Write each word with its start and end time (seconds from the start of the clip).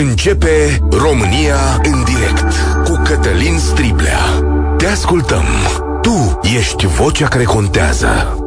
Începe 0.00 0.78
România 0.90 1.80
în 1.82 2.04
direct 2.04 2.54
cu 2.84 3.02
Cătălin 3.04 3.58
Striblea. 3.58 4.20
Te 4.76 4.86
ascultăm. 4.86 5.44
Tu 6.02 6.40
ești 6.56 6.86
vocea 6.86 7.28
care 7.28 7.44
contează. 7.44 8.38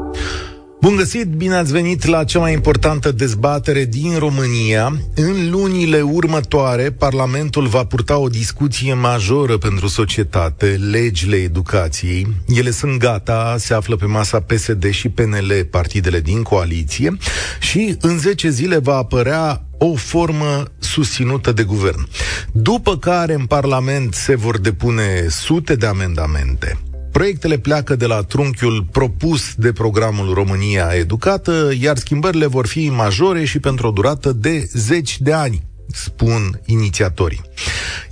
Bun 0.82 0.96
găsit, 0.96 1.26
bine 1.26 1.56
ați 1.56 1.72
venit 1.72 2.06
la 2.06 2.24
cea 2.24 2.40
mai 2.40 2.54
importantă 2.54 3.12
dezbatere 3.12 3.86
din 3.86 4.18
România. 4.18 5.00
În 5.16 5.50
lunile 5.50 6.02
următoare, 6.02 6.92
Parlamentul 6.92 7.68
va 7.68 7.86
purta 7.86 8.18
o 8.18 8.28
discuție 8.28 8.94
majoră 8.94 9.58
pentru 9.58 9.88
societate, 9.88 10.80
legile 10.92 11.36
educației. 11.36 12.28
Ele 12.48 12.72
sunt 12.72 12.98
gata, 12.98 13.56
se 13.60 13.74
află 13.74 13.96
pe 13.96 14.06
masa 14.06 14.40
PSD 14.40 14.90
și 14.90 15.10
PNL, 15.10 15.68
partidele 15.72 16.20
din 16.20 16.42
coaliție, 16.42 17.18
și 17.60 17.98
în 18.02 18.18
10 18.18 18.50
zile 18.50 18.78
va 18.78 18.96
apărea 18.96 19.66
o 19.84 19.96
formă 19.96 20.64
susținută 20.80 21.52
de 21.52 21.64
guvern. 21.64 22.08
După 22.52 22.98
care 22.98 23.34
în 23.34 23.46
Parlament 23.46 24.14
se 24.14 24.36
vor 24.36 24.60
depune 24.60 25.26
sute 25.30 25.76
de 25.76 25.86
amendamente. 25.86 26.80
Proiectele 27.12 27.58
pleacă 27.58 27.96
de 27.96 28.06
la 28.06 28.22
trunchiul 28.22 28.88
propus 28.92 29.54
de 29.56 29.72
programul 29.72 30.34
România 30.34 30.90
Educată, 30.94 31.72
iar 31.80 31.98
schimbările 31.98 32.46
vor 32.46 32.68
fi 32.68 32.90
majore 32.90 33.46
și 33.46 33.60
pentru 33.60 33.88
o 33.88 33.92
durată 33.92 34.32
de 34.32 34.70
zeci 34.74 35.20
de 35.20 35.34
ani 35.34 35.64
spun 35.96 36.62
inițiatorii. 36.66 37.42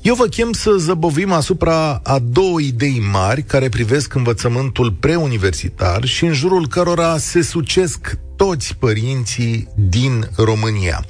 Eu 0.01 0.15
vă 0.15 0.25
chem 0.25 0.51
să 0.51 0.75
zăbovim 0.77 1.31
asupra 1.31 1.93
a 2.03 2.19
două 2.19 2.59
idei 2.59 3.03
mari 3.11 3.43
care 3.43 3.69
privesc 3.69 4.13
învățământul 4.13 4.91
preuniversitar 4.91 6.05
și 6.05 6.25
în 6.25 6.33
jurul 6.33 6.67
cărora 6.67 7.17
se 7.17 7.41
sucesc 7.41 8.17
toți 8.39 8.75
părinții 8.75 9.67
din 9.75 10.29
România. 10.35 11.05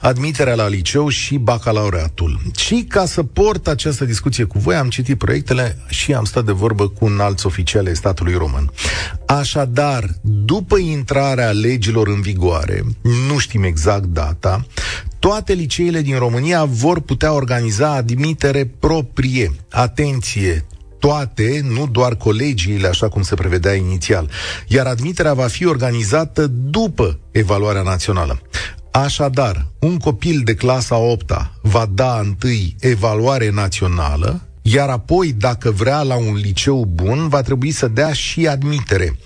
Admiterea 0.00 0.54
la 0.54 0.68
liceu 0.68 1.08
și 1.08 1.36
bacalaureatul. 1.36 2.40
Și 2.56 2.84
ca 2.88 3.04
să 3.04 3.22
port 3.22 3.68
această 3.68 4.04
discuție 4.04 4.44
cu 4.44 4.58
voi, 4.58 4.74
am 4.74 4.88
citit 4.88 5.18
proiectele 5.18 5.76
și 5.88 6.14
am 6.14 6.24
stat 6.24 6.44
de 6.44 6.52
vorbă 6.52 6.88
cu 6.88 7.04
un 7.04 7.20
alt 7.20 7.44
oficial 7.44 7.86
ai 7.86 7.96
statului 7.96 8.34
român. 8.34 8.70
Așadar, 9.26 10.04
după 10.22 10.76
intrarea 10.76 11.50
legilor 11.50 12.08
în 12.08 12.20
vigoare, 12.20 12.84
nu 13.28 13.38
știm 13.38 13.62
exact 13.62 14.04
data, 14.04 14.66
toate 15.24 15.52
liceele 15.52 16.00
din 16.00 16.18
România 16.18 16.64
vor 16.64 17.00
putea 17.00 17.32
organiza 17.32 17.90
admitere 17.90 18.66
proprie. 18.78 19.52
Atenție, 19.70 20.64
toate, 20.98 21.60
nu 21.68 21.86
doar 21.86 22.14
colegiile, 22.16 22.88
așa 22.88 23.08
cum 23.08 23.22
se 23.22 23.34
prevedea 23.34 23.74
inițial, 23.74 24.30
iar 24.68 24.86
admiterea 24.86 25.34
va 25.34 25.46
fi 25.46 25.66
organizată 25.66 26.46
după 26.46 27.18
evaluarea 27.30 27.82
națională. 27.82 28.40
Așadar, 28.90 29.66
un 29.78 29.96
copil 29.96 30.40
de 30.44 30.54
clasa 30.54 30.96
8 30.96 31.32
va 31.62 31.86
da 31.94 32.18
întâi 32.18 32.76
evaluare 32.80 33.50
națională, 33.50 34.40
iar 34.62 34.88
apoi, 34.88 35.32
dacă 35.32 35.70
vrea 35.70 36.02
la 36.02 36.16
un 36.16 36.34
liceu 36.34 36.84
bun, 36.84 37.28
va 37.28 37.42
trebui 37.42 37.70
să 37.70 37.88
dea 37.88 38.12
și 38.12 38.46
admitere. 38.46 39.18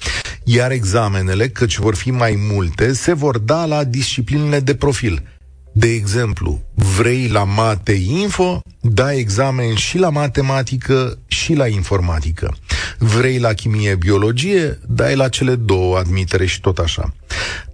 Iar 0.44 0.70
examenele, 0.70 1.48
căci 1.48 1.78
vor 1.78 1.94
fi 1.94 2.10
mai 2.10 2.38
multe, 2.52 2.92
se 2.92 3.12
vor 3.12 3.38
da 3.38 3.64
la 3.64 3.84
disciplinele 3.84 4.60
de 4.60 4.74
profil. 4.74 5.38
De 5.79 5.89
exemplu, 5.89 6.61
vrei 6.75 7.29
la 7.29 7.45
mate 7.45 7.93
info, 7.93 8.62
dai 8.81 9.19
examen 9.19 9.75
și 9.75 9.98
la 9.98 10.11
matematică 10.11 11.19
și 11.27 11.55
la 11.55 11.67
informatică. 11.67 12.57
Vrei 12.98 13.39
la 13.39 13.53
chimie 13.53 13.95
biologie, 13.95 14.79
dai 14.87 15.17
la 15.17 15.29
cele 15.29 15.55
două 15.55 15.99
admitere 15.99 16.47
și 16.47 16.61
tot 16.61 16.79
așa. 16.79 17.15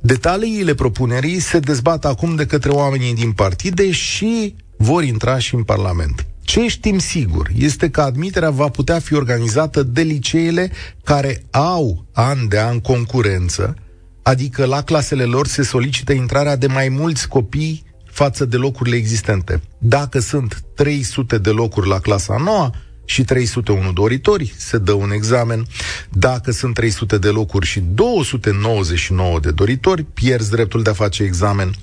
Detaliile 0.01 0.75
propunerii 0.75 1.39
se 1.41 1.59
dezbat 1.59 2.05
acum 2.05 2.35
de 2.35 2.47
către 2.47 2.71
oamenii 2.71 3.15
din 3.15 3.33
partide 3.33 3.91
și 3.91 4.55
vor 4.77 5.05
intra 5.05 5.39
și 5.39 5.55
în 5.55 5.63
Parlament. 5.63 6.27
Ce 6.43 6.69
știm 6.69 6.99
sigur 6.99 7.51
este 7.59 7.91
că 7.91 8.01
admiterea 8.01 8.51
va 8.51 8.69
putea 8.69 8.99
fi 8.99 9.15
organizată 9.15 9.83
de 9.83 10.03
liceele 10.03 10.71
care 11.05 11.45
au 11.51 12.05
an 12.13 12.49
de 12.49 12.59
an 12.59 12.81
concurență, 12.81 13.75
adică 14.23 14.65
la 14.65 14.83
clasele 14.83 15.25
lor 15.25 15.47
se 15.47 15.63
solicită 15.63 16.13
intrarea 16.13 16.57
de 16.57 16.67
mai 16.67 16.89
mulți 16.89 17.29
copii 17.29 17.93
față 18.15 18.45
de 18.45 18.57
locurile 18.57 18.97
existente. 18.97 19.63
Dacă 19.79 20.19
sunt 20.19 20.63
300 20.75 21.39
de 21.39 21.51
locuri 21.51 21.89
la 21.89 21.99
clasa 21.99 22.37
9 22.45 22.71
și 23.05 23.25
301 23.25 23.93
doritori, 23.93 24.55
se 24.57 24.79
dă 24.79 24.93
un 24.93 25.11
examen. 25.11 25.67
Dacă 26.11 26.51
sunt 26.51 26.75
300 26.75 27.19
de 27.19 27.29
locuri 27.29 27.67
și 27.67 27.81
299 27.81 29.41
de 29.41 29.51
doritori, 29.51 30.03
pierzi 30.03 30.51
dreptul 30.51 30.83
de 30.83 30.91
a 30.91 30.93
face 30.93 31.23
examen. 31.23 31.75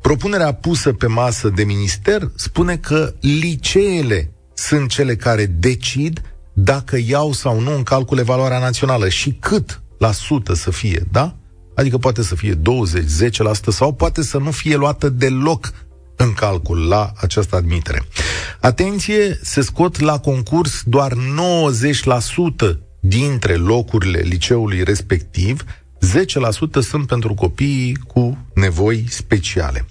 Propunerea 0.00 0.52
pusă 0.52 0.92
pe 0.92 1.06
masă 1.06 1.48
de 1.48 1.64
minister 1.64 2.30
spune 2.34 2.76
că 2.76 3.14
liceele 3.20 4.32
sunt 4.54 4.88
cele 4.88 5.16
care 5.16 5.46
decid 5.46 6.20
dacă 6.52 6.98
iau 7.06 7.32
sau 7.32 7.60
nu 7.60 7.74
în 7.74 7.82
calcul 7.82 8.18
evaluarea 8.18 8.58
națională 8.58 9.08
și 9.08 9.36
cât 9.40 9.82
la 9.98 10.12
sută 10.12 10.54
să 10.54 10.70
fie, 10.70 11.06
da? 11.10 11.36
Adică 11.74 11.98
poate 11.98 12.22
să 12.22 12.34
fie 12.34 12.54
20, 12.54 13.04
10% 13.22 13.30
sau 13.68 13.92
poate 13.92 14.22
să 14.22 14.38
nu 14.38 14.50
fie 14.50 14.76
luată 14.76 15.08
deloc 15.08 15.72
în 16.16 16.32
calcul 16.32 16.88
la 16.88 17.12
această 17.16 17.56
admitere. 17.56 18.02
Atenție, 18.60 19.38
se 19.42 19.60
scot 19.60 20.00
la 20.00 20.18
concurs 20.18 20.82
doar 20.84 21.12
90% 21.12 21.16
dintre 23.00 23.54
locurile 23.54 24.20
liceului 24.20 24.82
respectiv, 24.82 25.64
10% 26.06 26.80
sunt 26.80 27.06
pentru 27.06 27.34
copiii 27.34 27.96
cu 28.06 28.38
nevoi 28.54 29.04
speciale. 29.08 29.86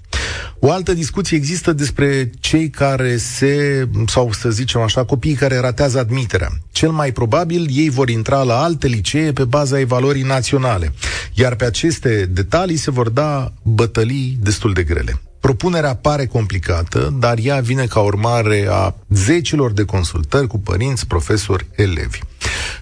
O 0.64 0.70
altă 0.70 0.92
discuție 0.92 1.36
există 1.36 1.72
despre 1.72 2.30
cei 2.40 2.70
care 2.70 3.16
se, 3.16 3.88
sau 4.06 4.32
să 4.32 4.50
zicem 4.50 4.80
așa, 4.80 5.04
copiii 5.04 5.34
care 5.34 5.58
ratează 5.58 5.98
admiterea. 5.98 6.48
Cel 6.72 6.90
mai 6.90 7.12
probabil 7.12 7.66
ei 7.70 7.88
vor 7.88 8.08
intra 8.08 8.42
la 8.42 8.62
alte 8.62 8.86
licee 8.86 9.32
pe 9.32 9.44
baza 9.44 9.78
evaluării 9.78 10.22
naționale, 10.22 10.92
iar 11.34 11.54
pe 11.54 11.64
aceste 11.64 12.28
detalii 12.32 12.76
se 12.76 12.90
vor 12.90 13.08
da 13.08 13.52
bătălii 13.62 14.38
destul 14.40 14.72
de 14.72 14.82
grele. 14.82 15.20
Propunerea 15.40 15.94
pare 15.94 16.26
complicată, 16.26 17.16
dar 17.18 17.38
ea 17.42 17.60
vine 17.60 17.86
ca 17.86 18.00
urmare 18.00 18.66
a 18.70 18.94
zecilor 19.08 19.72
de 19.72 19.84
consultări 19.84 20.46
cu 20.46 20.58
părinți, 20.58 21.06
profesori, 21.06 21.66
elevi. 21.76 22.18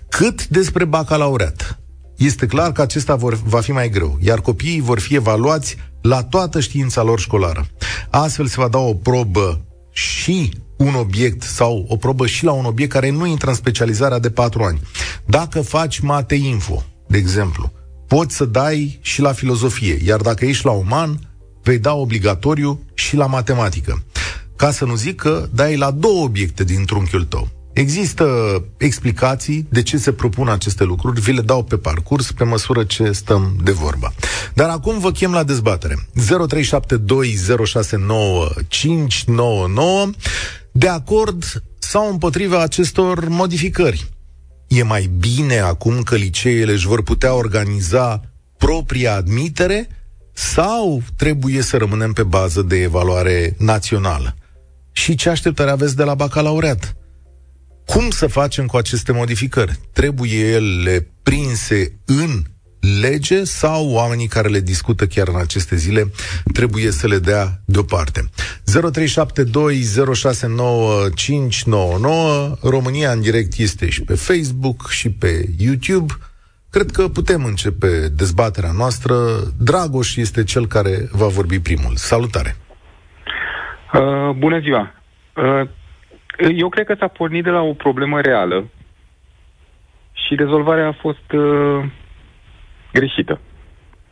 Cât 0.09 0.47
despre 0.47 0.85
bacalaureat? 0.85 1.80
Este 2.21 2.47
clar 2.47 2.73
că 2.73 2.83
acesta 2.83 3.15
vor, 3.15 3.41
va 3.45 3.61
fi 3.61 3.73
mai 3.73 3.89
greu, 3.89 4.19
iar 4.21 4.41
copiii 4.41 4.81
vor 4.81 5.01
fi 5.01 5.15
evaluați 5.15 5.77
la 6.01 6.23
toată 6.23 6.61
știința 6.61 7.03
lor 7.03 7.21
școlară. 7.21 7.67
Astfel 8.11 8.47
se 8.47 8.55
va 8.59 8.69
da 8.69 8.79
o 8.79 8.95
probă 8.95 9.65
și 9.93 10.53
un 10.77 10.95
obiect 10.95 11.43
sau 11.43 11.85
o 11.89 11.97
probă 11.97 12.27
și 12.27 12.45
la 12.45 12.53
un 12.53 12.65
obiect 12.65 12.93
care 12.93 13.11
nu 13.11 13.27
intră 13.27 13.49
în 13.49 13.57
specializarea 13.57 14.19
de 14.19 14.31
patru 14.31 14.63
ani. 14.63 14.81
Dacă 15.27 15.61
faci 15.61 15.99
mate 15.99 16.35
info, 16.35 16.85
de 17.07 17.17
exemplu, 17.17 17.73
poți 18.07 18.37
să 18.37 18.45
dai 18.45 18.99
și 19.03 19.21
la 19.21 19.33
filozofie, 19.33 19.99
iar 20.05 20.21
dacă 20.21 20.45
ești 20.45 20.65
la 20.65 20.73
uman, 20.73 21.19
vei 21.63 21.79
da 21.79 21.95
obligatoriu 21.95 22.81
și 22.95 23.17
la 23.17 23.27
matematică. 23.27 24.03
Ca 24.57 24.71
să 24.71 24.85
nu 24.85 24.95
zic 24.95 25.17
că 25.17 25.49
dai 25.55 25.77
la 25.77 25.91
două 25.91 26.25
obiecte 26.25 26.65
din 26.65 26.85
trunchiul 26.85 27.25
tău. 27.25 27.60
Există 27.73 28.25
explicații 28.77 29.67
de 29.71 29.83
ce 29.83 29.97
se 29.97 30.13
propun 30.13 30.49
aceste 30.49 30.85
lucruri, 30.85 31.21
vi 31.21 31.33
le 31.33 31.41
dau 31.41 31.63
pe 31.63 31.77
parcurs, 31.77 32.33
pe 32.33 32.45
măsură 32.45 32.85
ce 32.85 33.13
stăm 33.13 33.57
de 33.63 33.71
vorbă. 33.71 34.13
Dar 34.55 34.69
acum 34.69 34.99
vă 34.99 35.13
chem 35.13 35.33
la 35.33 35.43
dezbatere. 35.43 35.97
0372069599 35.97 36.03
De 40.73 40.89
acord 40.89 41.63
sau 41.79 42.11
împotriva 42.11 42.63
acestor 42.63 43.29
modificări? 43.29 44.09
E 44.69 44.83
mai 44.83 45.11
bine 45.19 45.59
acum 45.59 46.03
că 46.03 46.15
liceele 46.15 46.73
își 46.73 46.87
vor 46.87 47.03
putea 47.03 47.35
organiza 47.35 48.21
propria 48.57 49.15
admitere 49.15 49.89
sau 50.33 51.03
trebuie 51.17 51.63
să 51.63 51.77
rămânem 51.77 52.13
pe 52.13 52.23
bază 52.23 52.63
de 52.63 52.77
evaluare 52.77 53.55
națională? 53.59 54.35
Și 54.93 55.15
ce 55.15 55.29
așteptări 55.29 55.71
aveți 55.71 55.97
de 55.97 56.05
la 56.05 56.15
bacalaureat? 56.15 56.95
Cum 57.95 58.11
să 58.11 58.27
facem 58.27 58.67
cu 58.67 58.77
aceste 58.77 59.13
modificări? 59.13 59.73
Trebuie 59.93 60.39
ele 60.55 61.07
prinse 61.23 61.93
în 62.07 62.43
lege 63.01 63.45
sau 63.45 63.91
oamenii 63.91 64.27
care 64.27 64.49
le 64.49 64.61
discută 64.61 65.07
chiar 65.07 65.29
în 65.29 65.37
aceste 65.37 65.77
zile 65.77 66.11
trebuie 66.53 66.91
să 66.91 67.07
le 67.07 67.19
dea 67.19 67.47
deoparte. 67.65 68.21
0372069599 68.21 68.31
România 72.63 73.11
în 73.11 73.21
direct 73.21 73.59
este 73.59 73.89
și 73.89 74.03
pe 74.03 74.15
Facebook 74.15 74.89
și 74.89 75.11
pe 75.11 75.45
YouTube. 75.59 76.13
Cred 76.71 76.91
că 76.91 77.09
putem 77.09 77.45
începe 77.45 78.09
dezbaterea 78.09 78.73
noastră. 78.73 79.15
Dragoș 79.59 80.17
este 80.17 80.45
cel 80.45 80.67
care 80.67 81.09
va 81.13 81.27
vorbi 81.27 81.61
primul. 81.61 81.93
Salutare! 81.95 82.57
Uh, 83.93 84.31
bună 84.37 84.61
ziua! 84.61 84.95
Uh, 85.37 85.69
eu 86.49 86.69
cred 86.69 86.87
că 86.87 86.95
s-a 86.99 87.07
pornit 87.07 87.45
de 87.45 87.51
la 87.51 87.61
o 87.61 87.73
problemă 87.73 88.21
reală 88.21 88.69
și 90.13 90.35
rezolvarea 90.35 90.87
a 90.87 90.93
fost 90.93 91.33
uh, 91.33 91.85
greșită. 92.93 93.41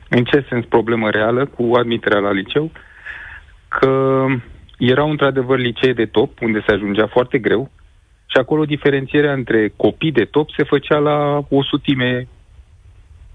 În 0.08 0.24
ce 0.24 0.46
sens 0.48 0.64
problemă 0.64 1.10
reală 1.10 1.46
cu 1.46 1.70
admiterea 1.74 2.18
la 2.18 2.32
liceu? 2.32 2.70
Că 3.68 4.24
erau 4.78 5.10
într-adevăr 5.10 5.58
licee 5.58 5.92
de 5.92 6.06
top, 6.06 6.40
unde 6.40 6.62
se 6.66 6.74
ajungea 6.74 7.06
foarte 7.06 7.38
greu, 7.38 7.70
și 8.26 8.36
acolo 8.38 8.64
diferențierea 8.64 9.32
între 9.32 9.72
copii 9.76 10.12
de 10.12 10.24
top 10.24 10.50
se 10.50 10.64
făcea 10.64 10.98
la 10.98 11.42
o 11.48 11.62
sutime, 11.62 12.28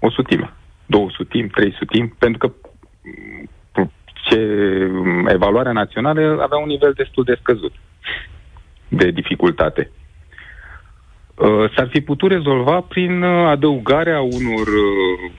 o 0.00 0.10
sutime, 0.10 0.52
două 0.86 1.10
sutimi, 1.10 1.48
trei 1.48 1.72
sutimi, 1.72 2.14
pentru 2.18 2.38
că 2.38 2.54
mm, 3.02 3.90
ce, 4.28 4.38
evaluarea 5.26 5.72
națională 5.72 6.38
avea 6.42 6.58
un 6.58 6.68
nivel 6.68 6.92
destul 6.92 7.24
de 7.24 7.36
scăzut 7.40 7.72
de 8.96 9.10
dificultate. 9.10 9.90
Uh, 11.34 11.70
s-ar 11.76 11.88
fi 11.90 12.00
putut 12.00 12.30
rezolva 12.30 12.80
prin 12.80 13.22
uh, 13.22 13.46
adăugarea 13.46 14.20
unor, 14.20 14.66
uh, 14.66 15.30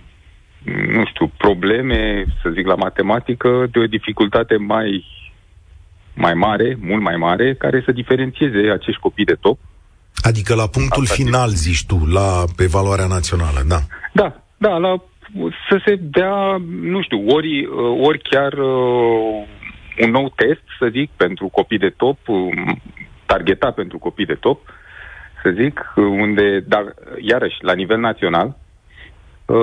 nu 0.95 1.05
știu, 1.05 1.31
probleme, 1.37 2.25
să 2.41 2.49
zic, 2.49 2.65
la 2.65 2.75
matematică 2.75 3.67
de 3.71 3.79
o 3.79 3.85
dificultate 3.85 4.55
mai, 4.55 5.05
mai 6.13 6.33
mare, 6.33 6.77
mult 6.81 7.01
mai 7.01 7.15
mare, 7.15 7.53
care 7.53 7.81
să 7.85 7.91
diferențieze 7.91 8.69
acești 8.71 9.01
copii 9.01 9.25
de 9.25 9.37
top. 9.41 9.59
Adică 10.21 10.55
la 10.55 10.67
punctul 10.67 11.03
Asta 11.03 11.15
final, 11.15 11.49
zic. 11.49 11.57
zici 11.57 11.85
tu, 11.85 12.05
la 12.05 12.43
evaluarea 12.57 13.07
națională, 13.07 13.63
da? 13.67 13.79
Da, 14.13 14.43
da, 14.57 14.77
la, 14.77 15.03
să 15.69 15.81
se 15.85 15.95
dea, 15.95 16.61
nu 16.81 17.01
știu, 17.01 17.25
ori, 17.27 17.67
ori 18.01 18.19
chiar 18.19 18.53
uh, 18.53 19.47
un 19.99 20.11
nou 20.11 20.33
test, 20.35 20.63
să 20.79 20.87
zic, 20.91 21.09
pentru 21.15 21.47
copii 21.47 21.77
de 21.77 21.93
top, 21.97 22.17
targetat 23.25 23.73
pentru 23.73 23.97
copii 23.97 24.25
de 24.25 24.33
top, 24.33 24.61
uh, 24.67 24.73
să 25.45 25.53
zic, 25.61 25.93
unde, 25.95 26.59
dar 26.67 26.93
iarăși, 27.19 27.57
la 27.61 27.73
nivel 27.73 27.99
național, 27.99 28.57
uh, 29.45 29.55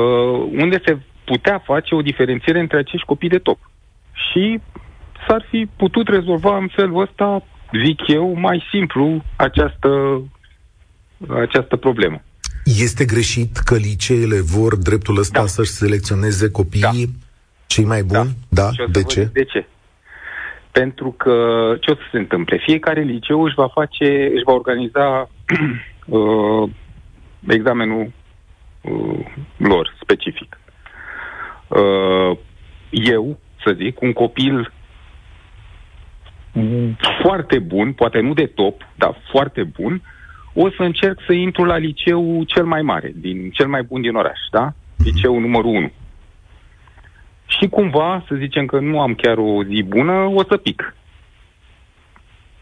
unde 0.62 0.80
se 0.84 0.98
putea 1.24 1.62
face 1.64 1.94
o 1.94 2.02
diferențiere 2.02 2.60
între 2.60 2.78
acești 2.78 3.06
copii 3.06 3.28
de 3.28 3.38
top. 3.38 3.58
Și 4.12 4.60
s-ar 5.26 5.46
fi 5.50 5.68
putut 5.76 6.08
rezolva 6.08 6.56
în 6.56 6.68
felul 6.68 7.00
ăsta, 7.00 7.44
zic 7.84 8.08
eu, 8.08 8.32
mai 8.32 8.64
simplu 8.70 9.22
această, 9.36 10.22
această 11.28 11.76
problemă. 11.76 12.22
Este 12.64 13.04
greșit 13.04 13.56
că 13.56 13.74
liceele 13.74 14.40
vor 14.40 14.76
dreptul 14.76 15.18
ăsta 15.18 15.40
da. 15.40 15.46
să-și 15.46 15.70
selecționeze 15.70 16.50
copiii 16.50 17.06
da. 17.06 17.12
cei 17.66 17.84
mai 17.84 18.02
buni? 18.02 18.36
Da. 18.48 18.62
da? 18.62 18.84
De 18.90 19.02
ce? 19.02 19.30
De 19.32 19.44
ce? 19.44 19.66
Pentru 20.72 21.10
că 21.10 21.34
ce 21.80 21.90
o 21.90 21.94
să 21.94 22.02
se 22.10 22.18
întâmple? 22.18 22.56
Fiecare 22.56 23.00
liceu 23.00 23.42
își 23.42 23.54
va 23.54 23.68
face, 23.68 24.30
își 24.34 24.44
va 24.44 24.52
organiza 24.52 25.28
uh, 26.06 26.70
examenul 27.48 28.12
uh, 28.80 29.26
lor 29.56 29.94
specific. 30.00 30.60
Uh, 31.68 32.38
eu, 32.90 33.38
să 33.64 33.72
zic, 33.76 34.00
un 34.00 34.12
copil 34.12 34.72
foarte 37.22 37.58
bun, 37.58 37.92
poate 37.92 38.20
nu 38.20 38.32
de 38.34 38.46
top, 38.46 38.88
dar 38.94 39.16
foarte 39.30 39.62
bun, 39.62 40.02
o 40.54 40.70
să 40.70 40.82
încerc 40.82 41.18
să 41.26 41.32
intru 41.32 41.64
la 41.64 41.76
liceu 41.76 42.42
cel 42.44 42.64
mai 42.64 42.82
mare, 42.82 43.12
din 43.14 43.50
cel 43.50 43.66
mai 43.68 43.82
bun 43.82 44.00
din 44.00 44.14
oraș, 44.14 44.38
da? 44.50 44.72
Liceul 45.04 45.40
numărul 45.40 45.74
1. 45.74 45.90
Și 47.58 47.68
cumva, 47.68 48.24
să 48.28 48.34
zicem 48.38 48.66
că 48.66 48.78
nu 48.80 49.00
am 49.00 49.14
chiar 49.14 49.38
o 49.38 49.64
zi 49.64 49.82
bună, 49.82 50.12
o 50.12 50.44
să 50.44 50.56
pic. 50.56 50.94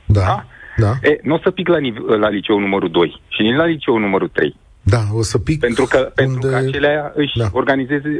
Da. 0.04 0.20
da? 0.20 0.44
Da. 0.76 0.92
E, 1.02 1.20
nu 1.22 1.34
o 1.34 1.38
să 1.42 1.50
pic 1.50 1.68
la, 1.68 1.78
la 2.16 2.28
liceu 2.28 2.58
numărul 2.58 2.90
2 2.90 3.20
și 3.28 3.42
nici 3.42 3.56
la 3.56 3.64
liceu 3.64 3.98
numărul 3.98 4.28
3. 4.28 4.56
Da, 4.82 5.00
o 5.12 5.22
să 5.22 5.38
pic 5.38 5.60
Pentru 5.60 5.84
că, 5.84 5.98
unde... 5.98 6.12
pentru 6.14 6.48
că 6.48 6.56
acelea 6.56 7.12
își, 7.14 7.36
da. 7.38 7.44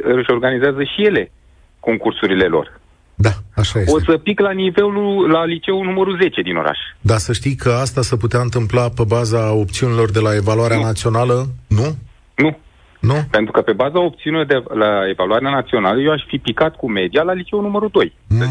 își 0.03 0.31
organizează 0.31 0.83
și 0.83 1.05
ele 1.05 1.31
concursurile 1.79 2.45
lor. 2.45 2.79
Da, 3.15 3.29
așa 3.55 3.79
este. 3.79 3.91
O 3.91 3.99
să 3.99 4.17
pic 4.17 4.39
la 4.39 4.51
nivelul, 4.51 5.29
la 5.29 5.45
liceul 5.45 5.85
numărul 5.85 6.17
10 6.21 6.41
din 6.41 6.55
oraș. 6.55 6.77
Da, 7.01 7.17
să 7.17 7.33
știi 7.33 7.55
că 7.55 7.69
asta 7.69 8.01
se 8.01 8.15
putea 8.17 8.39
întâmpla 8.39 8.89
pe 8.89 9.03
baza 9.07 9.51
opțiunilor 9.51 10.11
de 10.11 10.19
la 10.19 10.35
evaluarea 10.35 10.77
nu. 10.77 10.83
națională, 10.83 11.47
nu? 11.67 11.97
Nu. 12.35 12.57
Nu? 13.01 13.15
Pentru 13.31 13.51
că 13.51 13.61
pe 13.61 13.71
baza 13.73 13.99
opțiunilor 13.99 14.45
de 14.45 14.63
la 14.73 15.09
evaluarea 15.09 15.49
națională 15.49 16.01
eu 16.01 16.11
aș 16.11 16.23
fi 16.27 16.37
picat 16.37 16.75
cu 16.75 16.89
media 16.89 17.21
la 17.21 17.33
liceul 17.33 17.61
numărul 17.61 17.89
2. 17.91 18.13
Mm, 18.27 18.45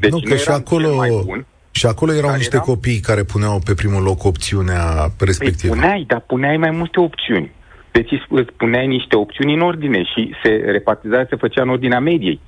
deci 0.00 0.10
nu, 0.10 0.20
că 0.20 0.36
și 0.36 0.48
acolo, 0.48 0.94
mai 0.94 1.22
bun, 1.24 1.46
și 1.70 1.86
acolo 1.86 2.12
erau 2.12 2.26
care 2.26 2.36
niște 2.36 2.56
eram? 2.56 2.66
copii 2.66 3.00
care 3.00 3.22
puneau 3.22 3.60
pe 3.64 3.74
primul 3.74 4.02
loc 4.02 4.24
opțiunea 4.24 4.82
respectivă. 5.18 5.72
Păi 5.72 5.80
puneai, 5.80 6.04
dar 6.06 6.20
puneai 6.20 6.56
mai 6.56 6.70
multe 6.70 7.00
opțiuni. 7.00 7.50
Deci 7.90 8.10
îți 8.10 8.52
puneai 8.56 8.86
niște 8.86 9.16
opțiuni 9.16 9.54
în 9.54 9.60
ordine 9.60 10.02
și 10.04 10.34
se 10.42 10.48
repartiza, 10.48 11.26
se 11.28 11.36
făcea 11.36 11.62
în 11.62 11.68
ordinea 11.68 12.00
mediei. 12.00 12.40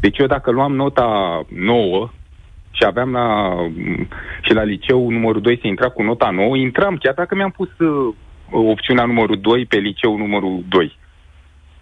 Deci 0.00 0.18
eu 0.18 0.26
dacă 0.26 0.50
luam 0.50 0.74
nota 0.74 1.40
9 1.48 2.10
și 2.70 2.84
aveam 2.84 3.12
la, 3.12 3.56
și 4.42 4.52
la 4.52 4.62
liceu 4.62 5.10
numărul 5.10 5.40
2 5.40 5.58
să 5.60 5.66
intra 5.66 5.88
cu 5.88 6.02
nota 6.02 6.30
9, 6.30 6.56
intram 6.56 6.96
chiar 6.96 7.14
dacă 7.14 7.34
mi-am 7.34 7.50
pus 7.50 7.78
uh, 7.78 8.14
opțiunea 8.50 9.04
numărul 9.04 9.40
2 9.40 9.66
pe 9.66 9.76
liceu 9.76 10.16
numărul 10.16 10.64
2. 10.68 10.96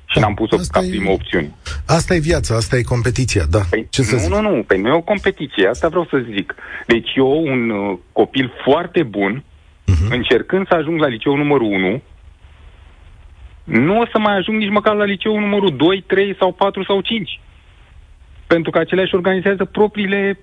Și 0.07 0.19
n-am 0.19 0.35
pus-o 0.35 0.57
asta 0.57 0.81
ca 0.81 0.87
primă 0.89 1.11
opțiune. 1.11 1.55
Asta 1.87 2.15
e 2.15 2.19
viața, 2.19 2.55
asta 2.57 2.77
e 2.77 2.83
competiția, 2.83 3.45
da. 3.51 3.61
Păi, 3.71 3.87
Ce 3.91 4.03
să 4.03 4.15
nu, 4.15 4.21
zic? 4.21 4.31
nu, 4.31 4.41
nu, 4.41 4.63
păi 4.63 4.81
nu 4.81 4.89
e 4.89 4.93
o 4.93 5.01
competiție, 5.01 5.69
asta 5.69 5.89
vreau 5.89 6.07
să 6.11 6.25
zic. 6.35 6.55
Deci 6.87 7.11
eu, 7.15 7.43
un 7.43 7.71
uh, 7.71 7.99
copil 8.13 8.53
foarte 8.65 9.03
bun, 9.03 9.45
uh-huh. 9.45 10.11
încercând 10.11 10.67
să 10.67 10.75
ajung 10.75 11.01
la 11.01 11.07
liceu 11.07 11.37
numărul 11.37 11.73
1, 11.73 12.03
nu 13.65 14.01
o 14.01 14.07
să 14.13 14.19
mai 14.19 14.37
ajung 14.37 14.59
nici 14.59 14.71
măcar 14.71 14.95
la 14.95 15.05
liceu 15.05 15.39
numărul 15.39 15.77
2, 15.77 16.05
3 16.07 16.37
sau 16.39 16.53
4 16.53 16.85
sau 16.85 17.01
5. 17.01 17.41
Pentru 18.47 18.71
că 18.71 18.79
acelea 18.79 19.05
își 19.05 19.15
organizează 19.15 19.65
propriile, 19.65 20.39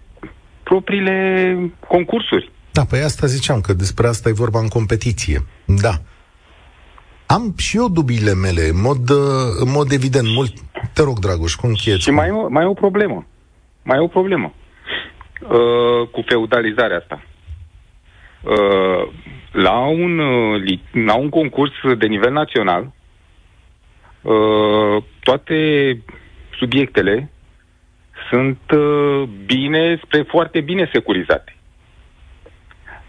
propriile 0.64 1.58
concursuri. 1.88 2.52
Da, 2.72 2.86
păi 2.86 3.00
asta 3.00 3.28
ziceam, 3.28 3.62
că 3.62 3.74
despre 3.74 4.08
asta 4.08 4.30
e 4.30 4.34
vorba 4.34 4.60
în 4.60 4.68
competiție. 4.68 5.46
Da. 5.66 5.94
Am 7.34 7.54
și 7.58 7.78
eu 7.78 7.90
dubiile 7.90 8.34
mele, 8.34 8.62
în 8.74 8.82
mod, 8.82 9.10
în 9.64 9.72
mod 9.72 9.92
evident. 9.92 10.28
Mult... 10.36 10.54
Te 10.94 11.04
rog, 11.04 11.20
Dragoș, 11.20 11.54
cum 11.54 11.70
închieți? 11.70 12.02
Și 12.02 12.12
mai, 12.12 12.30
mai 12.50 12.64
e 12.64 12.68
o 12.68 12.74
problemă. 12.74 13.26
Mai 13.84 13.98
e 13.98 14.02
o 14.02 14.08
problemă. 14.08 14.54
Uh, 15.42 16.08
cu 16.12 16.22
feudalizarea 16.26 16.98
asta. 16.98 17.24
Uh, 18.42 19.14
la, 19.52 19.78
un, 19.88 20.20
uh, 20.20 20.80
la 20.92 21.16
un 21.16 21.30
concurs 21.30 21.72
de 21.98 22.06
nivel 22.06 22.32
național, 22.32 22.92
uh, 24.22 25.04
toate 25.20 25.58
subiectele 26.60 27.32
sunt 28.30 28.60
uh, 28.78 29.24
bine, 29.46 30.00
spre 30.04 30.22
foarte 30.22 30.62
bine 30.62 30.90
securizate 30.94 31.53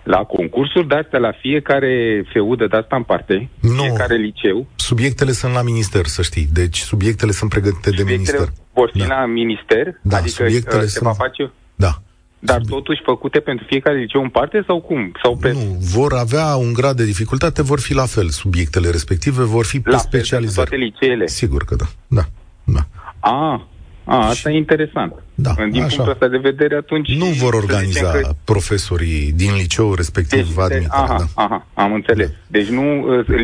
la 0.04 0.24
concursuri 0.24 0.88
de 0.88 0.94
astea, 0.94 1.18
la 1.18 1.32
fiecare 1.40 2.24
feudă 2.32 2.66
de 2.66 2.76
asta 2.76 2.96
în 2.96 3.02
parte, 3.02 3.48
nu. 3.60 3.82
fiecare 3.82 4.16
liceu. 4.16 4.66
Subiectele 4.76 5.32
sunt 5.32 5.52
la 5.52 5.62
minister, 5.62 6.06
să 6.06 6.22
știi. 6.22 6.46
Deci 6.52 6.78
subiectele 6.78 7.32
sunt 7.32 7.50
pregătite 7.50 7.90
de 7.90 8.02
minister. 8.02 8.48
vor 8.72 8.90
fi 8.92 8.98
da. 8.98 9.06
la 9.06 9.26
minister? 9.26 9.98
Da, 10.02 10.16
adică 10.16 10.44
subiectele 10.44 10.82
uh, 10.82 10.88
se 10.88 10.98
sunt... 10.98 11.04
va 11.04 11.12
face... 11.12 11.52
Da. 11.74 11.90
Dar 12.38 12.60
Sub... 12.60 12.68
totuși 12.68 13.00
făcute 13.04 13.40
pentru 13.40 13.66
fiecare 13.68 13.98
liceu 13.98 14.22
în 14.22 14.28
parte 14.28 14.64
sau 14.66 14.80
cum? 14.80 15.12
Sau 15.22 15.36
pe... 15.36 15.52
Nu, 15.52 15.78
vor 15.80 16.12
avea 16.12 16.56
un 16.56 16.72
grad 16.72 16.96
de 16.96 17.04
dificultate, 17.04 17.62
vor 17.62 17.80
fi 17.80 17.94
la 17.94 18.06
fel. 18.06 18.28
Subiectele 18.28 18.90
respective 18.90 19.42
vor 19.42 19.64
fi 19.64 19.80
pe 19.80 19.90
la 19.90 19.96
specializare. 19.96 20.68
toate 20.68 20.84
liceele? 20.84 21.26
Sigur 21.26 21.64
că 21.64 21.74
da. 21.74 21.84
Da. 22.08 22.22
da. 22.64 22.80
A, 23.20 23.66
a, 24.04 24.26
asta 24.26 24.48
și... 24.48 24.54
e 24.54 24.58
interesant. 24.58 25.23
Da, 25.34 25.54
Din 25.70 25.82
așa. 25.82 25.94
punctul 25.94 26.12
ăsta 26.12 26.28
de 26.28 26.36
vedere, 26.36 26.76
atunci... 26.76 27.08
Nu 27.08 27.24
vor 27.24 27.54
organiza 27.54 28.10
că... 28.10 28.34
profesorii 28.44 29.32
din 29.32 29.54
liceu 29.54 29.94
respectiv 29.94 30.46
deci, 30.46 30.58
admiterea. 30.58 30.88
Aha, 30.90 31.16
da. 31.18 31.26
aha, 31.42 31.66
am 31.74 31.92
înțeles. 31.92 32.28
Da. 32.28 32.34
Deci 32.46 32.66
nu, 32.68 32.82
uh, 32.82 33.28
uh, 33.28 33.36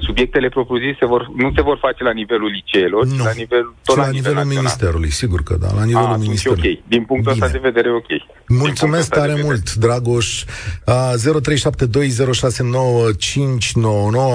subiectele 0.00 0.48
propriu-zise 0.48 1.06
vor, 1.06 1.30
nu 1.36 1.52
se 1.54 1.62
vor 1.62 1.78
face 1.80 2.02
la 2.02 2.10
nivelul 2.12 2.50
liceelor, 2.50 3.06
nu. 3.06 3.24
la, 3.24 3.30
nivel, 3.36 3.72
tot 3.84 3.96
la, 3.96 4.02
la 4.02 4.08
nivelul 4.10 4.36
nivel 4.38 4.54
ministerului, 4.56 5.10
sigur 5.10 5.42
că 5.42 5.56
da, 5.60 5.68
la 5.76 5.84
nivelul 5.84 6.06
A, 6.06 6.16
ministerului. 6.16 6.78
ok. 6.82 6.88
Din 6.88 7.04
punctul 7.04 7.32
Bine. 7.32 7.44
ăsta 7.44 7.58
de 7.58 7.68
vedere, 7.68 7.90
ok. 7.94 8.06
Mulțumesc 8.48 9.08
tare 9.10 9.40
mult, 9.42 9.74
Dragoș. 9.74 10.42
Uh, 10.86 11.12
0372069599 11.18 11.22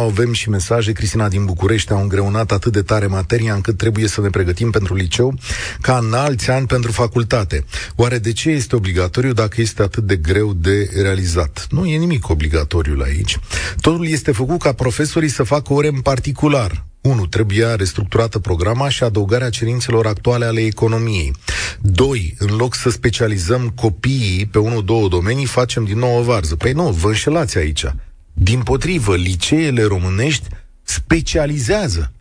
avem 0.06 0.34
și 0.34 0.50
mesaje. 0.50 0.92
Cristina 0.92 1.28
din 1.28 1.46
București 1.46 1.92
a 1.92 2.00
îngreunat 2.00 2.52
atât 2.52 2.72
de 2.72 2.82
tare 2.82 3.06
materia 3.06 3.54
încât 3.54 3.78
trebuie 3.78 4.08
să 4.08 4.22
ne 4.22 4.30
pregătim 4.30 4.70
pentru 4.72 4.96
liceu 4.96 5.34
ca 5.82 5.98
în 5.98 6.14
alți 6.14 6.52
ani 6.52 6.66
pentru 6.68 6.92
facultate. 6.94 7.66
Oare 7.96 8.18
de 8.18 8.32
ce 8.32 8.50
este 8.50 8.76
obligatoriu 8.76 9.34
dacă 9.34 9.62
este 9.62 9.82
atât 9.82 10.04
de 10.04 10.16
greu 10.16 10.54
de 10.54 10.90
realizat? 11.02 11.68
Nu 11.70 11.86
e 11.86 11.98
nimic 11.98 12.30
obligatoriu 12.30 12.96
la 12.96 13.06
aici. 13.06 13.40
Totul 13.82 14.08
este 14.08 14.32
făcut 14.32 14.60
ca 14.60 14.74
profesorii 14.74 15.30
să 15.30 15.44
facă 15.44 15.74
ore 15.74 15.88
în 15.88 16.02
particular, 16.02 16.86
1. 17.04 17.26
Trebuia 17.26 17.76
restructurată 17.76 18.40
programa 18.40 18.90
și 18.90 19.04
adăugarea 19.04 19.50
cerințelor 19.50 20.06
actuale 20.06 20.46
ale 20.46 20.62
economiei. 20.62 21.34
2. 21.82 22.36
În 22.38 22.56
loc 22.56 22.76
să 22.76 22.90
specializăm 22.90 23.70
copiii 23.70 24.46
pe 24.46 24.60
1-2 24.60 25.10
domenii, 25.10 25.46
facem 25.46 25.84
din 25.84 25.98
nou 25.98 26.18
o 26.18 26.22
varză. 26.22 26.56
Păi 26.56 26.72
nu, 26.72 26.92
vă 26.92 27.08
înșelați 27.08 27.58
aici. 27.58 27.86
Din 28.34 28.62
potrivă, 28.62 29.16
liceele 29.16 29.84
românești 29.84 30.48
specializează 30.84 32.12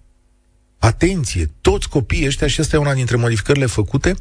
atenție, 0.90 1.44
toți 1.60 1.88
copiii 1.88 2.26
ăștia, 2.26 2.46
și 2.46 2.60
asta 2.60 2.76
e 2.76 2.86
una 2.86 3.00
dintre 3.00 3.16
modificările 3.16 3.66
făcute, 3.66 4.14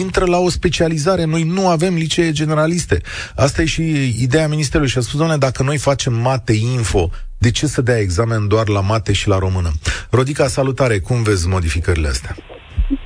intră 0.00 0.24
la 0.24 0.38
o 0.38 0.48
specializare. 0.48 1.24
Noi 1.24 1.42
nu 1.42 1.68
avem 1.68 1.94
licee 1.94 2.32
generaliste. 2.32 3.00
Asta 3.36 3.62
e 3.62 3.64
și 3.64 3.82
ideea 4.26 4.48
Ministerului 4.48 4.90
și 4.90 4.98
a 4.98 5.00
spus, 5.00 5.18
doamne, 5.18 5.36
dacă 5.36 5.62
noi 5.62 5.78
facem 5.78 6.12
mate 6.12 6.52
info, 6.76 7.10
de 7.38 7.50
ce 7.50 7.66
să 7.66 7.80
dea 7.82 7.98
examen 7.98 8.48
doar 8.48 8.68
la 8.68 8.80
mate 8.80 9.12
și 9.12 9.28
la 9.28 9.38
română? 9.38 9.70
Rodica, 10.10 10.46
salutare, 10.46 10.98
cum 10.98 11.22
vezi 11.22 11.48
modificările 11.48 12.08
astea? 12.08 12.36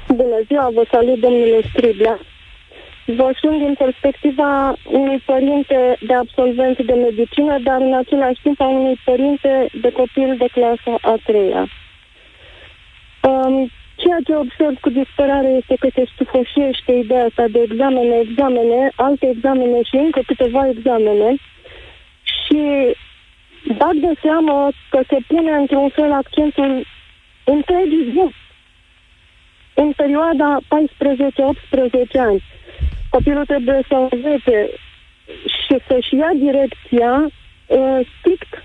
Bună 0.08 0.38
ziua, 0.46 0.70
vă 0.74 0.84
salut, 0.90 1.18
domnule 1.20 1.60
Striblea. 1.72 2.16
Vă 3.18 3.28
sunt 3.40 3.58
din 3.64 3.74
perspectiva 3.84 4.50
unui 5.00 5.20
părinte 5.32 5.78
de 6.08 6.14
absolvent 6.14 6.76
de 6.90 6.96
medicină, 7.06 7.54
dar 7.68 7.78
în 7.88 7.94
același 8.02 8.40
timp 8.42 8.60
a 8.60 8.68
unui 8.80 8.96
părinte 9.04 9.52
de 9.82 9.90
copil 10.00 10.30
de 10.42 10.48
clasa 10.56 10.94
a 11.12 11.14
treia. 11.28 11.64
Um, 13.26 13.70
ceea 13.96 14.18
ce 14.26 14.34
observ 14.34 14.76
cu 14.80 14.90
disperare 14.90 15.48
este 15.48 15.74
că 15.80 15.88
se 15.94 16.04
stufoșiește 16.14 16.92
ideea 16.92 17.24
asta 17.24 17.44
de 17.48 17.60
examene, 17.62 18.16
examene, 18.16 18.90
alte 18.96 19.28
examene 19.28 19.82
și 19.82 19.96
încă 19.96 20.20
câteva 20.26 20.68
examene 20.68 21.34
și 22.34 22.60
bag 23.76 23.94
de 23.94 24.12
seamă 24.22 24.68
că 24.90 25.00
se 25.08 25.18
pune 25.26 25.50
într-un 25.50 25.88
fel 25.88 26.12
accentul 26.12 26.86
întregii 27.44 28.10
zi 28.12 28.34
în 29.74 29.92
perioada 29.92 30.58
14-18 30.60 30.62
ani. 32.18 32.42
Copilul 33.10 33.44
trebuie 33.44 33.80
să 33.88 34.08
învețe 34.10 34.70
și 35.46 35.76
să-și 35.88 36.14
ia 36.14 36.30
direcția 36.34 37.12
uh, 37.66 38.00
strict 38.18 38.64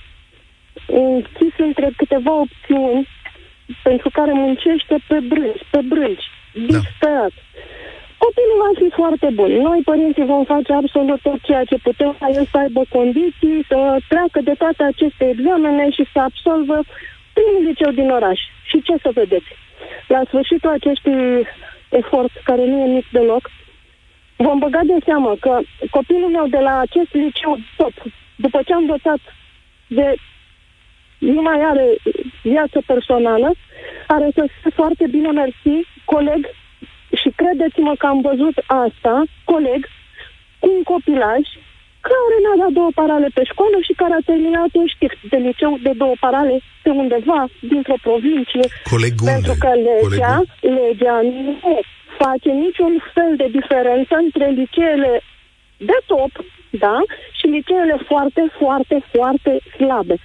închis 0.88 1.53
între 1.58 1.89
câteva 1.98 2.32
opțiuni 2.32 3.08
pentru 3.84 4.10
care 4.10 4.32
muncește 4.34 4.96
pe 5.08 5.20
brânci, 5.20 5.63
pe 5.72 5.80
brânci, 5.91 6.27
da. 6.53 6.77
disperat. 6.77 7.34
Da. 7.36 7.50
Copilul 8.24 8.58
va 8.65 8.72
fi 8.82 8.88
foarte 9.01 9.30
bun. 9.39 9.51
Noi, 9.68 9.80
părinții, 9.91 10.32
vom 10.34 10.44
face 10.44 10.74
absolut 10.74 11.22
tot 11.22 11.39
ceea 11.48 11.63
ce 11.63 11.77
putem 11.88 12.15
ca 12.20 12.27
el 12.38 12.46
să 12.51 12.58
aibă 12.58 12.82
condiții, 12.89 13.65
să 13.68 13.77
treacă 14.08 14.39
de 14.50 14.56
toate 14.62 14.84
aceste 14.84 15.24
examene 15.30 15.89
și 15.89 16.03
să 16.13 16.20
absolvă 16.20 16.77
primul 17.38 17.63
liceu 17.68 17.91
din 17.91 18.10
oraș. 18.10 18.39
Și 18.70 18.82
ce 18.82 18.96
să 19.01 19.10
vedeți? 19.13 19.50
La 20.08 20.22
sfârșitul 20.27 20.70
acestui 20.70 21.48
efort, 21.89 22.32
care 22.44 22.65
nu 22.65 22.77
e 22.84 22.94
mic 22.98 23.08
deloc, 23.12 23.50
vom 24.36 24.60
băga 24.60 24.82
de 24.84 24.98
seamă 25.06 25.36
că 25.39 25.60
copilul 25.89 26.30
meu 26.30 26.48
de 26.48 26.58
la 26.58 26.80
acest 26.80 27.13
liceu 27.13 27.58
tot, 27.77 27.94
după 28.36 28.60
ce 28.65 28.74
am 28.74 28.82
învățat 28.82 29.20
de 29.88 30.15
nu 31.22 31.42
mai 31.42 31.60
are 31.72 31.88
viață 32.42 32.78
personală, 32.86 33.50
are 34.08 34.28
să 34.34 34.44
fie 34.62 34.72
foarte 34.80 35.06
bine 35.16 35.32
mersi, 35.32 35.75
coleg, 36.06 36.42
și 37.22 37.30
credeți-mă 37.42 37.94
că 38.00 38.06
am 38.06 38.22
văzut 38.30 38.56
asta, 38.86 39.24
coleg, 39.44 39.82
cu 40.60 40.68
un 40.78 40.84
copilaj 40.84 41.44
care 42.10 42.36
n-a 42.44 42.56
dat 42.63 42.72
două 42.80 42.92
parale 43.01 43.30
pe 43.38 43.44
școală 43.51 43.78
și 43.88 43.94
care 44.01 44.13
a 44.16 44.28
terminat 44.32 44.72
un 44.82 44.88
știrt 44.94 45.20
de 45.32 45.38
liceu 45.48 45.74
de 45.88 45.94
două 46.01 46.16
parale 46.25 46.56
pe 46.84 46.90
undeva, 46.90 47.42
dintr-o 47.72 48.04
provincie. 48.08 48.66
Coleg 48.94 49.13
unde? 49.20 49.32
Pentru 49.32 49.54
că 49.63 49.70
legea, 49.90 50.36
legea 50.80 51.18
nu 51.22 51.80
face 52.22 52.50
niciun 52.66 52.94
fel 53.13 53.32
de 53.42 53.48
diferență 53.58 54.13
între 54.25 54.46
liceele 54.60 55.12
de 55.78 55.98
top, 56.06 56.34
da, 56.70 56.98
și 57.38 57.46
liceele 57.56 57.96
foarte, 58.10 58.44
foarte, 58.60 58.96
foarte 59.13 59.51
slabe. 59.78 60.16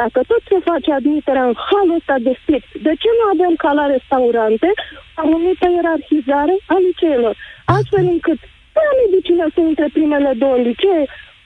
Dacă 0.00 0.18
tot 0.30 0.42
se 0.50 0.58
face 0.70 0.90
admiterea 0.92 1.46
în 1.50 1.56
halul 1.66 1.98
ăsta 2.00 2.16
de 2.26 2.32
strict, 2.40 2.70
de 2.86 2.92
ce 3.02 3.08
nu 3.18 3.24
avem 3.34 3.54
ca 3.62 3.70
la 3.80 3.86
restaurante 3.94 4.68
o 4.76 5.20
anumită 5.22 5.66
ierarhizare 5.76 6.54
a 6.74 6.76
liceelor? 6.86 7.34
Astfel 7.76 8.04
încât 8.14 8.40
la 8.88 8.92
medicină 9.02 9.44
să 9.54 9.60
intre 9.70 9.86
primele 9.96 10.30
două 10.42 10.56
licee, 10.68 11.02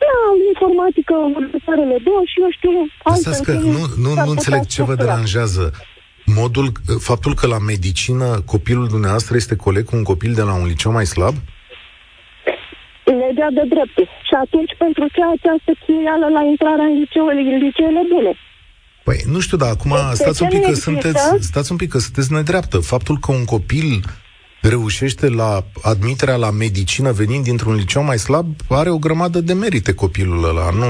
la 0.09 0.17
informatică 0.53 1.15
următoarele 1.39 1.97
două 2.09 2.23
și 2.31 2.37
eu 2.45 2.51
știu 2.59 2.73
altfel. 3.09 3.41
că 3.49 3.53
nu, 3.75 3.83
nu, 4.05 4.11
nu 4.25 4.31
înțeleg 4.37 4.63
ce 4.75 4.83
vă 4.89 4.95
deranjează 5.03 5.65
modul, 6.41 6.67
faptul 6.99 7.35
că 7.35 7.47
la 7.47 7.59
medicină 7.59 8.27
copilul 8.53 8.87
dumneavoastră 8.89 9.37
este 9.37 9.57
coleg 9.57 9.85
cu 9.85 9.97
un 9.97 10.03
copil 10.03 10.33
de 10.35 10.43
la 10.43 10.55
un 10.55 10.67
liceu 10.67 10.93
mai 10.93 11.07
slab? 11.07 11.35
Legea 13.23 13.49
de 13.59 13.65
dreptul. 13.75 14.07
Și 14.29 14.35
atunci, 14.45 14.73
pentru 14.85 15.05
ce 15.15 15.21
această 15.37 15.71
chinuială 15.83 16.27
la 16.37 16.43
intrarea 16.53 16.87
în 16.91 16.95
liceele, 17.01 17.41
în 17.55 17.61
liceele 17.67 18.03
bune? 18.13 18.33
Păi, 19.07 19.19
nu 19.35 19.41
știu, 19.41 19.57
dar 19.63 19.71
acum 19.77 19.93
de 20.11 20.15
stați 20.15 20.43
un, 20.43 20.49
pic 20.49 20.63
că 20.65 20.73
sunteți, 20.75 21.25
stați 21.41 21.71
un 21.73 21.77
pic 21.83 21.91
că 21.91 21.99
sunteți 21.99 22.33
nedreaptă. 22.33 22.77
Faptul 22.79 23.17
că 23.19 23.33
un 23.33 23.45
copil 23.45 23.93
reușește 24.61 25.29
la 25.29 25.51
admiterea 25.83 26.37
la 26.37 26.51
medicină 26.51 27.11
venind 27.13 27.45
dintr-un 27.45 27.75
liceu 27.75 28.03
mai 28.03 28.19
slab, 28.19 28.47
are 28.69 28.91
o 28.91 28.99
grămadă 28.99 29.41
de 29.41 29.53
merite 29.53 29.93
copilul 29.95 30.49
ăla, 30.49 30.71
nu... 30.71 30.87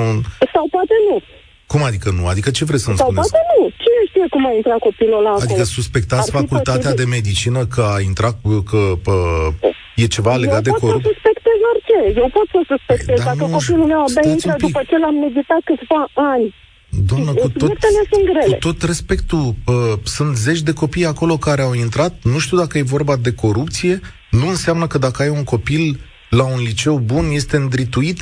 Sau 0.53 0.65
poate 0.71 0.95
nu. 1.11 1.23
Cum 1.67 1.83
adică 1.83 2.11
nu? 2.11 2.27
Adică 2.27 2.51
ce 2.51 2.65
vreți 2.65 2.83
să-mi 2.83 2.97
Sau 2.97 3.07
spuneți? 3.11 3.31
poate 3.31 3.47
nu. 3.59 3.69
Cine 3.69 4.01
știe 4.09 4.27
cum 4.31 4.47
a 4.47 4.53
intrat 4.53 4.79
copilul 4.79 5.19
ăla 5.19 5.31
Adică 5.31 5.53
acolo? 5.53 5.65
suspectați 5.65 6.31
facultatea 6.31 6.95
de 6.95 7.05
medicină 7.05 7.67
că 7.67 7.83
a 7.97 8.01
intrat, 8.01 8.37
că 8.71 8.93
pă, 9.03 9.13
e 10.03 10.07
ceva 10.17 10.35
legat 10.37 10.63
Eu 10.67 10.67
de 10.67 10.71
pot 10.71 10.81
să 10.91 11.09
suspectez 11.11 11.59
orice. 11.73 11.99
Eu 12.21 12.29
pot 12.37 12.47
să 12.55 12.61
suspectez. 12.73 13.17
Dar 13.19 13.27
Dacă 13.35 13.45
nu, 13.51 13.57
copilul 13.57 13.87
meu 13.93 14.01
abia 14.01 14.13
stați 14.15 14.29
intră 14.35 14.51
un 14.51 14.57
pic. 14.57 14.67
după 14.67 14.81
ce 14.89 14.97
l-am 14.99 15.15
meditat 15.27 15.61
câțiva 15.71 16.03
ani. 16.33 16.55
Doamnă, 17.09 17.31
cu 17.43 17.49
tot, 17.49 17.61
Subiectele 17.61 18.03
sunt 18.11 18.25
grele. 18.31 18.47
cu 18.53 18.59
tot 18.67 18.83
respectul, 18.83 19.45
uh, 19.67 19.75
sunt 20.17 20.33
zeci 20.37 20.63
de 20.69 20.73
copii 20.73 21.07
acolo 21.13 21.35
care 21.37 21.63
au 21.63 21.75
intrat, 21.75 22.13
nu 22.33 22.39
știu 22.39 22.57
dacă 22.63 22.79
e 22.79 22.83
vorba 22.97 23.17
de 23.17 23.33
corupție, 23.35 24.01
nu 24.31 24.47
înseamnă 24.49 24.87
că 24.87 24.99
dacă 24.99 25.23
ai 25.23 25.29
un 25.29 25.45
copil 25.45 25.85
la 26.31 26.45
un 26.55 26.59
liceu 26.69 26.97
bun, 27.13 27.25
este 27.41 27.57
îndrituit 27.57 28.19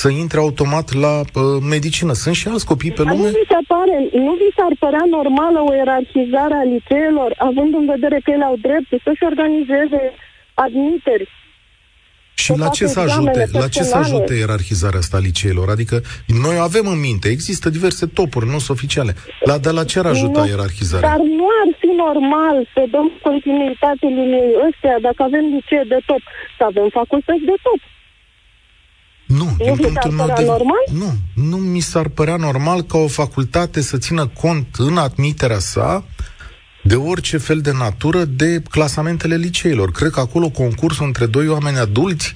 să 0.00 0.08
intre 0.08 0.38
automat 0.46 0.86
la 1.04 1.14
uh, 1.20 1.42
medicină. 1.74 2.12
Sunt 2.12 2.34
și 2.40 2.48
alți 2.48 2.66
copii 2.72 2.92
pe 2.98 3.02
Dar 3.02 3.12
lume. 3.12 3.28
nu 3.28 3.36
vi, 3.38 3.44
se 3.54 3.60
pare, 3.74 3.96
nu 4.26 4.32
vi 4.40 4.48
s-ar 4.56 4.72
părea 4.84 5.04
normală 5.16 5.58
o 5.68 5.72
ierarhizare 5.80 6.56
a 6.62 6.64
liceelor, 6.74 7.30
având 7.48 7.72
în 7.80 7.86
vedere 7.94 8.18
că 8.24 8.30
ele 8.36 8.44
au 8.50 8.56
dreptul 8.66 9.00
să-și 9.04 9.24
organizeze 9.30 10.02
admiteri 10.64 11.28
Și 12.34 12.52
la 12.56 12.68
ce 12.68 12.86
să 12.86 13.00
ajute, 13.00 13.48
la 13.52 13.68
ce 13.68 13.82
să 13.82 13.96
ajute 13.96 14.34
ierarhizarea 14.34 14.98
asta 14.98 15.16
a 15.16 15.20
liceelor? 15.20 15.68
Adică 15.68 15.96
noi 16.26 16.56
avem 16.68 16.86
în 16.86 17.00
minte, 17.08 17.28
există 17.28 17.66
diverse 17.70 18.06
topuri, 18.06 18.46
nu 18.46 18.58
sunt 18.58 18.76
oficiale. 18.78 19.12
La 19.50 19.58
de 19.58 19.70
la 19.70 19.84
ce 19.84 19.98
ar 19.98 20.06
ajuta 20.06 20.40
Nu, 20.40 20.48
ierarhizarea? 20.48 21.08
Dar 21.08 21.20
nu 21.40 21.46
ar 21.62 21.68
fi 21.80 21.90
normal 22.06 22.56
să 22.74 22.80
dăm 22.90 23.08
continuitate 23.28 24.06
liniei 24.18 24.54
ăstea, 24.68 24.96
dacă 25.08 25.20
avem 25.28 25.44
licee 25.56 25.84
de 25.88 25.98
top, 26.06 26.22
să 26.56 26.62
avem 26.70 26.88
facultăți 27.00 27.44
de 27.50 27.56
top. 27.66 27.80
Nu, 29.40 29.48
din 29.58 29.74
vi 29.74 29.82
s-ar 29.82 29.90
punctul 29.92 30.10
meu 30.10 30.26
părea 30.26 30.42
de 30.42 30.44
normal? 30.44 30.84
Nu, 30.92 31.10
nu 31.50 31.56
mi 31.56 31.80
s-ar 31.80 32.08
părea 32.08 32.36
normal 32.36 32.82
ca 32.82 32.98
o 32.98 33.06
facultate 33.06 33.80
să 33.80 33.98
țină 33.98 34.26
cont 34.26 34.66
în 34.78 34.96
admiterea 34.96 35.58
sa 35.58 36.04
de 36.82 36.94
orice 36.94 37.36
fel 37.38 37.58
de 37.60 37.72
natură 37.72 38.24
de 38.24 38.62
clasamentele 38.70 39.36
liceilor. 39.36 39.90
Cred 39.90 40.10
că 40.10 40.20
acolo 40.20 40.48
concursul 40.50 41.06
între 41.06 41.26
doi 41.26 41.48
oameni 41.48 41.78
adulți 41.78 42.34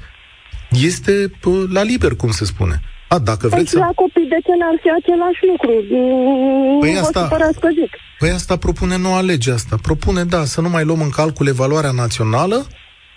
este 0.71 1.13
pă, 1.41 1.51
la 1.73 1.83
liber, 1.83 2.15
cum 2.17 2.31
se 2.31 2.45
spune. 2.45 2.81
A, 3.09 3.19
dacă 3.19 3.47
Păi 3.47 3.49
vreți 3.49 3.67
și 3.67 3.73
să... 3.73 3.79
la 3.79 3.91
copii 3.95 4.29
de 4.29 4.37
ce 4.47 4.53
n-ar 4.59 4.77
fi 4.83 4.89
același 5.01 5.41
lucru? 5.51 5.73
Nu 5.95 6.79
Păi 6.81 6.93
vă 6.93 6.99
asta- 6.99 7.23
supărați 7.23 7.61
că 7.61 7.69
zic. 7.69 7.91
Păi 8.19 8.31
asta 8.31 8.57
propune 8.57 8.97
noua 8.97 9.21
lege 9.21 9.53
asta. 9.53 9.77
Propune, 9.83 10.25
da, 10.25 10.45
să 10.45 10.61
nu 10.61 10.69
mai 10.69 10.85
luăm 10.85 11.01
în 11.01 11.11
calcul 11.11 11.47
evaluarea 11.47 11.91
națională 11.91 12.67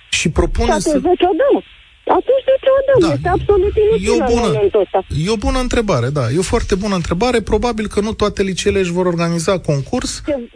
și 0.10 0.20
Și 0.20 0.30
propune 0.30 0.80
să... 0.80 0.90
atunci 0.90 1.04
de 1.04 1.10
ce 1.18 1.26
o 1.26 1.36
dăm? 1.42 1.64
Atunci 2.20 2.44
de 2.50 2.56
ce 2.64 2.70
o 2.78 2.82
dăm? 2.88 3.00
Da. 3.08 3.14
Este 3.16 3.30
absolut 3.38 3.74
E 3.76 3.80
o 3.82 3.86
inutil 3.86 4.12
în 4.20 4.26
bună, 4.34 4.48
momentul 4.52 4.82
ăsta. 4.86 5.00
e 5.26 5.30
o 5.38 5.44
bună 5.48 5.60
întrebare, 5.66 6.08
da. 6.18 6.26
E 6.36 6.44
o 6.46 6.52
foarte 6.54 6.76
bună 6.84 6.96
întrebare. 7.02 7.40
Probabil 7.52 7.86
că 7.94 8.00
nu 8.08 8.12
toate 8.22 8.42
liceele 8.50 8.80
își 8.80 8.96
vor 8.98 9.06
organiza 9.14 9.54
concurs 9.70 10.12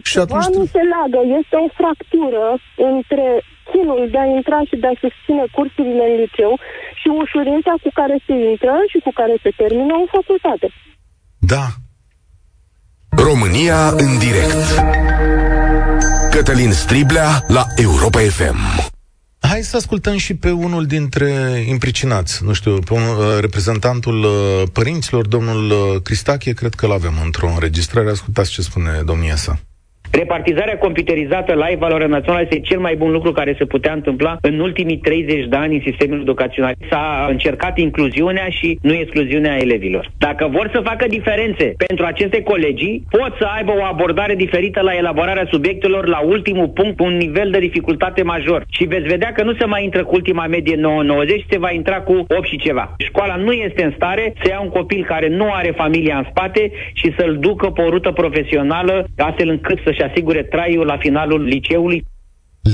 și 0.10 0.14
Ceva 0.14 0.24
atunci... 0.38 0.56
nu 0.58 0.66
se 0.76 0.82
leagă. 0.94 1.20
Este 1.40 1.56
o 1.66 1.68
fractură 1.80 2.44
între 2.92 3.26
chinul 3.72 4.02
de 4.14 4.20
a 4.24 4.28
intra 4.38 4.60
și 4.70 4.76
de 4.84 4.88
a 4.92 4.96
susține 5.04 5.44
cursurile 5.58 6.04
în 6.12 6.16
liceu 6.24 6.54
și 7.00 7.08
ușurința 7.24 7.74
cu 7.84 7.90
care 8.00 8.16
se 8.26 8.34
intră 8.52 8.74
și 8.92 8.98
cu 9.06 9.12
care 9.20 9.36
se 9.44 9.52
termină 9.62 9.94
în 10.04 10.08
facultate. 10.18 10.68
Da. 11.54 11.66
România 13.28 13.80
în 14.04 14.12
direct. 14.26 14.64
Cătălin 16.32 16.72
Striblea 16.72 17.30
la 17.48 17.64
Europa 17.86 18.20
FM. 18.20 18.60
Hai 19.50 19.64
să 19.64 19.76
ascultăm 19.78 20.18
și 20.18 20.34
pe 20.34 20.52
unul 20.52 20.86
dintre 20.86 21.64
impricinați, 21.68 22.44
nu 22.44 22.54
știu, 22.54 22.80
pe 22.80 22.94
un, 22.94 23.02
uh, 23.02 23.38
reprezentantul 23.40 24.24
uh, 24.24 24.64
părinților, 24.74 25.28
domnul 25.28 25.72
uh, 25.72 26.02
Cristache, 26.02 26.54
cred 26.54 26.74
că 26.74 26.88
l-avem 26.88 27.14
într-o 27.24 27.50
înregistrare. 27.50 28.10
Ascultați 28.10 28.52
ce 28.52 28.62
spune 28.62 29.02
domnia 29.06 29.36
sa. 29.36 29.60
Repartizarea 30.12 30.78
computerizată 30.78 31.54
la 31.54 31.68
evaluarea 31.68 32.08
națională 32.08 32.44
este 32.44 32.60
cel 32.60 32.80
mai 32.80 32.96
bun 32.96 33.12
lucru 33.12 33.32
care 33.32 33.56
se 33.58 33.66
putea 33.66 33.94
întâmpla 33.94 34.38
în 34.42 34.60
ultimii 34.60 34.98
30 34.98 35.48
de 35.48 35.56
ani 35.56 35.76
în 35.76 35.82
sistemul 35.86 36.20
educațional. 36.22 36.74
S-a 36.90 37.28
încercat 37.30 37.78
incluziunea 37.78 38.48
și 38.50 38.80
nu 38.82 38.94
excluziunea 38.94 39.58
elevilor. 39.58 40.12
Dacă 40.18 40.48
vor 40.52 40.70
să 40.74 40.82
facă 40.84 41.06
diferențe 41.08 41.74
pentru 41.88 42.06
aceste 42.06 42.42
colegii, 42.44 43.04
pot 43.10 43.36
să 43.40 43.46
aibă 43.56 43.72
o 43.72 43.84
abordare 43.84 44.36
diferită 44.36 44.82
la 44.82 44.94
elaborarea 44.94 45.48
subiectelor 45.52 46.08
la 46.08 46.20
ultimul 46.20 46.68
punct, 46.68 47.00
un 47.00 47.18
nivel 47.18 47.50
de 47.52 47.60
dificultate 47.60 48.24
major. 48.24 48.66
Și 48.70 48.84
veți 48.84 49.08
vedea 49.08 49.32
că 49.32 49.44
nu 49.44 49.54
se 49.54 49.66
mai 49.66 49.84
intră 49.84 50.04
cu 50.04 50.16
ultima 50.16 50.48
medie 50.48 50.76
990, 50.76 51.46
se 51.50 51.60
va 51.60 51.72
intra 51.72 52.02
cu 52.02 52.26
8 52.28 52.48
și 52.48 52.58
ceva. 52.58 52.96
Școala 52.98 53.36
nu 53.36 53.52
este 53.52 53.84
în 53.84 53.92
stare 53.96 54.34
să 54.42 54.50
ia 54.50 54.60
un 54.62 54.70
copil 54.70 55.06
care 55.06 55.28
nu 55.28 55.48
are 55.52 55.72
familia 55.76 56.18
în 56.18 56.26
spate 56.30 56.72
și 56.94 57.14
să-l 57.18 57.38
ducă 57.40 57.70
pe 57.70 57.82
o 57.82 57.90
rută 57.90 58.12
profesională 58.12 59.08
astfel 59.18 59.50
încât 59.50 59.80
să-și 60.00 60.12
asigure 60.12 60.44
traiul 60.44 60.86
la 60.86 60.98
finalul 60.98 61.44
liceului. 61.44 62.06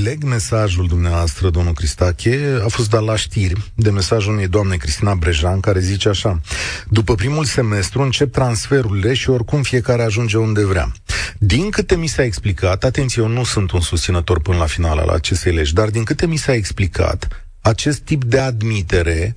Leg 0.03 0.23
mesajul 0.23 0.87
dumneavoastră, 0.87 1.49
domnul 1.49 1.73
Cristache, 1.73 2.59
a 2.63 2.67
fost 2.67 2.89
dat 2.89 3.03
la 3.03 3.15
știri 3.15 3.71
de 3.75 3.89
mesajul 3.89 4.33
unei 4.33 4.47
doamne 4.47 4.75
Cristina 4.75 5.15
Brejan, 5.15 5.59
care 5.59 5.79
zice 5.79 6.09
așa 6.09 6.41
După 6.89 7.15
primul 7.15 7.43
semestru 7.43 8.01
încep 8.01 8.31
transferurile 8.31 9.13
și 9.13 9.29
oricum 9.29 9.61
fiecare 9.61 10.03
ajunge 10.03 10.37
unde 10.37 10.65
vrea. 10.65 10.91
Din 11.37 11.69
câte 11.69 11.95
mi 11.95 12.07
s-a 12.07 12.23
explicat, 12.23 12.83
atenție, 12.83 13.21
eu 13.21 13.27
nu 13.27 13.43
sunt 13.43 13.71
un 13.71 13.79
susținător 13.79 14.41
până 14.41 14.57
la 14.57 14.65
final 14.65 14.97
al 14.97 15.09
acestei 15.09 15.53
legi, 15.53 15.73
dar 15.73 15.89
din 15.89 16.03
câte 16.03 16.27
mi 16.27 16.35
s-a 16.35 16.53
explicat, 16.53 17.47
acest 17.61 17.99
tip 17.99 18.23
de 18.23 18.39
admitere 18.39 19.35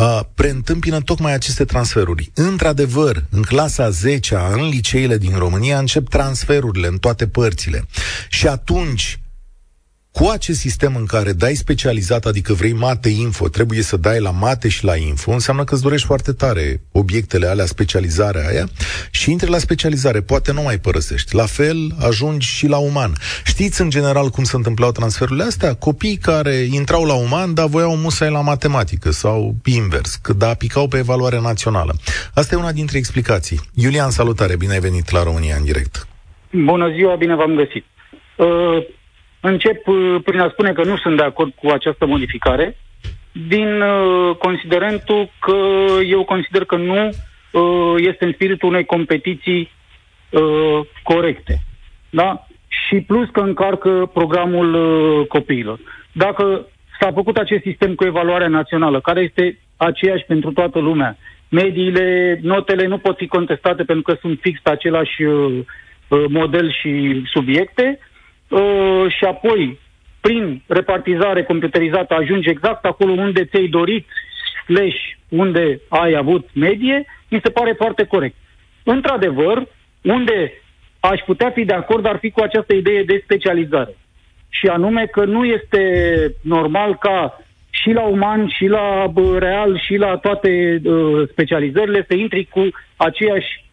uh, 0.00 0.20
preîntâmpină 0.34 1.00
tocmai 1.00 1.32
aceste 1.32 1.64
transferuri. 1.64 2.30
Într-adevăr, 2.34 3.24
în 3.30 3.42
clasa 3.42 3.90
10 3.90 4.36
în 4.52 4.68
liceile 4.68 5.18
din 5.18 5.38
România, 5.38 5.78
încep 5.78 6.08
transferurile 6.08 6.86
în 6.86 6.98
toate 6.98 7.26
părțile. 7.26 7.86
Și 8.28 8.46
atunci, 8.46 9.20
cu 10.12 10.28
acest 10.32 10.58
sistem 10.58 10.96
în 10.96 11.06
care 11.06 11.32
dai 11.32 11.54
specializat, 11.54 12.24
adică 12.24 12.52
vrei 12.52 12.72
mate 12.72 13.08
info, 13.08 13.48
trebuie 13.48 13.82
să 13.82 13.96
dai 13.96 14.20
la 14.20 14.30
mate 14.30 14.68
și 14.68 14.84
la 14.84 14.96
info, 14.96 15.30
înseamnă 15.30 15.64
că 15.64 15.74
îți 15.74 15.82
dorești 15.82 16.06
foarte 16.06 16.32
tare 16.32 16.80
obiectele 16.92 17.46
alea, 17.46 17.64
specializarea 17.64 18.48
aia 18.48 18.68
și 19.10 19.30
intri 19.30 19.50
la 19.50 19.58
specializare, 19.58 20.20
poate 20.20 20.52
nu 20.52 20.62
mai 20.62 20.78
părăsești. 20.78 21.34
La 21.34 21.46
fel 21.46 21.90
ajungi 21.98 22.46
și 22.46 22.66
la 22.66 22.76
uman. 22.76 23.12
Știți 23.44 23.80
în 23.80 23.90
general 23.90 24.28
cum 24.28 24.44
se 24.44 24.56
întâmplau 24.56 24.92
transferurile 24.92 25.44
astea? 25.44 25.74
Copii 25.74 26.16
care 26.16 26.54
intrau 26.54 27.04
la 27.04 27.14
uman, 27.14 27.54
dar 27.54 27.66
voiau 27.66 27.96
musai 27.96 28.30
la 28.30 28.40
matematică 28.40 29.10
sau 29.10 29.54
invers, 29.64 30.14
că 30.14 30.32
da, 30.32 30.54
picau 30.54 30.88
pe 30.88 30.98
evaluare 30.98 31.40
națională. 31.40 31.94
Asta 32.34 32.54
e 32.54 32.58
una 32.58 32.72
dintre 32.72 32.98
explicații. 32.98 33.60
Iulian, 33.74 34.10
salutare, 34.10 34.56
bine 34.56 34.72
ai 34.72 34.80
venit 34.80 35.10
la 35.10 35.22
România 35.22 35.56
în 35.56 35.64
direct. 35.64 36.08
Bună 36.50 36.90
ziua, 36.94 37.16
bine 37.16 37.34
v-am 37.34 37.54
găsit. 37.54 37.84
Uh, 38.36 38.46
Încep 39.40 39.86
uh, 39.86 40.16
prin 40.24 40.40
a 40.40 40.48
spune 40.48 40.72
că 40.72 40.84
nu 40.84 40.96
sunt 40.96 41.16
de 41.16 41.22
acord 41.22 41.52
cu 41.54 41.68
această 41.68 42.06
modificare, 42.06 42.76
din 43.32 43.80
uh, 43.80 44.36
considerentul 44.36 45.30
că 45.40 45.56
eu 46.06 46.24
consider 46.24 46.64
că 46.64 46.76
nu 46.76 47.06
uh, 47.06 47.94
este 47.96 48.24
în 48.24 48.32
spiritul 48.32 48.68
unei 48.68 48.84
competiții 48.84 49.70
uh, 50.30 50.80
corecte. 51.02 51.58
Da? 52.10 52.46
Și 52.68 53.00
plus 53.00 53.28
că 53.32 53.40
încarcă 53.40 54.10
programul 54.14 54.74
uh, 54.74 55.26
copiilor. 55.26 55.78
Dacă 56.12 56.66
s-a 57.00 57.12
făcut 57.12 57.36
acest 57.36 57.62
sistem 57.62 57.94
cu 57.94 58.04
evaluarea 58.04 58.48
națională, 58.48 59.00
care 59.00 59.20
este 59.20 59.58
aceeași 59.76 60.24
pentru 60.24 60.52
toată 60.52 60.78
lumea, 60.78 61.16
mediile, 61.48 62.38
notele 62.42 62.86
nu 62.86 62.98
pot 62.98 63.16
fi 63.16 63.26
contestate 63.26 63.82
pentru 63.84 64.02
că 64.02 64.18
sunt 64.20 64.38
fix 64.40 64.60
pe 64.62 64.70
același 64.70 65.22
uh, 65.22 65.58
uh 66.08 66.24
model 66.28 66.72
și 66.72 67.22
subiecte, 67.26 67.98
Uh, 68.50 69.04
și 69.08 69.24
apoi, 69.24 69.78
prin 70.20 70.62
repartizare 70.66 71.42
computerizată, 71.42 72.14
ajungi 72.14 72.48
exact 72.48 72.84
acolo 72.84 73.12
unde 73.12 73.44
ți-ai 73.44 73.66
dorit, 73.66 74.06
slash 74.64 74.98
unde 75.28 75.80
ai 75.88 76.14
avut 76.14 76.48
medie, 76.54 77.04
mi 77.28 77.40
se 77.42 77.50
pare 77.50 77.72
foarte 77.72 78.04
corect. 78.04 78.34
Într-adevăr, 78.84 79.66
unde 80.02 80.52
aș 81.00 81.20
putea 81.26 81.50
fi 81.50 81.64
de 81.64 81.72
acord 81.72 82.06
ar 82.06 82.18
fi 82.18 82.30
cu 82.30 82.40
această 82.40 82.74
idee 82.74 83.02
de 83.02 83.20
specializare. 83.24 83.96
Și 84.48 84.66
anume 84.66 85.06
că 85.06 85.24
nu 85.24 85.44
este 85.44 85.82
normal 86.42 86.96
ca 86.96 87.40
și 87.70 87.90
la 87.90 88.02
uman, 88.02 88.48
și 88.48 88.66
la 88.66 89.12
real, 89.38 89.78
și 89.78 89.96
la 89.96 90.16
toate 90.16 90.80
uh, 90.84 91.28
specializările 91.28 92.04
să 92.08 92.14
intri 92.14 92.44
cu 92.44 92.68
aceeași 92.96 93.64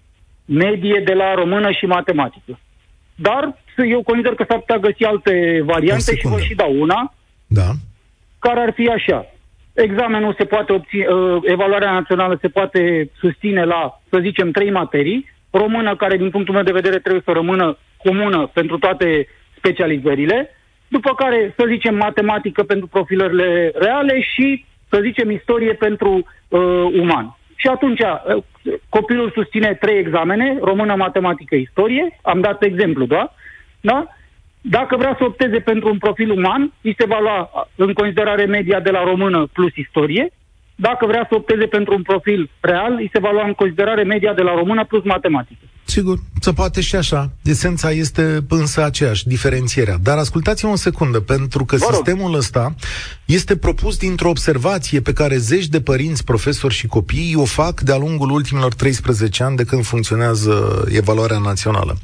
medie 0.45 1.01
de 1.05 1.13
la 1.13 1.33
română 1.33 1.71
și 1.71 1.85
matematică. 1.85 2.59
Dar 3.15 3.57
eu 3.85 4.03
consider 4.03 4.33
că 4.35 4.45
s-ar 4.49 4.59
putea 4.59 4.77
găsi 4.77 5.03
alte 5.03 5.61
variante 5.65 6.15
și 6.15 6.27
vă 6.27 6.39
și 6.39 6.55
dau 6.55 6.79
una. 6.79 7.13
Da. 7.47 7.69
Care 8.39 8.59
ar 8.59 8.73
fi 8.73 8.87
așa. 8.87 9.25
Examenul 9.73 10.35
se 10.37 10.45
poate 10.45 10.73
obține, 10.73 11.05
uh, 11.07 11.41
evaluarea 11.43 11.91
națională 11.91 12.37
se 12.41 12.47
poate 12.47 13.09
susține 13.19 13.63
la, 13.63 14.01
să 14.09 14.19
zicem, 14.21 14.51
trei 14.51 14.71
materii. 14.71 15.31
Română, 15.49 15.95
care 15.95 16.17
din 16.17 16.29
punctul 16.29 16.53
meu 16.53 16.63
de 16.63 16.71
vedere 16.71 16.99
trebuie 16.99 17.21
să 17.25 17.31
rămână 17.31 17.77
comună 18.03 18.49
pentru 18.53 18.77
toate 18.77 19.27
specializările. 19.57 20.49
După 20.87 21.13
care, 21.13 21.53
să 21.57 21.65
zicem, 21.67 21.95
matematică 21.95 22.63
pentru 22.63 22.87
profilările 22.87 23.71
reale 23.75 24.21
și, 24.21 24.65
să 24.89 24.99
zicem, 25.01 25.31
istorie 25.31 25.73
pentru 25.73 26.11
uh, 26.47 26.59
uman. 26.99 27.37
Și 27.55 27.67
atunci, 27.67 27.99
uh, 27.99 28.43
copilul 28.89 29.31
susține 29.33 29.73
trei 29.73 29.99
examene, 29.99 30.57
română, 30.61 30.95
matematică, 30.95 31.55
istorie. 31.55 32.19
Am 32.21 32.41
dat 32.41 32.63
exemplu, 32.63 33.05
da? 33.05 33.33
Da? 33.81 34.07
Dacă 34.61 34.97
vrea 34.97 35.15
să 35.17 35.23
opteze 35.23 35.59
pentru 35.59 35.89
un 35.89 35.97
profil 35.97 36.31
uman, 36.31 36.73
îi 36.81 36.95
se 36.97 37.05
va 37.05 37.19
lua 37.19 37.67
în 37.75 37.93
considerare 37.93 38.45
media 38.45 38.79
de 38.79 38.89
la 38.89 39.03
română 39.03 39.47
plus 39.53 39.75
istorie. 39.75 40.29
Dacă 40.75 41.05
vrea 41.05 41.25
să 41.29 41.35
opteze 41.35 41.65
pentru 41.65 41.93
un 41.95 42.01
profil 42.01 42.49
real, 42.59 42.93
îi 42.93 43.09
se 43.13 43.19
va 43.19 43.31
lua 43.31 43.45
în 43.45 43.53
considerare 43.53 44.03
media 44.03 44.33
de 44.33 44.41
la 44.41 44.53
română 44.53 44.85
plus 44.85 45.03
matematică. 45.03 45.61
Sigur, 45.89 46.19
se 46.41 46.53
poate 46.53 46.81
și 46.81 46.95
așa. 46.95 47.31
Esența 47.41 47.91
este 47.91 48.45
însă 48.49 48.83
aceeași, 48.83 49.27
diferențierea. 49.27 49.97
Dar 50.01 50.17
ascultați-mă 50.17 50.71
o 50.71 50.75
secundă, 50.75 51.19
pentru 51.19 51.65
că 51.65 51.77
sistemul 51.77 52.35
ăsta 52.35 52.75
este 53.25 53.55
propus 53.55 53.97
dintr-o 53.97 54.29
observație 54.29 55.01
pe 55.01 55.13
care 55.13 55.37
zeci 55.37 55.67
de 55.67 55.81
părinți, 55.81 56.23
profesori 56.23 56.73
și 56.73 56.87
copii 56.87 57.35
o 57.35 57.45
fac 57.45 57.81
de-a 57.81 57.97
lungul 57.97 58.29
ultimilor 58.29 58.73
13 58.73 59.43
ani 59.43 59.55
de 59.55 59.63
când 59.63 59.83
funcționează 59.83 60.85
evaluarea 60.89 61.37
națională. 61.37 61.97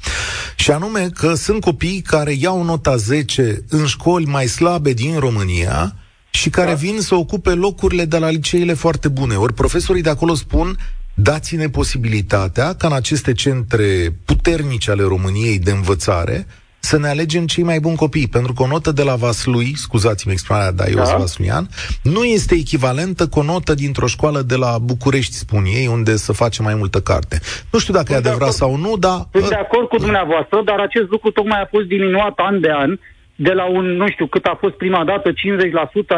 Și 0.56 0.72
anume 0.72 1.10
că 1.13 1.34
sunt 1.34 1.62
copii 1.62 2.02
care 2.02 2.34
iau 2.34 2.63
nota 2.63 2.96
10 2.96 3.63
în 3.69 3.86
școli 3.86 4.26
mai 4.26 4.48
slabe 4.48 4.93
din 4.93 5.19
România, 5.19 5.96
și 6.30 6.50
care 6.50 6.69
da. 6.69 6.76
vin 6.76 7.02
să 7.02 7.15
ocupe 7.15 7.50
locurile 7.50 8.06
de 8.06 8.17
la 8.17 8.30
liceele 8.30 8.74
foarte 8.74 9.08
bune. 9.08 9.36
Ori 9.36 9.54
profesorii 9.54 10.02
de 10.02 10.10
acolo 10.10 10.36
spun 10.36 10.78
dați-ne 11.13 11.67
posibilitatea 11.67 12.73
ca 12.73 12.88
în 12.88 12.93
aceste 12.93 13.34
centre 13.34 14.13
puternice 14.26 14.91
ale 14.91 15.04
României 15.04 15.60
de 15.60 15.71
învățare 15.71 16.45
să 16.80 16.99
ne 16.99 17.08
alegem 17.08 17.45
cei 17.45 17.63
mai 17.63 17.80
buni 17.80 17.95
copii, 17.95 18.28
pentru 18.28 18.54
că 18.54 18.63
o 18.63 18.67
notă 18.67 18.91
de 18.91 19.04
la 19.04 19.15
Vaslui, 19.15 19.71
scuzați-mi 19.76 20.34
exprimarea, 20.34 20.71
dar 20.71 20.88
eu 20.88 20.95
da. 20.95 21.04
sunt 21.04 21.19
vasluian, 21.19 21.67
nu 22.04 22.23
este 22.23 22.56
echivalentă 22.56 23.28
cu 23.28 23.39
o 23.39 23.43
notă 23.43 23.73
dintr-o 23.73 24.08
școală 24.08 24.41
de 24.41 24.56
la 24.56 24.78
București, 24.91 25.34
spun 25.34 25.63
ei, 25.65 25.88
unde 25.88 26.15
să 26.15 26.32
face 26.34 26.62
mai 26.62 26.76
multă 26.76 26.99
carte. 26.99 27.36
Nu 27.71 27.80
știu 27.80 27.93
dacă 27.93 28.12
sunt 28.12 28.26
e 28.26 28.28
adevărat 28.28 28.54
sau 28.54 28.76
nu, 28.76 28.97
dar... 28.97 29.19
Sunt 29.32 29.49
de 29.49 29.56
acord 29.56 29.88
cu 29.88 29.97
dumneavoastră, 29.97 30.62
dar 30.65 30.80
acest 30.80 31.10
lucru 31.10 31.32
tocmai 31.32 31.62
a 31.62 31.67
fost 31.69 31.86
diminuat 31.86 32.34
an 32.36 32.60
de 32.60 32.71
an, 32.71 32.99
de 33.36 33.52
la 33.52 33.65
un, 33.65 33.86
nu 33.86 34.08
știu, 34.10 34.28
cât 34.28 34.45
a 34.45 34.58
fost 34.60 34.73
prima 34.73 35.04
dată, 35.06 35.32
50% 35.32 35.34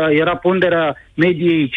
era 0.10 0.36
ponderea 0.36 0.96
mediei 1.14 1.70
5-8, 1.70 1.74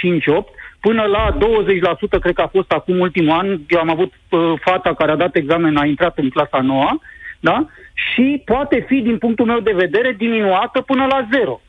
până 0.81 1.03
la 1.03 1.37
20%, 1.37 2.21
cred 2.21 2.35
că 2.35 2.43
a 2.43 2.47
fost 2.47 2.73
acum 2.73 2.99
ultimul 2.99 3.39
an, 3.39 3.59
eu 3.69 3.81
am 3.81 3.91
avut 3.91 4.13
uh, 4.31 4.53
fata 4.61 4.95
care 4.95 5.11
a 5.11 5.17
dat 5.17 5.37
examen, 5.37 5.77
a 5.77 5.85
intrat 5.85 6.19
în 6.19 6.29
clasa 6.29 6.61
9 6.61 6.99
da? 7.41 7.67
și 7.93 8.43
poate 8.45 8.85
fi, 8.89 9.01
din 9.01 9.19
punctul 9.19 9.47
meu 9.47 9.61
de 9.61 9.73
vedere, 9.73 10.13
diminuată 10.13 10.81
până 10.81 11.07
la 11.07 11.29
zero. 11.33 11.61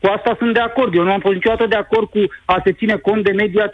Cu 0.00 0.06
asta 0.16 0.34
sunt 0.38 0.54
de 0.54 0.60
acord. 0.60 0.94
Eu 0.94 1.02
nu 1.02 1.12
am 1.12 1.20
fost 1.20 1.34
niciodată 1.34 1.66
de 1.66 1.76
acord 1.76 2.08
cu 2.08 2.18
a 2.44 2.60
se 2.64 2.72
ține 2.72 2.96
cont 2.96 3.24
de 3.24 3.32
media 3.32 3.66
5-8. 3.66 3.70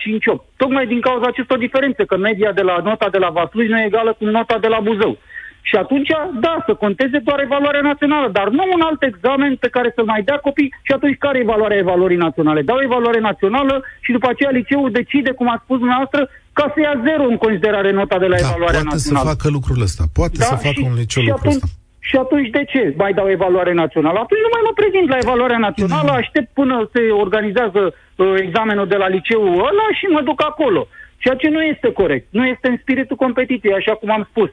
Tocmai 0.57 0.87
din 0.87 1.01
cauza 1.01 1.27
acestor 1.27 1.59
diferențe, 1.59 2.05
că 2.05 2.17
media 2.17 2.53
de 2.53 2.63
la 2.63 2.77
nota 2.85 3.09
de 3.09 3.19
la 3.19 3.29
Vaslui 3.29 3.67
nu 3.67 3.79
e 3.79 3.85
egală 3.85 4.13
cu 4.13 4.25
nota 4.25 4.59
de 4.59 4.69
la 4.69 4.81
Buzău. 4.81 5.19
Și 5.69 5.77
atunci, 5.83 6.11
da, 6.47 6.55
să 6.67 6.73
conteze 6.85 7.19
doar 7.29 7.41
evaluarea 7.49 7.89
națională, 7.91 8.29
dar 8.39 8.49
nu 8.59 8.65
un 8.77 8.83
alt 8.89 9.03
examen 9.03 9.53
pe 9.65 9.69
care 9.77 9.89
să-l 9.95 10.05
mai 10.05 10.23
dea 10.29 10.39
copii. 10.47 10.75
Și 10.87 10.93
atunci, 10.97 11.17
care 11.25 11.39
e 11.39 11.47
evaluarea 11.47 11.83
evaluării 11.85 12.25
naționale? 12.27 12.63
Dau 12.63 12.81
evaluare 12.89 13.21
națională 13.21 13.75
și 14.05 14.11
după 14.17 14.29
aceea 14.31 14.51
liceul 14.51 14.91
decide, 15.01 15.31
cum 15.39 15.49
a 15.51 15.59
spus 15.65 15.79
dumneavoastră, 15.79 16.21
ca 16.59 16.67
să 16.73 16.79
ia 16.81 16.95
zero 17.07 17.25
în 17.33 17.39
considerare 17.45 17.91
nota 18.01 18.19
de 18.25 18.29
la 18.33 18.37
da, 18.37 18.47
evaluarea 18.47 18.81
poate 18.81 18.95
națională. 18.95 19.25
poate 19.25 19.37
să 19.37 19.43
facă 19.43 19.47
lucrul 19.57 19.81
ăsta. 19.89 20.05
Poate 20.19 20.37
da, 20.43 20.49
să 20.51 20.57
facă 20.67 20.81
și, 20.81 20.87
un 20.91 20.97
liceu 21.03 21.23
și 21.23 21.29
lucrul 21.29 21.51
atunci, 21.51 21.63
ăsta. 21.63 21.83
Și 22.09 22.17
atunci 22.25 22.49
de 22.57 22.63
ce 22.73 22.81
mai 23.03 23.13
dau 23.19 23.29
evaluare 23.39 23.73
națională? 23.83 24.19
Atunci 24.25 24.45
nu 24.47 24.53
mai 24.55 24.63
mă 24.67 24.73
prezint 24.81 25.07
la 25.13 25.19
evaluarea 25.25 25.61
națională, 25.69 26.11
mm. 26.13 26.21
aștept 26.23 26.49
până 26.61 26.75
se 26.95 27.03
organizează 27.25 27.83
uh, 27.91 28.35
examenul 28.45 28.87
de 28.93 28.99
la 29.03 29.09
liceul 29.17 29.55
ăla 29.69 29.87
și 29.99 30.07
mă 30.15 30.21
duc 30.29 30.39
acolo. 30.51 30.83
Ceea 31.23 31.37
ce 31.43 31.49
nu 31.57 31.63
este 31.73 31.89
corect. 32.01 32.27
Nu 32.39 32.45
este 32.55 32.67
în 32.69 32.79
spiritul 32.83 33.23
competiției, 33.25 33.79
așa 33.81 33.95
cum 34.01 34.11
am 34.17 34.27
spus. 34.31 34.51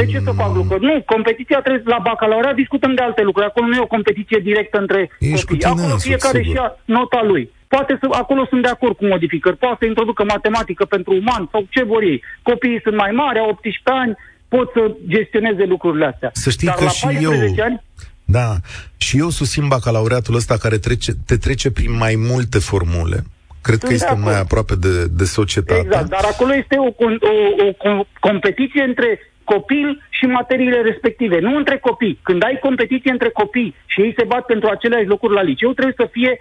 De 0.00 0.06
ce 0.12 0.18
să 0.28 0.32
fac 0.42 0.50
lucruri? 0.60 0.84
Nu, 0.84 0.94
competiția 1.14 1.60
trebuie 1.60 1.82
la 1.94 2.00
bacalaureat, 2.10 2.54
discutăm 2.54 2.92
de 2.94 3.02
alte 3.02 3.22
lucruri. 3.22 3.46
Acolo 3.50 3.66
nu 3.66 3.74
e 3.76 3.80
o 3.88 3.94
competiție 3.96 4.38
directă 4.48 4.76
între 4.78 5.00
Ești 5.18 5.30
copii. 5.30 5.46
cu 5.46 5.54
tine 5.56 5.70
Acolo 5.70 5.84
însuți, 5.92 6.06
fiecare 6.06 6.38
sigur. 6.38 6.54
și 6.54 6.60
ia 6.60 6.68
nota 6.98 7.20
lui. 7.30 7.44
Poate 7.74 7.92
să, 8.00 8.06
acolo 8.22 8.46
sunt 8.50 8.62
de 8.62 8.68
acord 8.68 8.96
cu 8.96 9.06
modificări. 9.06 9.56
Poate 9.56 9.76
să 9.80 9.84
introducă 9.86 10.22
matematică 10.34 10.84
pentru 10.84 11.12
uman 11.22 11.48
sau 11.52 11.66
ce 11.70 11.82
vor 11.84 12.02
ei. 12.02 12.22
Copiii 12.42 12.80
sunt 12.82 12.96
mai 12.96 13.10
mari, 13.22 13.38
au 13.38 13.48
18 13.48 13.80
ani, 14.02 14.12
pot 14.48 14.66
să 14.74 14.82
gestioneze 15.14 15.64
lucrurile 15.64 16.06
astea. 16.12 16.30
Să 16.32 16.50
știi 16.50 16.66
Dar 16.66 16.76
că 16.76 16.84
la 16.84 16.90
și 16.90 17.04
14 17.04 17.60
eu- 17.60 17.64
ani, 17.66 17.82
Da, 18.24 18.48
și 18.96 19.18
eu 19.18 19.28
susțin 19.28 19.68
bacalaureatul 19.68 20.34
ăsta 20.34 20.56
care 20.56 20.78
trece, 20.78 21.12
te 21.26 21.36
trece 21.36 21.70
prin 21.70 21.96
mai 21.96 22.14
multe 22.30 22.58
formule. 22.58 23.18
Cred 23.62 23.78
că 23.78 23.86
Sunt 23.86 23.88
de 23.88 23.94
este 23.94 24.06
acord. 24.08 24.24
mai 24.24 24.38
aproape 24.40 24.74
de, 24.74 25.06
de 25.06 25.24
societate. 25.24 25.80
Exact, 25.84 26.08
dar 26.08 26.24
acolo 26.32 26.54
este 26.54 26.76
o, 26.78 26.90
con- 27.00 27.22
o, 27.32 27.64
o 27.66 27.70
com- 27.82 28.08
competiție 28.20 28.82
între 28.82 29.18
copil 29.52 30.02
și 30.18 30.26
materiile 30.26 30.80
respective, 30.80 31.38
nu 31.40 31.56
între 31.56 31.76
copii. 31.78 32.18
Când 32.22 32.44
ai 32.44 32.58
competiție 32.66 33.10
între 33.10 33.30
copii 33.40 33.74
și 33.86 34.00
ei 34.00 34.14
se 34.18 34.24
bat 34.24 34.44
pentru 34.46 34.68
aceleași 34.70 35.06
locuri 35.06 35.34
la 35.34 35.42
liceu, 35.42 35.72
trebuie 35.72 35.94
să 36.02 36.08
fie 36.16 36.32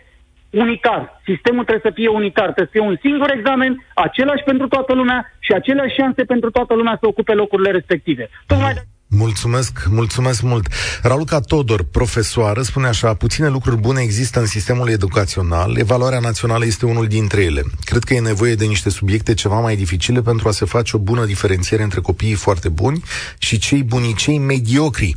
unitar. 0.50 1.22
Sistemul 1.26 1.63
trebuie 1.63 1.91
să 1.91 1.98
fie 2.00 2.10
unitar. 2.20 2.48
Trebuie 2.52 2.70
să 2.72 2.76
fie 2.78 2.88
un 2.89 2.98
singur 3.02 3.30
examen, 3.32 3.72
același 3.93 4.43
pentru 4.43 4.67
toată 4.67 4.93
lumea 4.93 5.20
și 5.39 5.52
aceleași 5.54 5.96
șanse 6.00 6.24
pentru 6.24 6.50
toată 6.52 6.74
lumea 6.74 6.98
să 7.00 7.08
ocupe 7.08 7.34
locurile 7.34 7.72
respective. 7.72 8.30
Tocmai 8.48 8.74
de- 8.74 8.86
Mulțumesc, 9.10 9.88
mulțumesc 9.89 10.41
mult. 10.41 10.67
Raluca 11.02 11.39
Todor, 11.39 11.84
profesoară, 11.84 12.62
spune 12.62 12.88
așa, 12.88 13.13
puține 13.13 13.48
lucruri 13.48 13.78
bune 13.78 14.02
există 14.02 14.39
în 14.39 14.46
sistemul 14.46 14.89
educațional, 14.89 15.78
evaluarea 15.78 16.20
națională 16.20 16.65
este 16.65 16.86
unul 16.86 17.08
dintre 17.08 17.41
ele. 17.41 17.63
Cred 17.84 18.04
că 18.04 18.13
e 18.13 18.20
nevoie 18.20 18.56
de 18.56 18.65
niște 18.65 18.89
subiecte 18.89 19.34
ceva 19.34 19.60
mai 19.60 19.76
dificile 19.76 20.22
pentru 20.22 20.48
a 20.48 20.52
se 20.52 20.65
face 20.65 20.96
o 20.96 21.00
bună 21.00 21.26
diferențiere 21.26 21.84
între 21.84 22.00
copiii 22.00 22.34
foarte 22.34 22.70
buni 22.70 23.04
și 23.38 23.58
cei 23.58 23.84
bunicei 23.84 24.38
mediocri. 24.38 25.15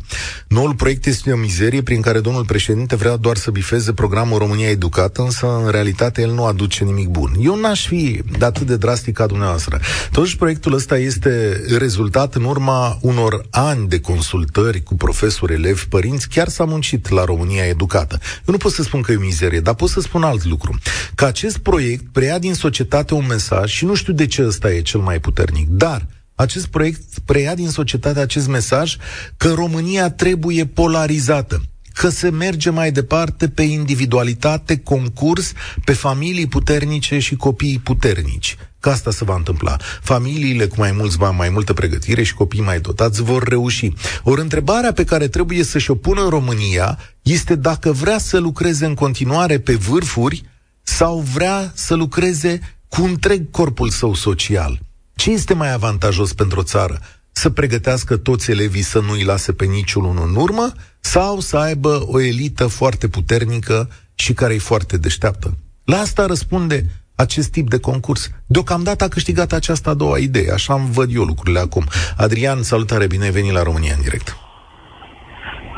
Noul 0.49 0.75
proiect 0.75 1.07
este 1.07 1.33
o 1.33 1.37
mizerie 1.37 1.83
prin 1.83 2.01
care 2.01 2.21
domnul 2.21 2.45
președinte 2.45 2.97
vrea 2.97 3.17
doar 3.17 3.37
să 3.37 3.51
bifeze 3.51 3.93
programul 3.93 4.39
România 4.39 4.69
Educată, 4.69 5.23
însă 5.23 5.61
în 5.65 5.71
realitate 5.71 6.21
el 6.23 6.31
nu 6.31 6.45
aduce 6.45 6.85
nimic 6.85 7.09
bun. 7.09 7.33
Eu 7.41 7.57
n-aș 7.57 7.87
fi 7.87 8.23
de 8.39 8.45
atât 8.45 8.67
de 8.67 8.77
drastic 8.77 9.15
ca 9.15 9.27
dumneavoastră. 9.27 9.81
Totuși, 10.11 10.37
proiectul 10.37 10.75
ăsta 10.75 10.99
este 10.99 11.63
rezultat 11.79 12.35
în 12.35 12.45
urma 12.45 12.99
unor 13.01 13.47
ani 13.51 13.79
de 13.89 14.01
consultări 14.01 14.83
cu 14.83 14.95
profesori, 14.95 15.53
elevi, 15.53 15.87
părinți, 15.89 16.29
chiar 16.29 16.49
s-a 16.49 16.65
muncit 16.65 17.09
la 17.09 17.25
România 17.25 17.65
Educată. 17.65 18.19
Eu 18.37 18.53
nu 18.53 18.57
pot 18.57 18.73
să 18.73 18.83
spun 18.83 19.01
că 19.01 19.13
e 19.13 19.17
o 19.17 19.21
mizerie, 19.21 19.61
dar 19.61 19.75
pot 19.75 19.89
să 19.89 20.01
spun 20.01 20.23
alt 20.23 20.45
lucru. 20.45 20.79
Că 21.15 21.25
acest 21.25 21.59
proiect 21.59 22.05
preia 22.13 22.39
din 22.39 22.55
societate 22.55 23.15
un 23.15 23.27
mesaj 23.27 23.71
și 23.71 23.85
nu 23.85 23.95
știu 23.95 24.13
de 24.13 24.27
ce 24.27 24.47
ăsta 24.47 24.73
e 24.73 24.81
cel 24.81 25.01
mai 25.01 25.21
puternic, 25.21 25.69
dar 25.69 26.07
acest 26.35 26.67
proiect 26.67 27.03
preia 27.25 27.55
din 27.55 27.69
societate 27.69 28.21
acest 28.21 28.49
mesaj 28.49 28.97
că 29.37 29.53
România 29.53 30.11
trebuie 30.11 30.67
polarizată 30.67 31.63
că 32.01 32.09
se 32.09 32.31
merge 32.31 32.71
mai 32.71 32.93
departe 32.93 33.49
pe 33.49 33.63
individualitate, 33.63 34.79
concurs, 34.79 35.53
pe 35.85 35.93
familii 35.93 36.47
puternice 36.47 37.19
și 37.19 37.37
copii 37.37 37.79
puternici. 37.79 38.57
Că 38.79 38.91
asta 38.91 39.11
se 39.11 39.25
va 39.25 39.35
întâmpla. 39.35 39.77
Familiile 40.03 40.67
cu 40.67 40.75
mai 40.79 40.93
mulți 40.93 41.19
bani, 41.19 41.37
mai 41.37 41.49
multă 41.49 41.73
pregătire 41.73 42.23
și 42.23 42.35
copii 42.35 42.61
mai 42.61 42.81
dotați 42.81 43.23
vor 43.23 43.43
reuși. 43.43 43.93
Ori 44.23 44.41
întrebarea 44.41 44.93
pe 44.93 45.05
care 45.05 45.29
trebuie 45.29 45.63
să-și 45.63 45.91
o 45.91 45.95
pună 45.95 46.29
România 46.29 46.99
este 47.23 47.55
dacă 47.55 47.93
vrea 47.93 48.19
să 48.19 48.39
lucreze 48.39 48.87
în 48.87 48.95
continuare 48.95 49.59
pe 49.59 49.75
vârfuri 49.75 50.43
sau 50.83 51.19
vrea 51.19 51.73
să 51.75 51.95
lucreze 51.95 52.61
cu 52.89 53.03
întreg 53.03 53.51
corpul 53.51 53.91
său 53.91 54.15
social. 54.15 54.81
Ce 55.15 55.31
este 55.31 55.55
mai 55.55 55.73
avantajos 55.73 56.33
pentru 56.33 56.61
o 56.61 56.63
țară? 56.63 57.01
Să 57.33 57.51
pregătească 57.51 58.17
toți 58.17 58.51
elevii 58.51 58.83
să 58.83 59.01
nu-i 59.01 59.25
lase 59.25 59.53
pe 59.53 59.65
niciunul 59.65 60.27
în 60.29 60.35
urmă 60.35 60.73
sau 61.01 61.39
să 61.39 61.57
aibă 61.57 62.03
o 62.07 62.21
elită 62.21 62.67
foarte 62.67 63.09
puternică 63.09 63.89
și 64.15 64.33
care 64.33 64.55
e 64.55 64.59
foarte 64.59 64.97
deșteaptă? 64.99 65.57
La 65.85 65.97
asta 65.97 66.27
răspunde 66.27 66.85
acest 67.15 67.51
tip 67.53 67.69
de 67.69 67.79
concurs. 67.81 68.31
Deocamdată 68.47 69.05
a 69.05 69.09
câștigat 69.09 69.53
această 69.53 69.91
a 69.91 69.95
doua 69.95 70.19
idee, 70.19 70.53
așa 70.53 70.75
îmi 70.75 70.91
văd 70.93 71.15
eu 71.15 71.23
lucrurile 71.23 71.59
acum. 71.59 71.85
Adrian, 72.17 72.63
salutare, 72.63 73.07
bine 73.07 73.25
ai 73.25 73.31
venit 73.31 73.53
la 73.53 73.63
România 73.63 73.95
în 73.97 74.03
direct. 74.03 74.37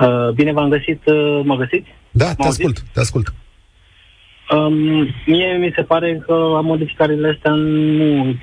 Uh, 0.00 0.35
bine 0.35 0.52
v-am 0.52 0.68
găsit, 0.68 1.00
uh, 1.04 1.40
mă 1.44 1.56
găsiți? 1.56 1.88
Da, 2.11 2.24
te 2.24 2.35
M-auziți? 2.38 2.66
ascult, 2.66 2.85
te 2.92 3.00
ascult. 3.00 3.32
Um, 4.56 4.74
mie 5.26 5.56
mi 5.58 5.72
se 5.76 5.82
pare 5.82 6.22
că 6.26 6.35
modificările 6.62 7.28
astea 7.35 7.52
nu, 7.52 8.35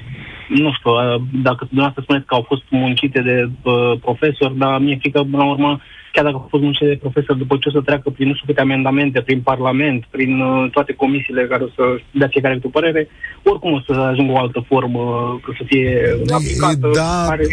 nu 0.49 0.71
știu, 0.77 0.91
uh, 0.91 1.21
dacă 1.47 1.61
dumneavoastră 1.65 2.03
spuneți 2.03 2.25
că 2.25 2.33
au 2.35 2.45
fost 2.47 2.63
muncite 2.69 3.21
de 3.21 3.49
uh, 3.63 3.99
profesori, 4.01 4.57
dar 4.57 4.79
mie 4.79 4.97
frică, 5.01 5.19
până 5.19 5.43
la 5.43 5.49
urmă, 5.49 5.79
chiar 6.13 6.23
dacă 6.23 6.35
au 6.35 6.47
fost 6.49 6.63
muncite 6.63 6.85
de 6.87 7.03
profesori, 7.05 7.37
după 7.37 7.57
ce 7.57 7.67
o 7.67 7.71
să 7.71 7.81
treacă 7.81 8.09
prin 8.09 8.27
nu 8.27 8.33
știu 8.33 8.45
câte 8.47 8.61
amendamente, 8.61 9.21
prin 9.21 9.41
Parlament, 9.41 10.05
prin 10.09 10.39
uh, 10.39 10.71
toate 10.71 10.93
comisiile 10.93 11.47
care 11.47 11.63
o 11.63 11.67
să 11.75 11.83
dea 12.11 12.27
fiecare 12.27 12.53
câte 12.53 12.67
o 12.67 12.77
părere, 12.79 13.07
oricum 13.43 13.71
o 13.73 13.81
să 13.87 13.93
ajungă 13.99 14.31
o 14.31 14.37
altă 14.39 14.65
formă, 14.67 15.01
că 15.43 15.51
să 15.57 15.63
fie 15.65 16.15
aplicată. 16.33 16.89
Da, 16.93 17.25
care... 17.27 17.45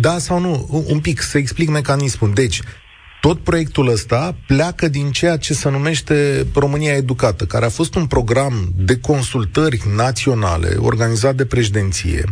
da 0.00 0.18
sau 0.18 0.40
nu? 0.40 0.66
Un- 0.70 0.84
Un 0.90 1.00
pic, 1.00 1.20
să 1.20 1.38
explic 1.38 1.68
mecanismul. 1.68 2.30
Deci, 2.34 2.60
tot 3.26 3.38
proiectul 3.40 3.88
ăsta 3.88 4.36
pleacă 4.46 4.88
din 4.88 5.10
ceea 5.10 5.36
ce 5.36 5.54
se 5.54 5.70
numește 5.70 6.46
România 6.54 6.92
Educată, 6.92 7.44
care 7.44 7.64
a 7.64 7.68
fost 7.68 7.94
un 7.94 8.06
program 8.06 8.72
de 8.76 8.98
consultări 8.98 9.82
naționale 9.94 10.76
organizat 10.78 11.34
de 11.34 11.44
președinție 11.44 12.24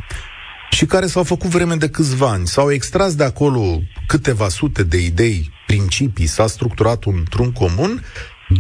și 0.71 0.87
care 0.87 1.07
s-au 1.07 1.23
făcut 1.23 1.51
vreme 1.51 1.75
de 1.75 1.89
câțiva 1.89 2.29
ani. 2.29 2.47
S-au 2.47 2.71
extras 2.71 3.15
de 3.15 3.25
acolo 3.25 3.81
câteva 4.07 4.49
sute 4.49 4.83
de 4.83 4.97
idei, 4.97 5.51
principii, 5.67 6.27
s-a 6.27 6.47
structurat 6.47 7.05
un 7.05 7.15
într-un 7.19 7.53
comun, 7.53 8.05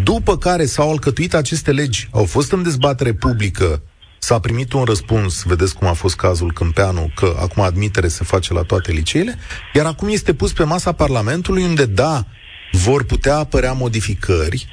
după 0.04 0.38
care 0.38 0.64
s-au 0.64 0.90
alcătuit 0.90 1.34
aceste 1.34 1.72
legi, 1.72 2.08
au 2.10 2.24
fost 2.24 2.52
în 2.52 2.62
dezbatere 2.62 3.12
publică, 3.12 3.82
s-a 4.24 4.38
primit 4.38 4.72
un 4.72 4.84
răspuns, 4.84 5.42
vedeți 5.42 5.76
cum 5.76 5.88
a 5.88 5.92
fost 5.92 6.16
cazul 6.16 6.52
Câmpeanu, 6.52 7.10
că 7.14 7.34
acum 7.40 7.62
admitere 7.62 8.08
se 8.08 8.24
face 8.24 8.52
la 8.52 8.62
toate 8.62 8.92
liceele, 8.92 9.38
iar 9.74 9.86
acum 9.86 10.08
este 10.08 10.34
pus 10.34 10.52
pe 10.52 10.64
masa 10.64 10.92
Parlamentului 10.92 11.62
unde, 11.62 11.84
da, 11.86 12.24
vor 12.72 13.04
putea 13.04 13.36
apărea 13.36 13.72
modificări, 13.72 14.66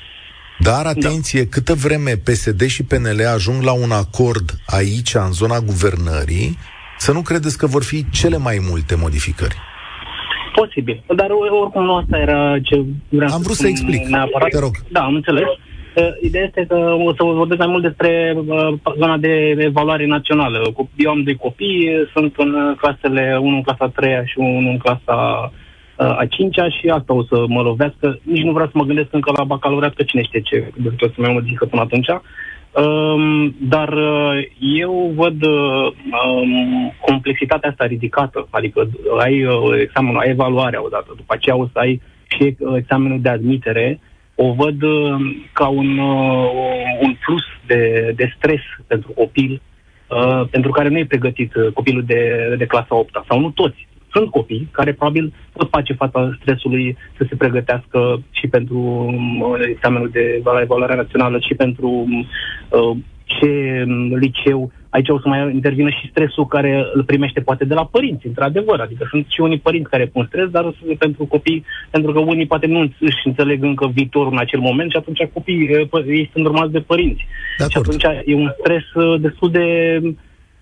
dar 0.60 0.86
atenție, 0.86 1.48
câtă 1.48 1.74
vreme 1.74 2.18
PSD 2.18 2.66
și 2.66 2.84
PNL 2.84 3.26
ajung 3.34 3.64
la 3.64 3.72
un 3.72 3.92
acord 3.92 4.52
aici, 4.66 5.14
în 5.14 5.32
zona 5.32 5.60
guvernării, 5.60 6.58
să 6.98 7.12
nu 7.12 7.22
credeți 7.22 7.58
că 7.58 7.66
vor 7.66 7.84
fi 7.84 8.06
cele 8.10 8.38
mai 8.38 8.58
multe 8.70 8.96
modificări. 8.96 9.56
Posibil. 10.56 11.04
Dar 11.16 11.30
o- 11.30 11.60
oricum 11.62 11.84
nu 11.84 11.96
asta 11.96 12.18
era 12.18 12.60
ce 12.64 12.84
vreau 13.10 13.34
Am 13.34 13.42
vrut 13.42 13.56
să 13.56 13.62
spun 13.62 13.70
explic. 13.70 14.08
Neapărat. 14.08 14.50
Te 14.50 14.60
rog. 14.60 14.76
Da, 14.92 15.00
am 15.00 15.16
înțeles. 15.16 15.44
Uh, 15.96 16.08
Ideea 16.22 16.44
este 16.44 16.66
că 16.68 16.76
o 17.06 17.14
să 17.14 17.24
vă 17.24 17.32
vorbesc 17.34 17.60
mai 17.60 17.68
mult 17.70 17.84
despre 17.84 18.34
uh, 18.38 18.74
zona 18.98 19.18
de 19.18 19.56
evaluare 19.58 20.06
națională. 20.06 20.72
Cu- 20.76 20.90
Eu 20.98 21.12
am 21.12 21.24
doi 21.24 21.36
copii, 21.36 21.90
sunt 22.14 22.34
în 22.38 22.54
uh, 22.54 22.78
clasele, 22.78 23.38
unul 23.42 23.56
în 23.56 23.62
clasa 23.62 23.86
a 23.86 23.88
treia 24.00 24.26
și 24.26 24.38
unul 24.38 24.72
în 24.72 24.78
clasa 24.78 25.52
uh, 25.98 26.18
a 26.18 26.26
cincea 26.30 26.70
și 26.70 26.88
asta 26.88 27.14
o 27.14 27.24
să 27.24 27.44
mă 27.48 27.62
lovească. 27.62 28.20
Nici 28.24 28.44
nu 28.44 28.52
vreau 28.52 28.68
să 28.68 28.78
mă 28.78 28.84
gândesc 28.84 29.08
încă 29.12 29.32
la 29.38 29.44
bacalaureat, 29.44 29.94
că 29.94 30.04
cine 30.04 30.22
știe 30.24 30.42
ce 30.42 30.72
de 30.76 30.90
o 31.00 31.08
să 31.08 31.14
mai 31.18 31.34
modifică 31.34 31.66
până 31.66 31.82
atunci. 31.82 32.08
Um, 32.72 33.56
dar 33.60 33.90
uh, 33.94 34.38
eu 34.60 35.12
văd 35.16 35.44
uh, 35.46 35.92
um, 36.26 36.94
complexitatea 37.06 37.70
asta 37.70 37.86
ridicată, 37.86 38.48
adică 38.50 38.90
ai 39.20 39.44
uh, 39.46 39.80
examenul, 39.82 40.20
ai 40.20 40.30
evaluarea 40.30 40.84
odată, 40.84 41.14
după 41.16 41.34
aceea 41.34 41.56
o 41.56 41.66
să 41.72 41.80
ai 41.80 42.02
și 42.28 42.56
uh, 42.60 42.76
examenul 42.78 43.22
de 43.22 43.30
admitere, 43.30 44.00
o 44.44 44.54
văd 44.54 44.82
uh, 44.82 45.16
ca 45.54 45.68
un, 45.68 45.98
uh, 45.98 46.50
un 47.02 47.16
plus 47.26 47.44
de, 47.66 48.14
de 48.16 48.34
stres 48.38 48.62
pentru 48.88 49.12
copil, 49.12 49.62
uh, 50.08 50.48
pentru 50.52 50.72
care 50.72 50.90
nu 50.90 50.98
e 50.98 51.06
pregătit 51.06 51.56
uh, 51.56 51.74
copilul 51.74 52.04
de, 52.06 52.56
de 52.58 52.66
clasa 52.66 52.96
8 52.96 53.24
sau 53.28 53.40
nu 53.40 53.50
toți. 53.50 53.88
Sunt 54.14 54.30
copii 54.30 54.68
care 54.72 54.94
probabil 54.94 55.34
pot 55.54 55.70
face 55.70 55.94
fața 55.94 56.38
stresului 56.42 56.98
să 57.18 57.26
se 57.30 57.36
pregătească 57.36 58.24
și 58.32 58.48
pentru 58.48 58.78
um, 58.78 59.58
examenul 59.70 60.10
de 60.10 60.36
evaluare, 60.38 60.64
evaluare 60.64 60.96
națională 60.96 61.40
și 61.40 61.54
pentru 61.54 61.90
uh, 61.90 62.98
ce 63.24 63.84
um, 63.88 64.16
liceu. 64.16 64.72
Aici 64.96 65.10
o 65.10 65.20
să 65.20 65.28
mai 65.28 65.54
intervină 65.54 65.90
și 65.90 66.10
stresul 66.10 66.48
care 66.48 66.86
îl 66.94 67.04
primește 67.04 67.40
poate 67.42 67.66
de 67.66 67.74
la 67.74 67.86
părinți, 67.86 68.28
într-adevăr. 68.28 68.80
Adică 68.80 69.08
sunt 69.10 69.26
și 69.30 69.42
unii 69.42 69.60
părinți 69.68 69.90
care 69.90 70.06
pun 70.06 70.26
stres, 70.28 70.48
dar 70.50 70.64
o 70.64 70.72
să 70.72 70.78
fie 70.86 70.96
pentru 70.96 71.26
copii, 71.26 71.66
pentru 71.90 72.12
că 72.12 72.20
unii 72.20 72.46
poate 72.46 72.68
nu 72.68 72.80
își 73.00 73.22
înțeleg 73.24 73.64
încă 73.64 73.88
viitorul 73.94 74.32
în 74.32 74.38
acel 74.38 74.60
moment 74.60 74.92
și 74.92 74.98
atunci 74.98 75.30
copiii, 75.34 75.70
uh, 75.76 75.88
pă- 75.88 76.08
ei 76.08 76.30
sunt 76.34 76.46
urmați 76.46 76.72
de 76.72 76.80
părinți. 76.80 77.26
De 77.58 77.64
Și 77.70 77.78
acord. 77.78 77.88
atunci 77.88 78.04
e 78.26 78.36
un 78.36 78.52
stres 78.60 78.94
uh, 78.94 79.22
destul 79.22 79.52
de... 79.52 79.66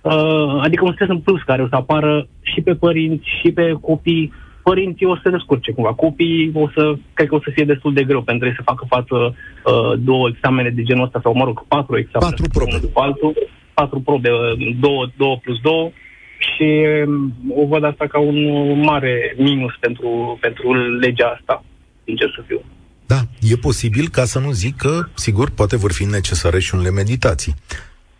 Uh, 0.02 0.60
adică 0.62 0.86
un 0.86 0.94
stres 0.94 1.10
în 1.10 1.20
plus 1.20 1.42
care 1.42 1.62
o 1.62 1.68
să 1.68 1.76
apară 1.76 2.28
și 2.42 2.62
pe 2.62 2.74
părinți 2.76 3.28
și 3.42 3.52
pe 3.52 3.78
copii. 3.82 4.34
Părinții 4.63 5.06
o 5.06 5.15
să 5.15 5.22
se 5.24 5.30
descurce 5.30 5.72
cumva. 5.72 5.94
Copiii 5.94 6.52
o 6.54 6.70
să, 6.76 6.94
cred 7.13 7.28
că 7.28 7.36
o 7.36 7.39
să 7.44 7.50
fie 7.54 7.65
destul 7.65 7.94
de 7.94 8.04
greu 8.04 8.22
pentru 8.22 8.48
ei 8.48 8.54
să 8.56 8.62
facă 8.72 8.86
față 8.89 9.15
uh, 9.15 10.00
două 10.00 10.28
examene 10.28 10.70
de 10.70 10.84
genul 10.84 11.06
ăsta 11.06 11.20
sau, 11.24 11.34
mă 11.34 11.44
rog, 11.44 11.65
patru 11.68 11.98
examene. 11.98 12.32
Patru 12.32 12.46
probe. 12.54 12.70
Unul 12.70 12.82
după 12.82 13.02
altul. 13.02 13.34
Patru 13.73 13.99
probe, 13.99 14.29
uh, 14.29 14.75
două, 14.79 15.10
două 15.17 15.38
plus 15.38 15.60
două. 15.62 15.91
și 16.39 16.86
um, 17.05 17.34
o 17.55 17.65
văd 17.65 17.84
asta 17.84 18.08
ca 18.08 18.19
un 18.19 18.38
mare 18.82 19.36
minus 19.38 19.73
pentru, 19.79 20.38
pentru 20.41 20.73
legea 20.99 21.38
asta, 21.39 21.63
sincer 22.03 22.34
să 22.36 22.43
fiu. 22.47 22.62
Da, 23.05 23.19
e 23.41 23.55
posibil 23.55 24.08
ca 24.12 24.23
să 24.23 24.39
nu 24.39 24.51
zic 24.51 24.75
că, 24.75 25.03
sigur, 25.13 25.49
poate 25.49 25.77
vor 25.77 25.91
fi 25.93 26.05
necesare 26.05 26.60
și 26.60 26.75
unele 26.75 26.91
meditații. 26.91 27.53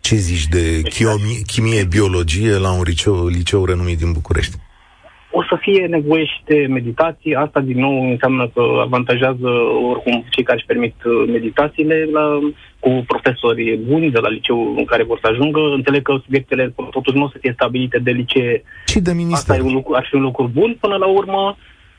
Ce 0.00 0.14
zici 0.14 0.46
de 0.46 0.82
chimie, 0.82 1.40
chimie 1.46 1.84
biologie 1.84 2.58
la 2.58 2.70
un 2.72 2.82
liceu, 2.82 3.26
liceu 3.26 3.64
renumit 3.64 3.98
din 3.98 4.12
București? 4.12 4.56
O 5.30 5.42
să 5.42 5.56
fie 5.60 5.86
nevoie 5.86 6.24
și 6.24 6.40
de 6.44 6.66
meditații. 6.68 7.34
Asta, 7.34 7.60
din 7.60 7.78
nou, 7.78 8.10
înseamnă 8.10 8.48
că 8.54 8.62
avantajează 8.80 9.48
oricum 9.90 10.24
cei 10.30 10.44
care 10.44 10.58
își 10.58 10.66
permit 10.66 10.94
uh, 11.04 11.28
meditațiile 11.32 12.08
la, 12.12 12.38
cu 12.80 13.04
profesori 13.06 13.76
buni 13.76 14.10
de 14.10 14.18
la 14.18 14.28
liceu 14.28 14.74
în 14.76 14.84
care 14.84 15.04
vor 15.04 15.18
să 15.22 15.28
ajungă. 15.30 15.60
Înțeleg 15.60 16.02
că 16.02 16.20
subiectele 16.24 16.74
totuși 16.90 17.16
nu 17.16 17.24
o 17.24 17.28
să 17.28 17.38
fie 17.40 17.52
stabilite 17.54 17.98
de 17.98 18.10
licee. 18.10 18.62
Și 18.86 19.00
de 19.00 19.12
minister. 19.12 19.54
Asta 19.54 19.56
e 19.56 19.68
un 19.68 19.74
lucru, 19.74 19.94
ar 19.94 20.06
fi 20.08 20.14
un 20.14 20.22
lucru 20.22 20.50
bun 20.52 20.76
până 20.80 20.96
la 20.96 21.06
urmă. 21.06 21.56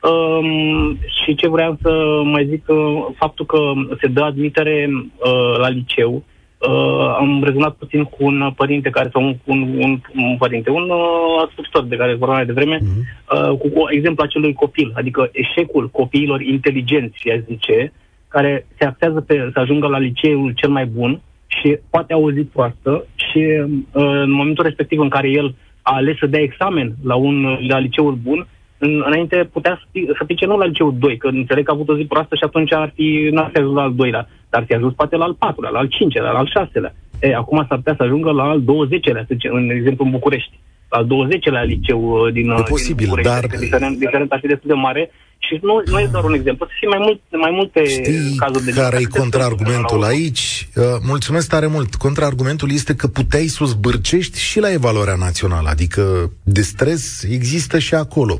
Um, 0.09 0.97
și 1.23 1.35
ce 1.35 1.47
vreau 1.49 1.77
să 1.81 2.21
mai 2.23 2.47
zic, 2.49 2.63
uh, 2.67 3.05
faptul 3.15 3.45
că 3.45 3.57
se 4.01 4.07
dă 4.07 4.21
admitere 4.21 4.89
uh, 4.91 5.57
la 5.57 5.69
liceu, 5.69 6.13
uh, 6.13 7.15
am 7.19 7.43
rezonat 7.43 7.75
puțin 7.75 8.03
cu 8.03 8.17
un 8.19 8.51
părinte 8.55 8.89
care, 8.89 9.09
sau 9.13 9.23
un, 9.23 9.35
un, 9.45 9.61
un, 9.77 9.99
un 10.15 10.37
părinte, 10.37 10.69
un 10.69 10.89
uh, 10.89 11.45
ascultător 11.47 11.83
de 11.83 11.95
care 11.95 12.09
vorbeam 12.15 12.35
mai 12.35 12.45
devreme, 12.45 12.77
uh-huh. 12.77 13.49
uh, 13.49 13.57
cu, 13.57 13.67
cu 13.69 13.81
exemplu 13.89 14.23
acelui 14.23 14.53
copil, 14.53 14.91
adică 14.95 15.29
eșecul 15.31 15.89
copiilor 15.89 16.41
inteligenți, 16.41 17.29
aș 17.29 17.39
zice, 17.47 17.91
care 18.31 18.65
se 18.77 18.85
axează 18.85 19.21
pe 19.21 19.49
să 19.53 19.59
ajungă 19.59 19.87
la 19.87 19.97
liceul 19.97 20.51
cel 20.55 20.69
mai 20.69 20.85
bun 20.85 21.21
și 21.47 21.77
poate 21.89 22.13
auzi 22.13 22.41
proastă 22.41 23.05
și 23.15 23.37
uh, 23.37 24.03
în 24.23 24.31
momentul 24.31 24.63
respectiv 24.63 24.99
în 24.99 25.09
care 25.09 25.29
el 25.29 25.55
a 25.81 25.93
ales 25.95 26.17
să 26.17 26.25
dea 26.25 26.41
examen 26.41 26.93
la 27.03 27.15
un 27.15 27.57
la 27.67 27.77
liceul 27.77 28.13
bun, 28.13 28.47
în, 28.77 29.03
înainte 29.05 29.49
putea 29.51 29.79
să, 29.81 29.99
să 30.17 30.23
pice 30.23 30.45
nu 30.45 30.57
la 30.57 30.65
liceul 30.65 30.95
2, 30.99 31.17
că 31.17 31.27
înțeleg 31.27 31.65
că 31.65 31.71
a 31.71 31.73
avut 31.73 31.89
o 31.89 31.97
zi 31.97 32.03
proastă 32.03 32.35
și 32.35 32.43
atunci 32.43 32.73
ar 32.73 32.91
fi, 32.95 33.27
n-ar 33.31 33.49
fi 33.53 33.59
ajuns 33.59 33.75
la 33.75 33.81
al 33.81 33.93
doilea, 33.95 34.27
dar 34.49 34.63
fi 34.67 34.73
ajuns 34.73 34.93
poate 34.93 35.15
la 35.15 35.23
al 35.23 35.33
patrulea, 35.33 35.69
la 35.69 35.79
al 35.79 35.87
cincilea, 35.87 36.31
la 36.31 36.39
al 36.39 36.51
șaselea. 36.55 36.93
E, 37.21 37.35
acum 37.35 37.65
s-ar 37.67 37.77
putea 37.77 37.95
să 37.97 38.03
ajungă 38.03 38.31
la 38.31 38.43
al 38.43 38.61
20-lea, 38.61 39.25
să 39.27 39.33
zicem, 39.33 39.53
în 39.53 39.69
exemplu 39.69 40.05
în 40.05 40.11
București, 40.11 40.59
la 40.89 40.97
al 40.97 41.05
20-lea 41.05 41.63
liceu 41.65 42.01
uh, 42.01 42.33
din, 42.33 42.49
e 42.49 42.63
posibil, 42.69 43.05
din 43.05 43.07
București. 43.07 43.47
dar... 43.47 43.59
Diferent, 43.59 43.97
diferent 43.97 44.31
ar 44.31 44.39
fi 44.39 44.47
destul 44.47 44.69
de 44.69 44.81
mare 44.87 45.11
și 45.47 45.59
nu, 45.61 45.83
nu 45.85 45.99
e 45.99 46.09
doar 46.11 46.23
un 46.23 46.33
exemplu, 46.33 46.65
să 46.65 46.71
fie 46.79 46.87
mai, 46.87 46.97
mult, 47.01 47.21
mai 47.31 47.51
multe 47.51 47.83
Știi 47.83 48.35
cazuri 48.35 48.63
de 48.63 48.71
care 48.71 48.97
e 48.99 49.03
contraargumentul 49.03 50.03
aici? 50.03 50.67
Uh, 50.75 50.83
mulțumesc 51.01 51.49
tare 51.49 51.67
mult. 51.67 51.95
Contraargumentul 51.95 52.71
este 52.71 52.95
că 52.95 53.07
puteai 53.07 53.47
să 53.47 53.63
o 53.63 53.65
zbârcești 53.65 54.39
și 54.39 54.59
la 54.59 54.71
evaluarea 54.71 55.15
națională, 55.15 55.69
adică 55.69 56.31
de 56.43 56.61
stres 56.61 57.23
există 57.23 57.79
și 57.79 57.95
acolo. 57.95 58.39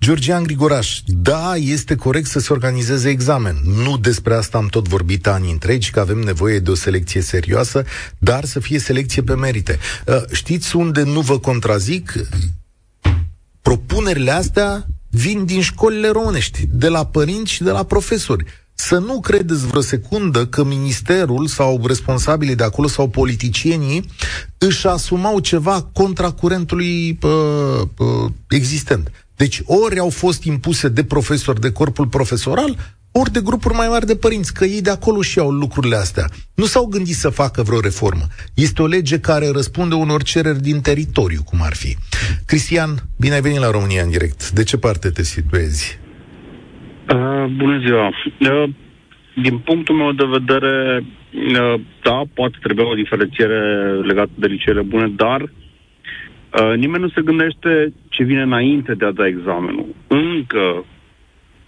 Georgian 0.00 0.42
Grigoraș, 0.42 0.98
da, 1.06 1.54
este 1.56 1.94
corect 1.94 2.26
să 2.26 2.38
se 2.38 2.52
organizeze 2.52 3.08
examen. 3.08 3.56
Nu 3.84 3.96
despre 3.96 4.34
asta 4.34 4.58
am 4.58 4.66
tot 4.66 4.88
vorbit 4.88 5.26
ani 5.26 5.50
întregi, 5.50 5.90
că 5.90 6.00
avem 6.00 6.18
nevoie 6.18 6.58
de 6.58 6.70
o 6.70 6.74
selecție 6.74 7.20
serioasă, 7.20 7.84
dar 8.18 8.44
să 8.44 8.60
fie 8.60 8.78
selecție 8.78 9.22
pe 9.22 9.34
merite. 9.34 9.78
Uh, 10.06 10.16
știți 10.32 10.76
unde 10.76 11.02
nu 11.02 11.20
vă 11.20 11.38
contrazic? 11.38 12.12
Propunerile 13.62 14.30
astea 14.30 14.86
vin 15.10 15.44
din 15.44 15.60
școlile 15.60 16.08
românești, 16.08 16.66
de 16.70 16.88
la 16.88 17.06
părinți 17.06 17.52
și 17.52 17.62
de 17.62 17.70
la 17.70 17.82
profesori. 17.82 18.44
Să 18.74 18.98
nu 18.98 19.20
credeți 19.20 19.66
vreo 19.66 19.80
secundă 19.80 20.46
că 20.46 20.64
ministerul 20.64 21.46
sau 21.46 21.86
responsabilii 21.86 22.54
de 22.54 22.64
acolo 22.64 22.88
sau 22.88 23.08
politicienii 23.08 24.10
își 24.58 24.86
asumau 24.86 25.38
ceva 25.38 25.82
contra 25.92 26.30
curentului 26.30 27.18
uh, 27.22 27.82
uh, 27.96 28.30
existent. 28.48 29.10
Deci 29.36 29.62
ori 29.64 29.98
au 29.98 30.10
fost 30.10 30.42
impuse 30.44 30.88
de 30.88 31.04
profesori, 31.04 31.60
de 31.60 31.72
corpul 31.72 32.06
profesoral, 32.06 32.76
ori 33.20 33.32
de 33.32 33.40
grupuri 33.48 33.74
mai 33.74 33.88
mari 33.88 34.06
de 34.06 34.16
părinți, 34.16 34.54
că 34.54 34.64
ei 34.64 34.82
de 34.82 34.90
acolo 34.90 35.20
și 35.22 35.38
au 35.38 35.50
lucrurile 35.50 35.96
astea. 35.96 36.26
Nu 36.54 36.64
s-au 36.64 36.86
gândit 36.86 37.14
să 37.14 37.28
facă 37.30 37.62
vreo 37.62 37.80
reformă. 37.80 38.26
Este 38.54 38.82
o 38.82 38.86
lege 38.86 39.18
care 39.20 39.46
răspunde 39.52 39.94
unor 39.94 40.22
cereri 40.22 40.60
din 40.68 40.80
teritoriu, 40.80 41.42
cum 41.50 41.58
ar 41.62 41.74
fi. 41.82 41.96
Cristian, 42.46 42.90
bine 43.22 43.34
ai 43.34 43.40
venit 43.40 43.58
la 43.58 43.70
România 43.70 44.02
în 44.02 44.10
direct. 44.10 44.50
De 44.50 44.62
ce 44.62 44.76
parte 44.76 45.08
te 45.10 45.22
situezi? 45.22 45.98
Uh, 47.14 47.44
bună 47.56 47.76
ziua. 47.86 48.06
Uh, 48.06 48.68
din 49.42 49.58
punctul 49.58 49.94
meu 49.94 50.12
de 50.12 50.24
vedere, 50.38 51.04
uh, 51.32 51.80
da, 52.02 52.22
poate 52.34 52.56
trebui 52.62 52.84
o 52.84 52.94
diferențiere 53.02 53.60
legată 54.10 54.30
de 54.34 54.46
liceele 54.46 54.82
bune, 54.82 55.08
dar 55.16 55.40
uh, 55.42 56.76
nimeni 56.76 57.02
nu 57.02 57.08
se 57.08 57.22
gândește 57.22 57.92
ce 58.08 58.22
vine 58.24 58.42
înainte 58.42 58.94
de 58.94 59.04
a 59.04 59.12
da 59.12 59.26
examenul. 59.26 59.86
Încă 60.06 60.84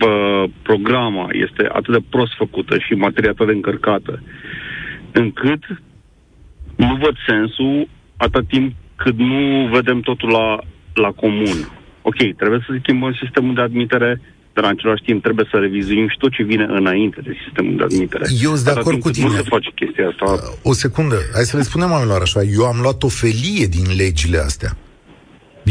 uh, 0.06 0.50
programa 0.62 1.28
este 1.32 1.68
atât 1.72 1.92
de 1.92 2.06
prost 2.10 2.32
făcută 2.36 2.78
și 2.78 2.92
materia 2.92 3.30
atât 3.30 3.46
de 3.46 3.52
încărcată, 3.52 4.22
încât 5.12 5.62
nu 6.76 6.98
văd 7.02 7.16
sensul 7.26 7.88
atât 8.16 8.48
timp 8.48 8.74
cât 8.96 9.16
nu 9.18 9.68
vedem 9.72 10.00
totul 10.00 10.28
la, 10.30 10.58
la 10.94 11.10
comun. 11.10 11.58
Ok, 12.02 12.16
trebuie 12.36 12.64
să 12.66 12.76
schimbăm 12.82 13.12
sistemul 13.22 13.54
de 13.54 13.60
admitere, 13.60 14.20
dar 14.52 14.64
în 14.64 14.70
același 14.70 15.02
timp 15.02 15.22
trebuie 15.22 15.46
să 15.50 15.56
revizuim 15.56 16.08
și 16.08 16.16
tot 16.18 16.32
ce 16.32 16.42
vine 16.42 16.66
înainte 16.68 17.20
de 17.20 17.32
sistemul 17.44 17.76
de 17.76 17.82
admitere. 17.82 18.24
Eu 18.42 18.54
sunt 18.54 18.64
de 18.64 18.80
acord 18.80 19.00
cu 19.00 19.10
tine. 19.10 19.26
Nu 19.26 19.32
se 19.32 19.42
face 19.42 19.70
chestia 19.74 20.08
asta. 20.08 20.24
O 20.62 20.72
secundă, 20.72 21.16
hai 21.34 21.42
să 21.42 21.56
le 21.56 21.62
spunem 21.62 21.90
oamenilor 21.90 22.20
așa. 22.20 22.40
Eu 22.42 22.64
am 22.64 22.78
luat 22.82 23.02
o 23.02 23.08
felie 23.08 23.66
din 23.66 23.86
legile 23.96 24.38
astea. 24.38 24.70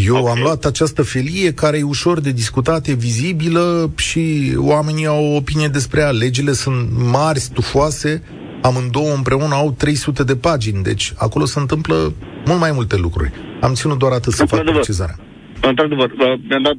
Eu 0.06 0.16
okay. 0.16 0.34
am 0.36 0.40
luat 0.42 0.66
această 0.66 1.02
felie 1.02 1.54
care 1.54 1.78
e 1.78 1.84
ușor 1.84 2.20
de 2.20 2.32
discutat, 2.32 2.88
e 2.88 2.94
vizibilă 2.94 3.92
și 3.98 4.54
oamenii 4.58 5.06
au 5.06 5.24
o 5.26 5.36
opinie 5.36 5.68
despre 5.68 6.00
ea. 6.00 6.10
Legile 6.10 6.52
sunt 6.52 6.90
mari, 7.12 7.40
stufoase, 7.40 8.24
amândouă 8.62 9.14
împreună 9.16 9.54
au 9.54 9.76
300 9.78 10.24
de 10.24 10.36
pagini, 10.36 10.84
deci 10.84 11.14
acolo 11.18 11.46
se 11.46 11.60
întâmplă 11.60 12.14
mult 12.46 12.60
mai 12.60 12.72
multe 12.74 12.98
lucruri. 12.98 13.32
Am 13.62 13.74
ținut 13.74 13.98
doar 13.98 14.12
atât 14.12 14.34
să 14.34 14.46
fac 14.46 14.64
precizarea. 14.64 15.16
Într-adevăr, 15.62 16.12
mi-am 16.50 16.64
dat 16.64 16.78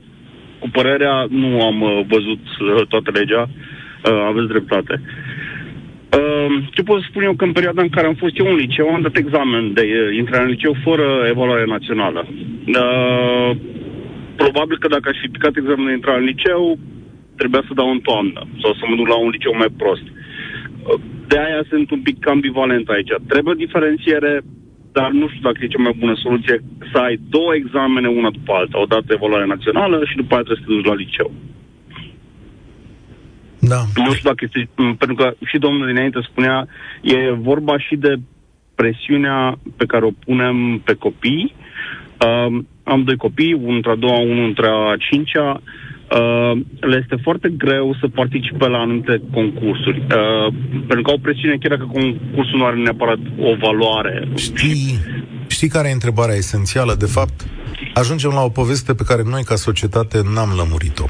cu 0.58 0.68
părerea, 0.72 1.26
nu 1.30 1.62
am 1.62 1.80
uh, 1.80 2.04
văzut 2.08 2.42
uh, 2.60 2.86
toată 2.88 3.10
legea, 3.10 3.48
uh, 3.48 4.26
aveți 4.30 4.46
dreptate. 4.46 5.02
Ce 6.72 6.82
pot 6.82 7.00
să 7.00 7.06
spun 7.08 7.22
eu 7.22 7.34
că 7.34 7.44
în 7.44 7.52
perioada 7.52 7.82
în 7.82 7.88
care 7.88 8.06
am 8.06 8.14
fost 8.14 8.38
eu 8.38 8.46
în 8.46 8.54
liceu, 8.64 8.88
am 8.88 9.00
dat 9.00 9.16
examen 9.16 9.72
de 9.72 9.84
intrare 10.16 10.44
în 10.44 10.50
liceu 10.50 10.74
fără 10.84 11.06
evaluare 11.28 11.64
națională. 11.64 12.26
Probabil 14.36 14.78
că 14.78 14.88
dacă 14.88 15.08
aș 15.08 15.18
fi 15.22 15.28
picat 15.28 15.56
examenul 15.56 15.86
de 15.86 15.92
intrare 15.92 16.18
în 16.18 16.30
liceu, 16.32 16.78
trebuia 17.36 17.62
să 17.66 17.74
dau 17.74 17.90
în 17.90 18.00
toamnă 18.00 18.40
sau 18.62 18.72
să 18.74 18.84
mă 18.88 18.96
duc 18.96 19.08
la 19.08 19.18
un 19.18 19.30
liceu 19.30 19.54
mai 19.56 19.72
prost. 19.76 20.06
De 21.26 21.38
aia 21.38 21.62
sunt 21.68 21.90
un 21.90 22.00
pic 22.00 22.28
ambivalent 22.28 22.88
aici. 22.88 23.12
Trebuie 23.28 23.64
diferențiere, 23.64 24.32
dar 24.92 25.10
nu 25.10 25.28
știu 25.28 25.42
dacă 25.42 25.58
e 25.60 25.74
cea 25.74 25.86
mai 25.86 25.96
bună 25.98 26.14
soluție 26.24 26.56
să 26.92 26.98
ai 26.98 27.16
două 27.28 27.54
examene 27.54 28.08
una 28.08 28.30
după 28.30 28.52
alta. 28.52 28.80
O 28.80 28.84
dată 28.94 29.08
evaluare 29.08 29.46
națională 29.46 29.96
și 30.04 30.16
după 30.16 30.34
aia 30.34 30.42
trebuie 30.42 30.62
să 30.64 30.68
te 30.68 30.74
duci 30.76 30.90
la 30.92 31.00
liceu. 31.04 31.30
Da. 33.58 33.80
Nu 33.94 34.12
știu 34.12 34.30
dacă 34.30 34.44
este, 34.44 34.68
pentru 34.74 35.14
că 35.14 35.34
și 35.46 35.58
domnul 35.58 35.86
dinainte 35.86 36.18
spunea, 36.30 36.66
e 37.00 37.32
vorba 37.32 37.78
și 37.78 37.96
de 37.96 38.14
presiunea 38.74 39.58
pe 39.76 39.86
care 39.86 40.04
o 40.04 40.10
punem 40.24 40.80
pe 40.84 40.94
copii. 40.94 41.54
Uh, 42.26 42.58
am 42.82 43.02
doi 43.02 43.16
copii, 43.16 43.52
unul 43.52 43.74
între 43.74 43.90
a 43.90 43.94
doua, 43.94 44.18
unul 44.18 44.44
între 44.44 44.66
a 44.66 44.96
cincea. 45.10 45.62
Uh, 46.18 46.60
le 46.80 46.96
este 47.02 47.16
foarte 47.22 47.48
greu 47.48 47.96
să 48.00 48.08
participe 48.08 48.66
la 48.68 48.78
anumite 48.78 49.22
concursuri. 49.32 49.98
Uh, 49.98 50.54
pentru 50.86 51.02
că 51.02 51.10
au 51.10 51.18
presiune, 51.18 51.56
chiar 51.60 51.76
dacă 51.76 51.90
concursul 51.92 52.58
nu 52.58 52.64
are 52.64 52.76
neapărat 52.76 53.18
o 53.38 53.56
valoare. 53.56 54.28
Știi, 54.34 54.98
știi 55.46 55.68
care 55.68 55.88
e 55.88 55.92
întrebarea 55.92 56.34
esențială? 56.34 56.94
De 56.94 57.06
fapt, 57.06 57.46
ajungem 57.94 58.30
la 58.30 58.42
o 58.42 58.48
poveste 58.48 58.94
pe 58.94 59.04
care 59.06 59.22
noi, 59.24 59.42
ca 59.44 59.54
societate, 59.54 60.20
n-am 60.34 60.50
lămurit-o. 60.56 61.04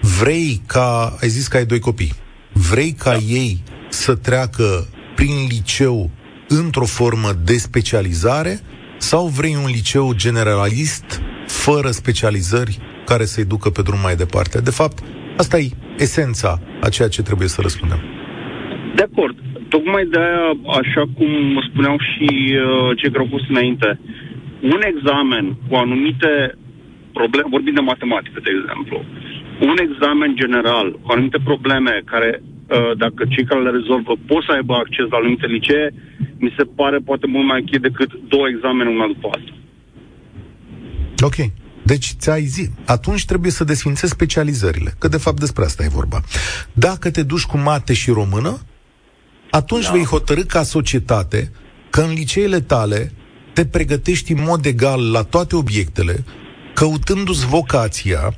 Vrei 0.00 0.60
ca, 0.66 1.16
ai 1.20 1.28
zis 1.28 1.46
că 1.48 1.56
ai 1.56 1.64
doi 1.64 1.78
copii, 1.78 2.12
vrei 2.52 2.92
ca 2.92 3.10
da. 3.10 3.16
ei 3.16 3.62
să 3.88 4.14
treacă 4.16 4.86
prin 5.14 5.46
liceu 5.48 6.10
într-o 6.48 6.84
formă 6.84 7.28
de 7.44 7.52
specializare 7.52 8.60
sau 8.98 9.26
vrei 9.26 9.54
un 9.64 9.70
liceu 9.78 10.14
generalist 10.14 11.22
fără 11.46 11.90
specializări 11.90 12.78
care 13.04 13.24
să-i 13.24 13.44
ducă 13.44 13.68
pe 13.70 13.82
drum 13.82 14.00
mai 14.02 14.16
departe? 14.16 14.60
De 14.60 14.70
fapt, 14.70 14.98
asta 15.36 15.58
e 15.58 15.68
esența 15.98 16.60
a 16.80 16.88
ceea 16.88 17.08
ce 17.08 17.22
trebuie 17.22 17.48
să 17.48 17.60
răspundem. 17.60 18.00
De 18.94 19.02
acord. 19.02 19.36
Tocmai 19.68 20.04
de 20.12 20.18
aia, 20.18 20.48
așa 20.80 21.04
cum 21.16 21.30
spuneau 21.68 21.96
și 22.10 22.28
uh, 22.54 22.96
cei 22.98 23.10
care 23.10 23.22
au 23.24 23.34
fost 23.36 23.48
înainte, 23.48 24.00
un 24.74 24.80
examen 24.92 25.56
cu 25.68 25.74
anumite 25.74 26.32
probleme, 27.12 27.48
vorbim 27.50 27.74
de 27.74 27.88
matematică, 27.92 28.38
de 28.46 28.50
exemplu, 28.58 28.96
un 29.60 29.76
examen 29.86 30.32
general 30.42 30.86
cu 31.02 31.12
anumite 31.12 31.38
probleme 31.44 32.02
care, 32.04 32.42
uh, 32.42 32.96
dacă 32.96 33.24
cei 33.28 33.44
care 33.44 33.62
le 33.62 33.70
rezolvă 33.70 34.12
pot 34.26 34.42
să 34.44 34.52
aibă 34.52 34.74
acces 34.74 35.06
la 35.10 35.16
anumite 35.16 35.46
licee, 35.46 35.94
mi 36.38 36.54
se 36.56 36.64
pare 36.64 36.98
poate 36.98 37.26
mult 37.26 37.46
mai 37.46 37.58
ok 37.60 37.80
decât 37.80 38.10
două 38.28 38.46
examene 38.48 38.90
una 38.90 39.06
după 39.06 39.28
alta. 39.34 39.52
Ok. 41.22 41.38
Deci 41.82 42.08
ți-ai 42.18 42.42
zi. 42.42 42.68
Atunci 42.86 43.24
trebuie 43.24 43.50
să 43.50 43.64
desfințezi 43.64 44.12
specializările, 44.12 44.94
că 44.98 45.08
de 45.08 45.16
fapt 45.16 45.40
despre 45.40 45.64
asta 45.64 45.84
e 45.84 45.88
vorba. 45.88 46.20
Dacă 46.72 47.10
te 47.10 47.22
duci 47.22 47.44
cu 47.44 47.58
mate 47.58 47.92
și 47.92 48.10
română, 48.10 48.58
atunci 49.50 49.84
da. 49.84 49.92
vei 49.92 50.04
hotărâ 50.04 50.42
ca 50.42 50.62
societate 50.62 51.52
că 51.90 52.00
în 52.00 52.12
liceele 52.12 52.60
tale 52.60 53.12
te 53.52 53.66
pregătești 53.66 54.32
în 54.32 54.42
mod 54.46 54.64
egal 54.64 55.10
la 55.10 55.22
toate 55.22 55.56
obiectele, 55.56 56.24
căutându-ți 56.74 57.46
vocația 57.46 58.34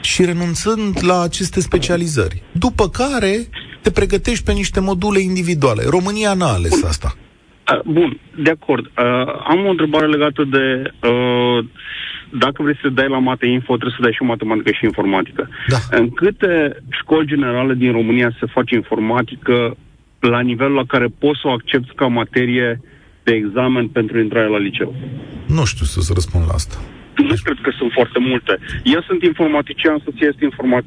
și 0.00 0.24
renunțând 0.24 0.98
la 1.00 1.20
aceste 1.20 1.60
specializări. 1.60 2.42
După 2.52 2.88
care 2.88 3.46
te 3.82 3.90
pregătești 3.90 4.44
pe 4.44 4.52
niște 4.52 4.80
module 4.80 5.20
individuale. 5.20 5.82
România 5.86 6.34
n-a 6.34 6.52
ales 6.52 6.80
Bun. 6.80 6.88
asta. 6.88 7.14
Bun, 7.84 8.20
de 8.42 8.50
acord. 8.50 8.84
Uh, 8.84 8.92
am 9.48 9.66
o 9.66 9.70
întrebare 9.70 10.06
legată 10.06 10.44
de 10.44 10.92
uh, 11.08 11.64
dacă 12.30 12.62
vrei 12.62 12.78
să 12.82 12.88
dai 12.88 13.08
la 13.08 13.18
mate 13.18 13.46
info, 13.46 13.76
trebuie 13.76 13.96
să 13.96 14.02
dai 14.02 14.12
și 14.12 14.22
matematică 14.22 14.70
și 14.70 14.84
informatică. 14.84 15.48
Da. 15.68 15.76
În 15.90 16.10
câte 16.10 16.82
școli 16.90 17.26
generale 17.26 17.74
din 17.74 17.92
România 17.92 18.30
se 18.40 18.46
face 18.46 18.74
informatică 18.74 19.76
la 20.20 20.40
nivelul 20.40 20.74
la 20.74 20.84
care 20.84 21.06
poți 21.18 21.40
să 21.40 21.48
o 21.48 21.50
accepti 21.50 21.94
ca 21.94 22.06
materie 22.06 22.80
de 23.22 23.32
examen 23.34 23.88
pentru 23.88 24.20
intrarea 24.20 24.48
la 24.48 24.58
liceu? 24.58 24.94
Nu 25.46 25.64
știu 25.64 25.84
să-ți 25.84 26.12
răspund 26.14 26.44
la 26.46 26.52
asta. 26.52 26.76
Nu 27.18 27.34
cred 27.44 27.58
că 27.62 27.70
sunt 27.78 27.92
foarte 27.92 28.18
multe. 28.18 28.58
Eu 28.84 29.00
sunt 29.08 29.22
informatician, 29.22 29.98
soția 30.04 30.26
este 30.30 30.44
informa- 30.50 30.84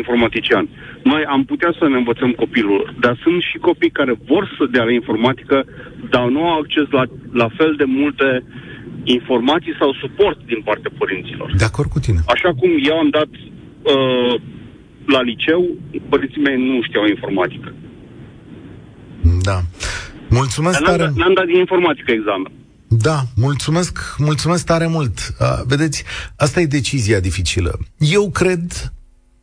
informatician. 0.00 0.68
Noi 1.02 1.24
am 1.24 1.44
putea 1.44 1.72
să 1.78 1.88
ne 1.88 1.96
învățăm 1.96 2.30
copilul, 2.32 2.94
dar 3.00 3.18
sunt 3.22 3.42
și 3.42 3.58
copii 3.58 3.90
care 3.90 4.14
vor 4.26 4.54
să 4.58 4.64
dea 4.70 4.84
la 4.84 4.92
informatică, 4.92 5.64
dar 6.10 6.24
nu 6.28 6.42
au 6.50 6.58
acces 6.60 6.86
la, 6.90 7.04
la 7.32 7.48
fel 7.58 7.74
de 7.76 7.84
multe 7.84 8.44
informații 9.02 9.74
sau 9.78 9.92
suport 9.92 10.38
din 10.46 10.60
partea 10.64 10.90
părinților. 10.98 11.52
De 11.56 11.64
acord 11.64 11.88
cu 11.90 11.98
tine. 11.98 12.18
Așa 12.26 12.50
cum 12.54 12.70
eu 12.90 12.96
am 12.98 13.08
dat 13.08 13.28
uh, 13.82 14.40
la 15.06 15.20
liceu, 15.22 15.76
părinții 16.08 16.40
mei 16.42 16.56
nu 16.56 16.82
știau 16.82 17.06
informatică. 17.06 17.74
Da. 19.42 19.58
Mulțumesc 20.28 20.78
Dar 20.78 20.88
n-am, 20.88 20.96
tare. 20.96 21.08
dat, 21.10 21.16
n-am 21.20 21.34
dat 21.34 21.46
din 21.46 21.56
informatică 21.56 22.10
examen. 22.12 22.52
Da, 22.98 23.26
mulțumesc, 23.34 23.98
mulțumesc 24.18 24.64
tare 24.64 24.86
mult. 24.86 25.34
Uh, 25.40 25.62
vedeți, 25.64 26.02
asta 26.36 26.60
e 26.60 26.66
decizia 26.66 27.20
dificilă. 27.20 27.78
Eu 27.98 28.30
cred 28.30 28.92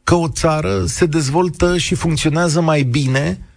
că 0.03 0.15
o 0.15 0.27
țară 0.27 0.85
se 0.85 1.05
dezvoltă 1.05 1.77
și 1.77 1.95
funcționează 1.95 2.61
mai 2.61 2.83
bine 2.83 3.47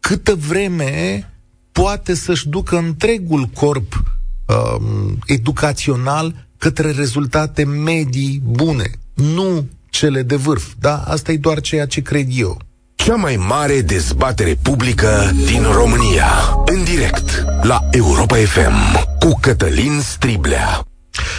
câtă 0.00 0.34
vreme 0.34 1.28
poate 1.72 2.14
să-și 2.14 2.48
ducă 2.48 2.76
întregul 2.76 3.44
corp 3.44 4.02
um, 4.46 5.18
educațional 5.26 6.46
către 6.58 6.90
rezultate 6.90 7.64
medii 7.64 8.40
bune, 8.44 8.90
nu 9.14 9.66
cele 9.90 10.22
de 10.22 10.36
vârf. 10.36 10.72
Da, 10.78 11.02
asta 11.02 11.32
e 11.32 11.36
doar 11.36 11.60
ceea 11.60 11.86
ce 11.86 12.00
cred 12.00 12.28
eu. 12.30 12.60
Cea 13.04 13.14
mai 13.14 13.36
mare 13.36 13.80
dezbatere 13.80 14.58
publică 14.62 15.30
din 15.46 15.62
România. 15.72 16.26
În 16.66 16.84
direct 16.84 17.44
la 17.62 17.80
Europa 17.90 18.36
FM 18.36 19.04
cu 19.18 19.38
Cătălin 19.40 20.00
Striblea. 20.00 20.82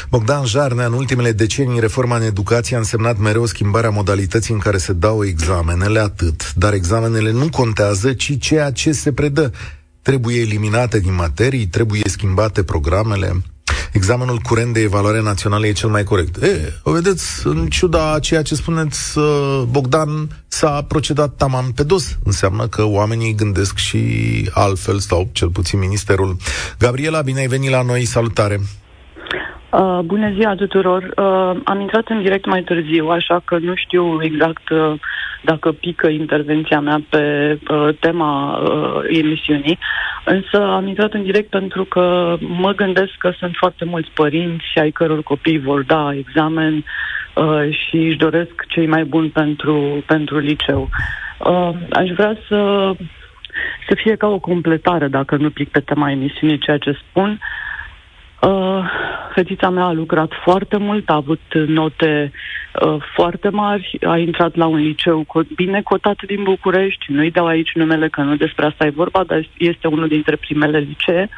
Bogdan 0.10 0.46
Jarnea, 0.46 0.86
în 0.86 0.94
ultimele 0.94 1.32
decenii, 1.32 1.80
reforma 1.80 2.16
în 2.16 2.22
educație 2.22 2.76
a 2.76 2.80
însemnat 2.80 3.18
mereu 3.18 3.46
schimbarea 3.46 3.90
modalității 3.90 4.54
în 4.54 4.60
care 4.60 4.78
se 4.78 4.94
dau 4.94 5.24
examenele, 5.26 6.00
atât. 6.00 6.54
Dar 6.54 6.74
examenele 6.74 7.32
nu 7.32 7.50
contează, 7.50 8.14
ci 8.14 8.40
ceea 8.40 8.72
ce 8.72 8.92
se 8.92 9.12
predă. 9.12 9.52
Trebuie 10.02 10.40
eliminate 10.40 11.00
din 11.00 11.14
materii, 11.16 11.68
trebuie 11.68 12.02
schimbate 12.06 12.64
programele. 12.64 13.42
Examenul 13.96 14.38
curent 14.50 14.74
de 14.74 14.82
evaluare 14.82 15.22
națională 15.22 15.66
e 15.66 15.72
cel 15.72 15.90
mai 15.90 16.04
corect. 16.04 16.36
E, 16.44 16.50
o 16.84 16.92
vedeți, 16.92 17.48
în 17.48 17.66
ciuda 17.66 18.14
a 18.14 18.20
ceea 18.20 18.42
ce 18.42 18.56
spuneți, 18.56 19.18
uh, 19.18 19.64
Bogdan 19.72 20.10
s-a 20.48 20.86
procedat 20.88 21.36
taman 21.38 21.66
pe 21.76 21.84
dos. 21.84 22.18
Înseamnă 22.26 22.68
că 22.68 22.84
oamenii 22.86 23.36
gândesc 23.36 23.78
și 23.78 24.02
altfel, 24.54 24.98
sau 24.98 25.30
cel 25.34 25.50
puțin 25.50 25.80
ministerul. 25.80 26.36
Gabriela, 26.80 27.22
bine 27.22 27.40
ai 27.40 27.48
venit 27.48 27.70
la 27.70 27.82
noi, 27.82 28.02
salutare! 28.06 28.58
Uh, 29.72 30.00
bună 30.06 30.32
ziua 30.38 30.56
tuturor! 30.56 31.04
Uh, 31.04 31.62
am 31.64 31.80
intrat 31.80 32.08
în 32.08 32.22
direct 32.22 32.46
mai 32.46 32.64
târziu, 32.64 33.08
așa 33.08 33.42
că 33.46 33.58
nu 33.58 33.74
știu 33.76 34.18
exact 34.22 34.70
uh, 34.70 34.94
dacă 35.44 35.72
pică 35.72 36.08
intervenția 36.08 36.80
mea 36.80 37.02
pe 37.10 37.24
uh, 37.70 37.90
tema 38.00 38.58
uh, 38.58 39.20
emisiunii, 39.22 39.78
însă 40.26 40.64
am 40.64 40.88
intrat 40.88 41.14
în 41.14 41.24
direct 41.24 41.50
pentru 41.50 41.84
că 41.84 42.36
mă 42.40 42.72
gândesc 42.72 43.12
că 43.18 43.34
sunt 43.38 43.56
foarte 43.56 43.86
mulți 43.86 44.12
părinți 44.14 44.66
ai 44.76 44.92
căror 44.92 45.24
copii 45.24 45.60
vor 45.60 45.84
da 45.84 46.14
examen 46.16 46.84
uh, 47.36 47.78
și 47.88 47.96
își 47.96 48.18
doresc 48.18 48.66
cei 48.68 48.88
mai 48.88 49.04
buni 49.04 49.30
pentru, 49.30 50.04
pentru 50.06 50.38
liceu. 50.38 50.90
Uh, 51.38 51.70
aș 51.92 52.10
vrea 52.10 52.38
să, 52.48 52.92
să 53.88 53.96
fie 53.96 54.16
ca 54.16 54.28
o 54.28 54.40
completare, 54.40 55.08
dacă 55.08 55.36
nu 55.36 55.50
pic 55.50 55.70
pe 55.70 55.80
tema 55.80 56.12
emisiunii, 56.12 56.58
ceea 56.58 56.78
ce 56.78 56.98
spun. 57.10 57.30
Uh, 57.30 57.38
Uh, 58.42 58.86
fetița 59.34 59.70
mea 59.70 59.84
a 59.84 59.92
lucrat 59.92 60.32
foarte 60.44 60.78
mult, 60.78 61.10
a 61.10 61.14
avut 61.14 61.42
note 61.68 62.32
uh, 62.82 62.96
foarte 63.16 63.50
mari, 63.50 63.98
a 64.06 64.18
intrat 64.18 64.56
la 64.56 64.66
un 64.66 64.78
liceu 64.78 65.26
bine 65.56 65.82
cotat 65.82 66.18
din 66.26 66.44
București, 66.44 67.12
nu-i 67.12 67.32
dau 67.32 67.46
aici 67.46 67.72
numele 67.74 68.08
că 68.10 68.22
nu 68.22 68.36
despre 68.36 68.66
asta 68.66 68.86
e 68.86 68.90
vorba, 68.90 69.24
dar 69.24 69.48
este 69.58 69.88
unul 69.88 70.08
dintre 70.08 70.36
primele 70.36 70.78
licee 70.78 71.30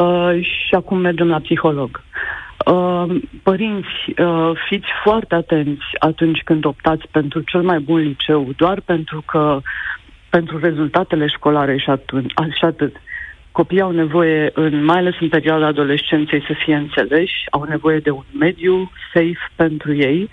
uh, 0.00 0.42
și 0.42 0.74
acum 0.74 0.98
mergem 0.98 1.28
la 1.28 1.38
psiholog. 1.38 2.02
Uh, 2.66 3.04
părinți, 3.42 4.20
uh, 4.22 4.50
fiți 4.68 4.88
foarte 5.04 5.34
atenți 5.34 5.84
atunci 5.98 6.40
când 6.44 6.64
optați 6.64 7.06
pentru 7.10 7.40
cel 7.40 7.62
mai 7.62 7.78
bun 7.78 7.98
liceu, 7.98 8.48
doar 8.56 8.80
pentru 8.80 9.22
că 9.26 9.60
pentru 10.30 10.58
rezultatele 10.58 11.26
școlare 11.26 11.76
și 11.78 11.90
atât. 11.90 12.24
Și 12.58 12.64
atât 12.64 12.96
Copiii 13.58 13.80
au 13.80 13.90
nevoie, 13.90 14.50
în, 14.54 14.84
mai 14.84 14.98
ales 14.98 15.14
în 15.20 15.28
perioada 15.28 15.66
adolescenței, 15.66 16.42
să 16.46 16.54
fie 16.64 16.74
înțeleși, 16.74 17.34
au 17.50 17.62
nevoie 17.62 17.98
de 17.98 18.10
un 18.10 18.24
mediu 18.38 18.90
safe 19.12 19.44
pentru 19.56 19.94
ei 19.94 20.28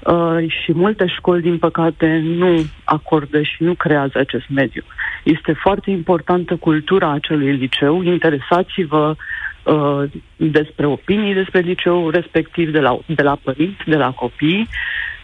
uh, 0.00 0.44
și 0.48 0.72
multe 0.74 1.06
școli, 1.06 1.42
din 1.42 1.58
păcate, 1.58 2.20
nu 2.24 2.64
acordă 2.84 3.42
și 3.42 3.62
nu 3.62 3.74
creează 3.74 4.18
acest 4.18 4.44
mediu. 4.48 4.82
Este 5.22 5.52
foarte 5.52 5.90
importantă 5.90 6.56
cultura 6.56 7.10
acelui 7.10 7.52
liceu. 7.52 8.02
Interesați-vă 8.02 9.14
uh, 9.62 10.02
despre 10.36 10.86
opinii 10.86 11.34
despre 11.34 11.60
liceu 11.60 12.10
respectiv 12.10 12.72
de 12.72 12.80
la, 12.80 12.98
de 13.06 13.22
la 13.22 13.38
părinți, 13.42 13.84
de 13.86 13.96
la 13.96 14.10
copii. 14.10 14.68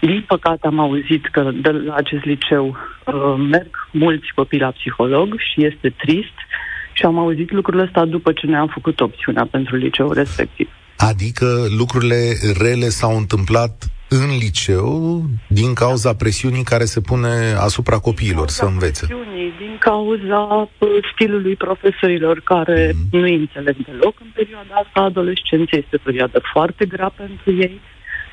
Din 0.00 0.24
păcate 0.26 0.66
am 0.66 0.78
auzit 0.78 1.26
că 1.26 1.50
de 1.54 1.70
la 1.70 1.94
acest 1.94 2.24
liceu 2.24 2.66
uh, 2.66 3.34
merg 3.50 3.88
mulți 3.90 4.32
copii 4.34 4.60
la 4.60 4.70
psiholog 4.70 5.34
și 5.38 5.64
este 5.64 5.88
trist. 5.90 6.36
Uh, 6.36 6.51
și 6.92 7.04
am 7.04 7.18
auzit 7.18 7.50
lucrurile 7.50 7.82
astea 7.82 8.04
după 8.04 8.32
ce 8.32 8.46
ne-am 8.46 8.66
făcut 8.66 9.00
opțiunea 9.00 9.48
pentru 9.50 9.76
liceu 9.76 10.12
respectiv. 10.12 10.68
Adică 10.96 11.46
lucrurile 11.78 12.20
rele 12.58 12.88
s-au 12.88 13.16
întâmplat 13.16 13.74
în 14.08 14.28
liceu 14.38 15.22
din 15.48 15.72
cauza 15.74 16.14
presiunii 16.14 16.62
care 16.62 16.84
se 16.84 17.00
pune 17.00 17.34
asupra 17.58 17.98
copiilor 17.98 18.48
să 18.48 18.64
învețe. 18.64 19.06
Presiunii, 19.06 19.52
din 19.58 19.76
cauza 19.78 20.42
uh, 20.78 20.88
stilului 21.12 21.56
profesorilor 21.56 22.40
care 22.40 22.88
mm-hmm. 22.88 23.10
nu 23.10 23.20
înțeleg 23.20 23.76
deloc 23.86 24.14
în 24.20 24.30
perioada 24.34 24.74
asta. 24.74 25.00
Adolescența 25.00 25.76
este 25.76 25.96
o 25.96 26.04
perioadă 26.04 26.40
foarte 26.52 26.84
grea 26.84 27.12
pentru 27.16 27.52
ei, 27.52 27.80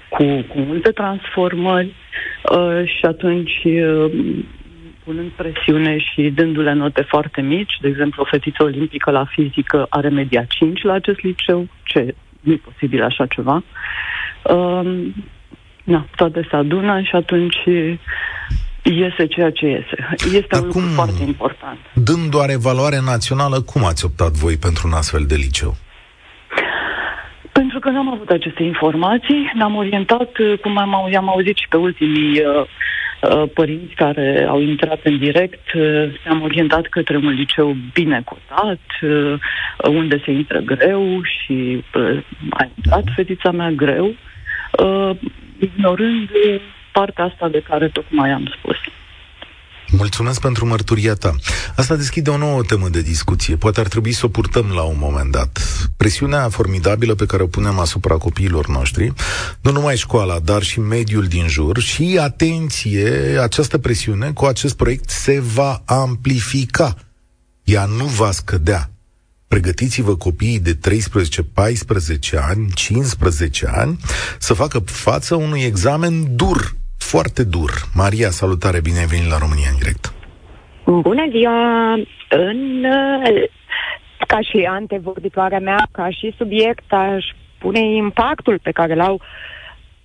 cu, 0.09 0.23
cu 0.51 0.59
multe 0.59 0.91
transformări 0.91 1.93
uh, 2.51 2.81
și 2.85 3.05
atunci 3.05 3.61
uh, 3.63 4.11
punând 5.03 5.31
presiune 5.31 5.97
și 5.97 6.21
dându-le 6.35 6.73
note 6.73 7.01
foarte 7.01 7.41
mici. 7.41 7.73
De 7.81 7.87
exemplu, 7.87 8.21
o 8.21 8.29
fetiță 8.29 8.63
olimpică 8.63 9.11
la 9.11 9.25
fizică 9.25 9.85
are 9.89 10.09
media 10.09 10.43
5 10.43 10.81
la 10.81 10.93
acest 10.93 11.19
liceu, 11.21 11.67
ce 11.83 12.15
nu 12.39 12.51
e 12.51 12.61
posibil 12.63 13.03
așa 13.03 13.25
ceva. 13.25 13.63
Um, 14.43 15.13
na, 15.83 16.05
toate 16.15 16.47
se 16.49 16.55
adună 16.55 17.01
și 17.01 17.15
atunci 17.15 17.57
iese 18.83 19.25
ceea 19.25 19.51
ce 19.51 19.65
iese. 19.65 20.07
Este 20.11 20.47
Dar 20.49 20.59
un 20.59 20.65
lucru 20.65 20.81
cum, 20.81 20.89
foarte 20.89 21.23
important. 21.23 21.79
Dând 21.93 22.29
doar 22.29 22.49
evaluare 22.49 22.99
națională, 23.05 23.61
cum 23.61 23.85
ați 23.85 24.05
optat 24.05 24.31
voi 24.31 24.57
pentru 24.57 24.87
un 24.87 24.93
astfel 24.93 25.25
de 25.27 25.35
liceu? 25.35 25.75
Pentru 27.51 27.79
că 27.79 27.89
n-am 27.89 28.13
avut 28.13 28.29
aceste 28.29 28.63
informații, 28.63 29.51
ne-am 29.53 29.75
orientat, 29.75 30.31
cum 30.61 30.77
am, 30.77 30.93
am 30.93 31.29
auzit 31.29 31.57
și 31.57 31.67
pe 31.69 31.77
ultimii 31.77 32.39
uh, 32.39 32.45
Uh, 32.45 32.67
părinți 33.53 33.93
care 33.93 34.45
au 34.49 34.61
intrat 34.61 34.99
în 35.03 35.17
direct, 35.17 35.73
ne-am 36.23 36.37
uh, 36.37 36.43
orientat 36.43 36.87
către 36.87 37.15
un 37.17 37.29
liceu 37.29 37.75
bine 37.93 38.21
cotat, 38.25 38.81
uh, 39.01 39.39
unde 39.89 40.21
se 40.25 40.31
intră 40.31 40.59
greu 40.59 41.21
și 41.23 41.83
a 42.49 42.67
intrat 42.75 43.03
fetița 43.15 43.51
mea 43.51 43.69
greu, 43.69 44.15
ignorând 45.59 46.29
partea 46.91 47.23
asta 47.23 47.49
de 47.49 47.61
care 47.61 47.87
tocmai 47.87 48.29
am 48.29 48.53
spus. 48.57 48.77
Mulțumesc 49.91 50.41
pentru 50.41 50.65
mărturia 50.65 51.13
ta. 51.13 51.35
Asta 51.75 51.95
deschide 51.95 52.29
o 52.29 52.37
nouă 52.37 52.61
temă 52.61 52.89
de 52.89 53.01
discuție. 53.01 53.55
Poate 53.55 53.79
ar 53.79 53.87
trebui 53.87 54.11
să 54.11 54.25
o 54.25 54.29
purtăm 54.29 54.71
la 54.75 54.81
un 54.81 54.95
moment 54.99 55.31
dat. 55.31 55.59
Presiunea 55.97 56.49
formidabilă 56.49 57.15
pe 57.15 57.25
care 57.25 57.43
o 57.43 57.47
punem 57.47 57.79
asupra 57.79 58.15
copiilor 58.15 58.67
noștri, 58.67 59.13
nu 59.61 59.71
numai 59.71 59.97
școala, 59.97 60.39
dar 60.39 60.63
și 60.63 60.79
mediul 60.79 61.25
din 61.25 61.47
jur 61.47 61.79
și, 61.79 62.17
atenție, 62.21 63.37
această 63.41 63.77
presiune 63.77 64.31
cu 64.31 64.45
acest 64.45 64.75
proiect 64.75 65.09
se 65.09 65.39
va 65.39 65.81
amplifica. 65.85 66.95
Ea 67.63 67.85
nu 67.85 68.05
va 68.05 68.31
scădea. 68.31 68.91
Pregătiți-vă 69.47 70.15
copiii 70.15 70.59
de 70.59 70.73
13, 70.73 71.43
14 71.43 72.37
ani, 72.37 72.71
15 72.73 73.67
ani 73.67 73.99
să 74.39 74.53
facă 74.53 74.79
față 74.85 75.35
unui 75.35 75.61
examen 75.61 76.35
dur 76.35 76.77
foarte 77.13 77.43
dur. 77.43 77.71
Maria, 77.93 78.29
salutare, 78.29 78.79
bine 78.81 78.99
ai 78.99 79.05
venit 79.05 79.29
la 79.29 79.37
România 79.37 79.69
în 79.71 79.77
direct. 79.77 80.13
Bună 80.85 81.25
ziua! 81.29 81.93
În, 82.29 82.85
ca 84.27 84.39
și 84.41 84.67
antevorbitoarea 84.69 85.59
mea, 85.59 85.87
ca 85.91 86.09
și 86.09 86.33
subiect, 86.37 86.93
aș 86.93 87.25
pune 87.59 87.79
impactul 87.79 88.59
pe 88.63 88.71
care 88.71 88.95
l-au 88.95 89.21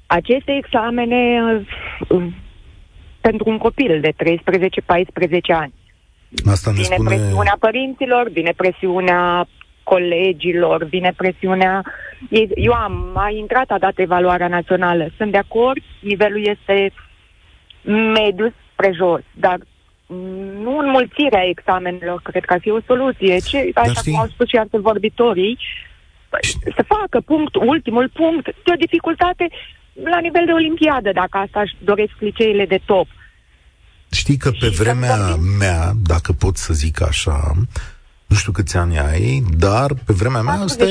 aceste 0.06 0.52
examene 0.62 1.42
uh, 2.08 2.26
pentru 3.20 3.50
un 3.50 3.58
copil 3.58 4.00
de 4.00 4.12
13-14 4.12 4.14
ani. 5.46 5.74
Asta 6.46 6.70
ne 6.70 6.76
vine 6.76 6.94
spune... 6.94 7.08
presiunea 7.08 7.56
părinților, 7.58 8.30
vine 8.30 8.52
presiunea 8.56 9.46
colegilor, 9.84 10.84
vine 10.84 11.12
presiunea... 11.16 11.82
Eu 12.54 12.72
am 12.72 13.10
mai 13.14 13.36
intrat, 13.36 13.70
a 13.70 13.78
dat 13.78 13.98
evaluarea 13.98 14.48
națională. 14.48 15.08
Sunt 15.16 15.30
de 15.30 15.38
acord, 15.38 15.82
nivelul 16.00 16.46
este 16.46 16.92
mediu 18.12 18.54
spre 18.72 18.92
jos, 18.96 19.20
dar 19.32 19.58
nu 20.62 20.78
înmulțirea 20.78 21.48
examenelor, 21.48 22.20
cred 22.22 22.44
că 22.44 22.52
ar 22.52 22.60
fi 22.60 22.70
o 22.70 22.80
soluție. 22.86 23.38
Ce, 23.38 23.70
așa 23.74 24.00
cum 24.04 24.18
au 24.18 24.26
spus 24.26 24.48
și 24.48 24.56
alții 24.56 24.78
vorbitorii, 24.78 25.58
să 26.76 26.84
facă 26.86 27.20
punct, 27.20 27.54
ultimul 27.54 28.10
punct, 28.12 28.44
de 28.44 28.72
o 28.72 28.76
dificultate 28.76 29.48
la 30.02 30.18
nivel 30.18 30.44
de 30.46 30.52
olimpiadă, 30.52 31.12
dacă 31.12 31.38
asta 31.38 31.60
își 31.60 31.74
doresc 31.78 32.12
liceile 32.18 32.66
de 32.66 32.80
top. 32.84 33.06
Știi 34.10 34.36
că 34.36 34.50
pe 34.60 34.68
vremea 34.68 35.16
mea, 35.58 35.92
dacă 36.06 36.32
pot 36.32 36.56
să 36.56 36.74
zic 36.74 37.02
așa, 37.02 37.52
nu 38.26 38.36
știu 38.36 38.52
câți 38.52 38.76
ani 38.76 38.98
ai, 38.98 39.42
dar 39.58 39.94
pe 40.06 40.12
vremea 40.12 40.40
mea 40.40 40.54
asta, 40.54 40.84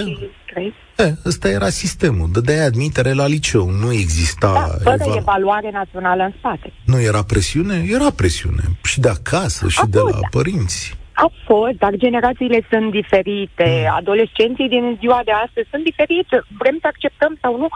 e, 0.98 1.16
ăsta 1.26 1.50
era 1.50 1.70
sistemul. 1.70 2.30
Dădeai 2.32 2.66
admitere 2.66 3.14
la 3.14 3.28
liceu, 3.28 3.70
nu 3.70 3.94
exista... 3.94 4.54
Da, 4.54 4.92
fără 4.92 5.04
eva... 5.06 5.16
evaluare 5.18 5.70
națională 5.72 6.24
în 6.24 6.34
spate. 6.38 6.74
Nu 6.86 7.02
era 7.02 7.24
presiune? 7.24 7.86
Era 7.88 8.10
presiune. 8.16 8.64
Și 8.84 9.00
de 9.00 9.10
acasă, 9.10 9.68
și 9.68 9.80
A 9.84 9.86
de 9.90 9.98
fost. 9.98 10.14
la 10.14 10.20
părinți. 10.30 10.98
A 11.14 11.32
fost, 11.46 11.74
dar 11.78 11.94
generațiile 11.96 12.68
sunt 12.70 12.92
diferite. 12.92 13.86
Mm. 13.88 13.96
Adolescenții 13.96 14.70
din 14.70 14.98
ziua 15.00 15.22
de 15.26 15.32
astăzi 15.46 15.68
sunt 15.72 15.84
diferiți. 15.84 16.30
Vrem 16.58 16.78
să 16.82 16.88
acceptăm 16.88 17.38
sau 17.42 17.58
nu, 17.58 17.68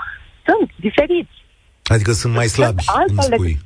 sunt 0.45 0.69
diferiți. 0.75 1.35
Adică 1.83 2.11
sunt 2.11 2.33
mai 2.33 2.47
slabi, 2.47 2.83
îmi 3.07 3.21
spui. 3.21 3.59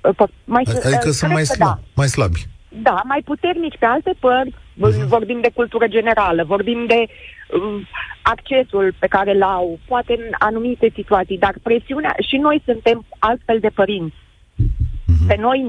De... 0.00 0.10
Mai, 0.44 0.64
adică 0.84 1.10
sunt 1.10 1.32
mai, 1.32 1.44
slab, 1.44 1.68
da. 1.68 1.80
mai 1.94 2.08
slabi 2.08 2.49
da, 2.70 3.02
mai 3.04 3.22
puternici 3.24 3.76
pe 3.78 3.86
alte 3.86 4.12
părți, 4.18 4.54
uh-huh. 4.54 5.06
vorbim 5.06 5.40
de 5.40 5.50
cultură 5.54 5.86
generală, 5.86 6.44
vorbim 6.44 6.86
de 6.86 7.06
uh, 7.06 7.86
accesul 8.22 8.94
pe 8.98 9.06
care 9.06 9.32
l 9.32 9.42
au, 9.42 9.78
poate 9.86 10.12
în 10.12 10.32
anumite 10.38 10.90
situații, 10.94 11.38
dar 11.38 11.54
presiunea, 11.62 12.14
și 12.28 12.36
noi 12.36 12.62
suntem 12.64 13.04
altfel 13.18 13.58
de 13.58 13.68
părinți. 13.68 14.16
Uh-huh. 14.16 15.26
Pe 15.26 15.36
noi 15.38 15.64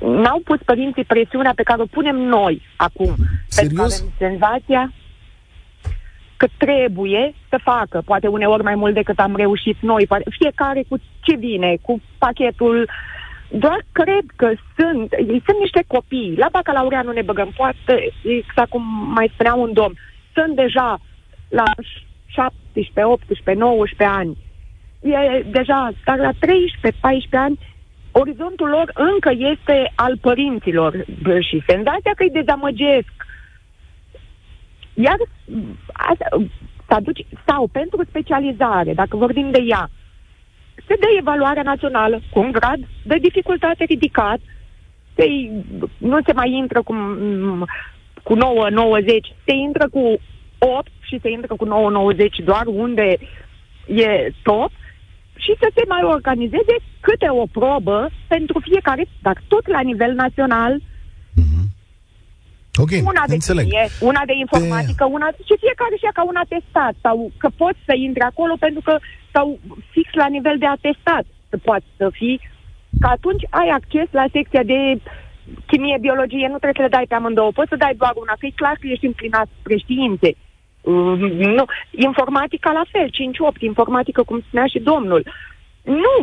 n-au 0.00 0.40
pus 0.44 0.58
părinții 0.64 1.04
presiunea 1.04 1.52
pe 1.54 1.62
care 1.62 1.82
o 1.82 1.86
punem 1.86 2.16
noi 2.16 2.62
acum. 2.76 3.14
Serios? 3.46 3.56
Pentru 3.56 3.76
că 3.76 3.82
avem 3.82 4.12
senzația 4.18 4.92
că 6.36 6.46
trebuie 6.56 7.34
să 7.48 7.58
facă, 7.62 8.02
poate 8.04 8.26
uneori 8.26 8.62
mai 8.62 8.74
mult 8.74 8.94
decât 8.94 9.18
am 9.18 9.36
reușit 9.36 9.76
noi, 9.80 10.08
fiecare 10.38 10.84
cu 10.88 10.96
ce 11.20 11.36
vine, 11.36 11.76
cu 11.82 12.00
pachetul 12.18 12.82
uh, 12.82 12.88
doar 13.48 13.84
cred 13.92 14.24
că 14.36 14.52
sunt, 14.76 15.14
sunt 15.46 15.58
niște 15.58 15.84
copii. 15.86 16.34
La 16.36 16.48
bacalaureat 16.52 17.04
nu 17.04 17.12
ne 17.12 17.22
băgăm, 17.22 17.52
poate, 17.56 18.12
exact 18.22 18.68
cum 18.68 19.12
mai 19.14 19.30
spunea 19.32 19.54
un 19.54 19.72
domn, 19.72 19.94
sunt 20.34 20.56
deja 20.56 21.00
la 21.48 21.64
17, 22.26 23.02
18, 23.02 23.52
19 23.52 24.16
ani. 24.18 24.36
E 25.00 25.42
deja, 25.50 25.90
dar 26.04 26.18
la 26.18 26.30
13, 26.38 27.00
14 27.00 27.36
ani, 27.36 27.58
orizontul 28.12 28.68
lor 28.68 28.90
încă 28.94 29.30
este 29.52 29.92
al 29.94 30.18
părinților 30.18 31.04
și 31.40 31.62
senzația 31.66 32.12
că 32.16 32.22
îi 32.22 32.40
dezamăgesc. 32.42 33.12
Iar 34.94 35.16
asta, 35.92 36.26
să 36.86 36.94
aduci, 36.94 37.26
sau 37.46 37.66
pentru 37.66 38.04
specializare, 38.08 38.94
dacă 38.94 39.16
vorbim 39.16 39.50
de 39.50 39.62
ea, 39.66 39.90
se 40.86 40.94
dă 41.00 41.06
evaluarea 41.18 41.62
națională 41.62 42.20
cu 42.30 42.38
un 42.40 42.52
grad 42.52 42.78
de 43.02 43.16
dificultate 43.20 43.84
ridicat, 43.84 44.38
se, 45.14 45.24
nu 45.98 46.18
se 46.26 46.32
mai 46.32 46.52
intră 46.52 46.82
cu, 46.82 46.94
cu 48.22 48.34
9, 48.34 48.68
90, 48.70 49.34
se 49.44 49.52
intră 49.52 49.88
cu 49.88 50.20
8 50.58 50.90
și 51.00 51.18
se 51.22 51.30
intră 51.30 51.54
cu 51.56 51.64
9, 51.64 51.90
90 51.90 52.36
doar 52.44 52.66
unde 52.66 53.18
e 53.86 54.32
top. 54.42 54.70
Și 55.36 55.54
să 55.58 55.70
se 55.74 55.82
mai 55.88 56.02
organizeze 56.02 56.76
câte 57.00 57.28
o 57.30 57.46
probă 57.52 58.08
pentru 58.28 58.60
fiecare, 58.60 59.06
dar 59.22 59.42
tot 59.48 59.66
la 59.66 59.80
nivel 59.80 60.12
național, 60.14 60.80
Ok, 62.84 62.92
una 63.12 63.24
de 63.26 63.38
înțeleg. 63.40 63.64
Chimie, 63.64 63.86
una 64.10 64.22
de 64.30 64.34
informatică, 64.44 65.04
Pe... 65.04 65.12
una 65.16 65.28
și 65.46 65.54
fiecare 65.64 65.94
și 65.96 66.08
ca 66.18 66.24
un 66.32 66.38
atestat 66.44 66.94
sau 67.04 67.16
că 67.40 67.48
poți 67.62 67.80
să 67.88 67.92
intri 68.06 68.24
acolo 68.30 68.54
pentru 68.66 68.82
că 68.88 68.94
sau 69.34 69.46
fix 69.94 70.06
la 70.22 70.28
nivel 70.36 70.56
de 70.58 70.66
atestat 70.66 71.24
să 71.50 71.56
poți 71.68 71.88
să 71.96 72.06
fii, 72.18 72.38
că 73.00 73.08
atunci 73.16 73.44
ai 73.50 73.68
acces 73.78 74.08
la 74.10 74.26
secția 74.32 74.62
de 74.62 74.78
chimie, 75.66 75.96
biologie, 76.00 76.46
nu 76.52 76.58
trebuie 76.62 76.80
să 76.80 76.86
le 76.86 76.96
dai 76.96 77.06
pe 77.08 77.14
amândouă, 77.14 77.50
poți 77.58 77.68
să 77.72 77.76
dai 77.84 77.94
doar 78.02 78.14
una, 78.22 78.34
că 78.38 78.46
e 78.46 78.60
clar 78.62 78.76
că 78.80 78.86
ești 78.86 79.06
înclinat 79.06 79.48
spre 79.58 79.76
științe. 79.76 80.30
Uh, 80.80 81.18
nu. 81.58 81.64
Informatica 81.90 82.70
la 82.80 82.84
fel, 82.92 83.08
5-8, 83.08 83.60
informatică, 83.60 84.22
cum 84.22 84.40
spunea 84.46 84.66
și 84.66 84.78
domnul. 84.78 85.22
Nu, 85.82 86.14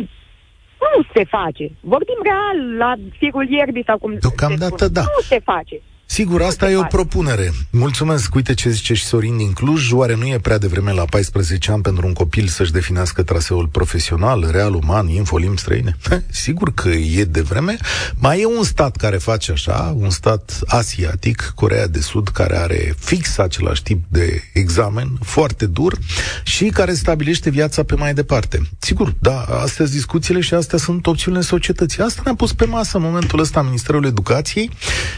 nu 0.92 1.02
se 1.14 1.24
face. 1.24 1.64
Vorbim 1.80 2.20
real 2.22 2.76
la 2.76 2.94
firul 3.18 3.46
ierbii 3.50 3.88
sau 3.90 3.98
cum 3.98 4.16
Deocamdată 4.20 4.88
da. 4.88 5.00
Nu 5.00 5.20
se 5.32 5.38
face. 5.44 5.76
Sigur, 6.08 6.42
asta 6.42 6.70
e 6.70 6.76
o 6.76 6.82
propunere. 6.82 7.52
Mulțumesc. 7.70 8.34
Uite 8.34 8.54
ce 8.54 8.70
zice 8.70 8.94
și 8.94 9.04
Sorin 9.04 9.36
din 9.36 9.52
Cluj. 9.52 9.92
Oare 9.92 10.16
nu 10.16 10.26
e 10.26 10.38
prea 10.38 10.58
devreme 10.58 10.92
la 10.92 11.04
14 11.04 11.70
ani 11.72 11.82
pentru 11.82 12.06
un 12.06 12.12
copil 12.12 12.46
să-și 12.46 12.72
definească 12.72 13.22
traseul 13.22 13.66
profesional, 13.66 14.48
real, 14.50 14.74
uman, 14.74 15.08
infolim 15.08 15.56
străine? 15.56 15.96
Sigur 16.30 16.74
că 16.74 16.88
e 16.88 17.24
devreme. 17.24 17.76
Mai 18.14 18.40
e 18.40 18.46
un 18.46 18.62
stat 18.62 18.96
care 18.96 19.16
face 19.16 19.52
așa, 19.52 19.94
un 19.96 20.10
stat 20.10 20.58
asiatic, 20.66 21.52
Corea 21.54 21.86
de 21.86 22.00
Sud, 22.00 22.28
care 22.28 22.56
are 22.56 22.94
fix 22.98 23.38
același 23.38 23.82
tip 23.82 24.04
de 24.08 24.42
examen, 24.52 25.08
foarte 25.22 25.66
dur, 25.66 25.98
și 26.44 26.64
care 26.64 26.94
stabilește 26.94 27.50
viața 27.50 27.82
pe 27.82 27.94
mai 27.94 28.14
departe. 28.14 28.68
Sigur, 28.78 29.14
da, 29.18 29.40
astea 29.40 29.84
sunt 29.84 29.90
discuțiile 29.90 30.40
și 30.40 30.54
astea 30.54 30.78
sunt 30.78 31.06
opțiunile 31.06 31.42
societății. 31.42 32.02
Asta 32.02 32.20
ne-a 32.24 32.34
pus 32.34 32.52
pe 32.52 32.64
masă 32.64 32.96
în 32.96 33.02
momentul 33.02 33.40
ăsta 33.40 33.62
Ministerul 33.62 34.04
Educației. 34.04 34.70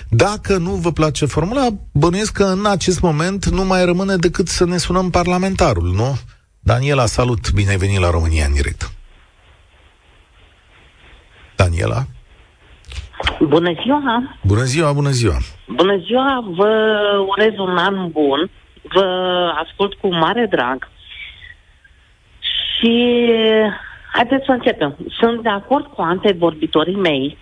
Dacă 0.09 0.57
nu 0.57 0.76
vă 0.81 0.93
place 0.93 1.26
formula, 1.26 1.66
bănuiesc 1.93 2.33
că 2.33 2.45
în 2.45 2.66
acest 2.66 3.01
moment 3.01 3.47
nu 3.47 3.64
mai 3.64 3.85
rămâne 3.85 4.16
decât 4.16 4.49
să 4.49 4.64
ne 4.64 4.76
sunăm 4.76 5.11
parlamentarul, 5.11 5.93
nu? 5.95 6.18
Daniela, 6.61 7.07
salut, 7.07 7.53
bine 7.53 7.70
ai 7.70 7.76
venit 7.76 7.99
la 7.99 8.11
România 8.11 8.45
în 8.47 8.53
direct. 8.53 8.93
Daniela? 11.57 12.03
Bună 13.41 13.72
ziua! 13.83 14.37
Bună 14.43 14.62
ziua, 14.62 14.93
bună 14.93 15.11
ziua! 15.11 15.37
Bună 15.66 15.97
ziua, 15.97 16.45
vă 16.57 16.70
urez 17.26 17.59
un 17.59 17.76
an 17.76 18.11
bun, 18.11 18.51
vă 18.83 19.07
ascult 19.64 19.95
cu 19.95 20.14
mare 20.14 20.47
drag 20.51 20.89
și 22.79 23.26
haideți 24.12 24.45
să 24.45 24.53
începem. 24.53 24.97
Sunt 25.20 25.43
de 25.43 25.49
acord 25.49 25.87
cu 25.87 26.03
antevorbitorii 26.03 26.97
mei. 26.97 27.39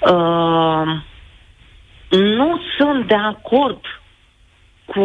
Uh, 0.00 1.02
nu 2.16 2.60
sunt 2.78 3.08
de 3.08 3.14
acord 3.14 3.80
cu 4.84 5.02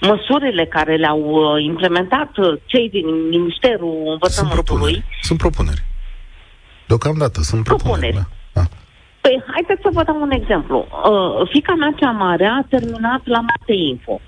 măsurile 0.00 0.66
care 0.66 0.96
le-au 0.96 1.20
uh, 1.20 1.62
implementat 1.62 2.36
uh, 2.36 2.60
cei 2.64 2.88
din 2.90 3.28
Ministerul 3.28 4.02
Învățământului. 4.12 4.92
Sunt 4.92 4.98
propuneri. 4.98 5.04
Sunt 5.20 5.38
propuneri. 5.38 5.82
Deocamdată 6.86 7.40
sunt 7.40 7.64
propuneri. 7.64 8.12
propuneri. 8.12 8.28
Da. 8.52 8.62
Păi, 9.20 9.42
haideți 9.52 9.82
să 9.82 9.88
vă 9.92 10.02
dau 10.02 10.20
un 10.20 10.30
exemplu. 10.30 10.78
Uh, 10.78 11.48
fica 11.52 11.74
mea 11.74 11.92
cea 11.96 12.10
mare 12.10 12.46
a 12.46 12.64
terminat 12.68 13.20
la 13.24 13.40
Mate 13.40 13.72
Info. 13.72 14.20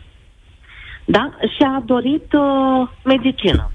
Da? 1.04 1.30
Și 1.40 1.62
a 1.62 1.82
dorit 1.84 2.32
uh, 2.32 2.88
medicină. 3.04 3.70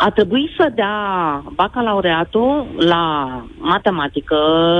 A 0.00 0.10
trebuit 0.10 0.50
să 0.58 0.72
dea 0.74 1.42
bacalaureatul 1.54 2.66
la 2.78 3.28
matematică, 3.58 4.36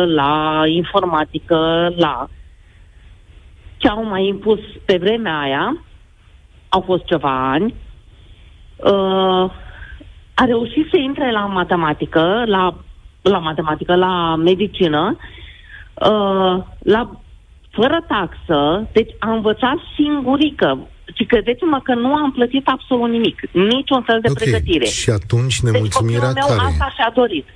la 0.07 0.63
informatică, 0.67 1.93
la 1.97 2.29
ce 3.77 3.89
au 3.89 4.05
mai 4.05 4.27
impus 4.27 4.59
pe 4.85 4.97
vremea 5.01 5.39
aia, 5.39 5.77
au 6.69 6.81
fost 6.81 7.05
ceva 7.05 7.51
ani, 7.51 7.75
uh, 8.77 9.51
a 10.35 10.45
reușit 10.45 10.89
să 10.91 10.97
intre 10.97 11.31
la 11.31 11.47
matematică, 11.47 12.43
la, 12.47 12.75
la 13.23 13.39
matematică, 13.39 13.95
la 13.95 14.37
medicină, 14.37 15.17
uh, 15.95 16.63
la, 16.79 17.11
fără 17.71 18.05
taxă, 18.09 18.89
deci 18.93 19.15
a 19.19 19.33
învățat 19.33 19.77
singurică. 19.95 20.79
Și 21.15 21.25
credeți-mă 21.25 21.81
că 21.85 21.95
nu 21.95 22.15
am 22.15 22.33
plătit 22.33 22.67
absolut 22.67 23.11
nimic, 23.11 23.41
niciun 23.53 24.03
fel 24.03 24.21
de 24.21 24.31
okay. 24.31 24.43
pregătire. 24.43 24.85
Și 24.85 25.11
atunci 25.11 25.61
nemulțumirea 25.61 26.33
deci, 26.33 26.43
care? 26.43 26.55
meu 26.55 26.67
asta 26.67 26.93
și-a 26.97 27.13
dorit. 27.15 27.47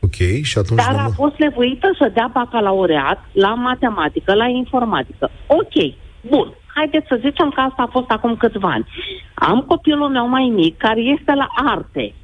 Ok, 0.00 0.42
și 0.42 0.58
atunci... 0.58 0.80
Dar 0.84 0.94
a 0.94 1.08
fost 1.14 1.36
nevoită 1.36 1.94
să 1.98 2.10
dea 2.14 2.30
bacalaureat 2.32 3.24
la 3.32 3.54
matematică, 3.54 4.34
la 4.34 4.46
informatică. 4.46 5.30
Ok, 5.46 5.94
bun. 6.20 6.54
Haideți 6.74 7.06
să 7.08 7.20
zicem 7.20 7.50
că 7.50 7.60
asta 7.60 7.82
a 7.82 7.90
fost 7.90 8.10
acum 8.10 8.36
câțiva 8.36 8.70
ani. 8.70 8.86
Am 9.34 9.60
copilul 9.60 10.08
meu 10.08 10.28
mai 10.28 10.52
mic 10.54 10.76
care 10.76 11.00
este 11.00 11.32
la 11.34 11.48
arte. 11.54 12.14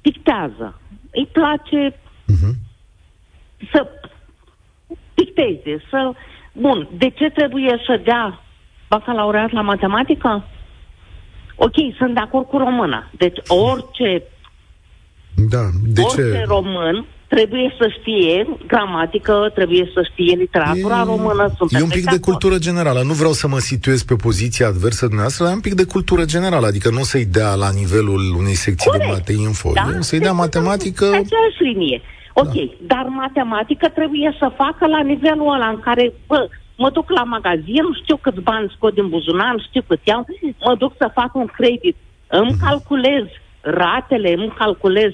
Pictează. 0.00 0.80
Îi 1.10 1.28
place 1.32 1.90
uh-huh. 1.90 2.54
să 3.72 3.86
picteze, 5.14 5.82
să... 5.90 6.12
Bun, 6.52 6.88
de 6.96 7.10
ce 7.10 7.30
trebuie 7.30 7.82
să 7.86 8.00
dea 8.04 8.40
bacalaureat 8.90 9.50
la 9.52 9.60
matematică? 9.60 10.44
Ok, 11.54 11.76
sunt 11.98 12.14
de 12.14 12.20
acord 12.20 12.46
cu 12.46 12.56
româna. 12.56 13.10
Deci 13.22 13.38
orice, 13.48 14.22
da, 15.34 15.64
de 15.94 16.00
orice 16.00 16.22
ce? 16.22 16.44
român 16.46 17.06
trebuie 17.34 17.74
să 17.78 17.86
știe 17.98 18.46
gramatică, 18.66 19.50
trebuie 19.54 19.90
să 19.94 20.00
știe 20.10 20.34
literatura 20.36 20.98
e, 21.00 21.04
română. 21.04 21.52
Sunt 21.56 21.72
e 21.72 21.82
un 21.82 21.88
pic 21.88 22.04
de 22.14 22.18
acord. 22.18 22.22
cultură 22.28 22.58
generală. 22.58 23.00
Nu 23.02 23.12
vreau 23.12 23.32
să 23.32 23.48
mă 23.48 23.58
situez 23.58 24.02
pe 24.02 24.14
poziția 24.14 24.66
adversă 24.66 25.04
dumneavoastră, 25.04 25.44
dar 25.44 25.52
e 25.52 25.60
un 25.62 25.66
pic 25.68 25.74
de 25.74 25.84
cultură 25.84 26.24
generală. 26.24 26.66
Adică 26.66 26.88
nu 26.90 27.02
să-i 27.02 27.24
dea 27.24 27.54
la 27.54 27.70
nivelul 27.80 28.22
unei 28.38 28.54
secții 28.54 28.90
Corect. 28.90 29.06
de 29.06 29.12
mate 29.12 29.32
info. 29.32 29.70
Da? 29.74 29.86
să-i 30.00 30.18
dea 30.18 30.34
Deci, 30.34 30.38
matematică... 30.44 31.04
Pe 31.04 31.24
aceeași 31.26 31.62
linie. 31.70 32.00
Ok, 32.32 32.54
da. 32.54 32.94
dar 32.94 33.04
matematică 33.24 33.88
trebuie 33.88 34.36
să 34.38 34.52
facă 34.56 34.86
la 34.86 35.00
nivelul 35.02 35.54
ăla 35.54 35.68
în 35.74 35.80
care, 35.80 36.12
bă, 36.26 36.48
mă 36.82 36.90
duc 36.90 37.10
la 37.10 37.24
magazin, 37.36 37.84
știu 38.02 38.16
câți 38.16 38.40
bani 38.40 38.72
scot 38.76 38.94
din 38.94 39.08
buzunar, 39.08 39.54
știu 39.68 39.82
cât 39.88 40.00
iau, 40.04 40.26
mă 40.64 40.74
duc 40.82 40.92
să 40.98 41.10
fac 41.14 41.34
un 41.34 41.46
credit, 41.46 41.96
îmi 42.28 42.50
Mhm. 42.54 42.64
calculez 42.66 43.24
ratele, 43.60 44.30
îmi 44.32 44.54
calculez, 44.58 45.12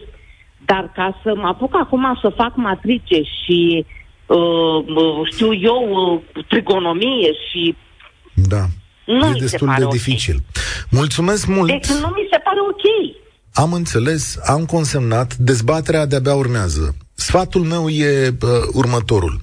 dar 0.64 0.92
ca 0.94 1.20
să 1.22 1.30
mă 1.36 1.46
apuc 1.46 1.72
acum 1.82 2.18
să 2.22 2.28
fac 2.36 2.52
matrice 2.56 3.18
și 3.38 3.86
uh, 4.26 4.78
știu 5.32 5.52
eu, 5.72 5.82
uh, 6.34 6.44
trigonomie 6.48 7.30
și 7.50 7.76
Da. 8.34 8.62
nu 9.06 9.24
e 9.26 9.28
mi 9.28 9.34
se 9.34 9.38
destul 9.40 9.66
pare 9.66 9.78
de 9.78 9.84
ok. 9.84 9.92
dificil. 9.92 10.36
Mulțumesc 10.90 11.46
mult! 11.46 11.70
Deci 11.70 11.86
nu 11.88 12.08
mi 12.08 12.28
se 12.30 12.38
pare 12.44 12.60
ok. 12.70 13.14
Am 13.54 13.72
înțeles, 13.72 14.38
am 14.48 14.64
consemnat, 14.64 15.34
dezbaterea 15.34 16.06
de-abia 16.06 16.34
urmează. 16.34 16.96
Sfatul 17.14 17.60
meu 17.62 17.88
e 17.88 18.28
uh, 18.28 18.48
următorul. 18.74 19.40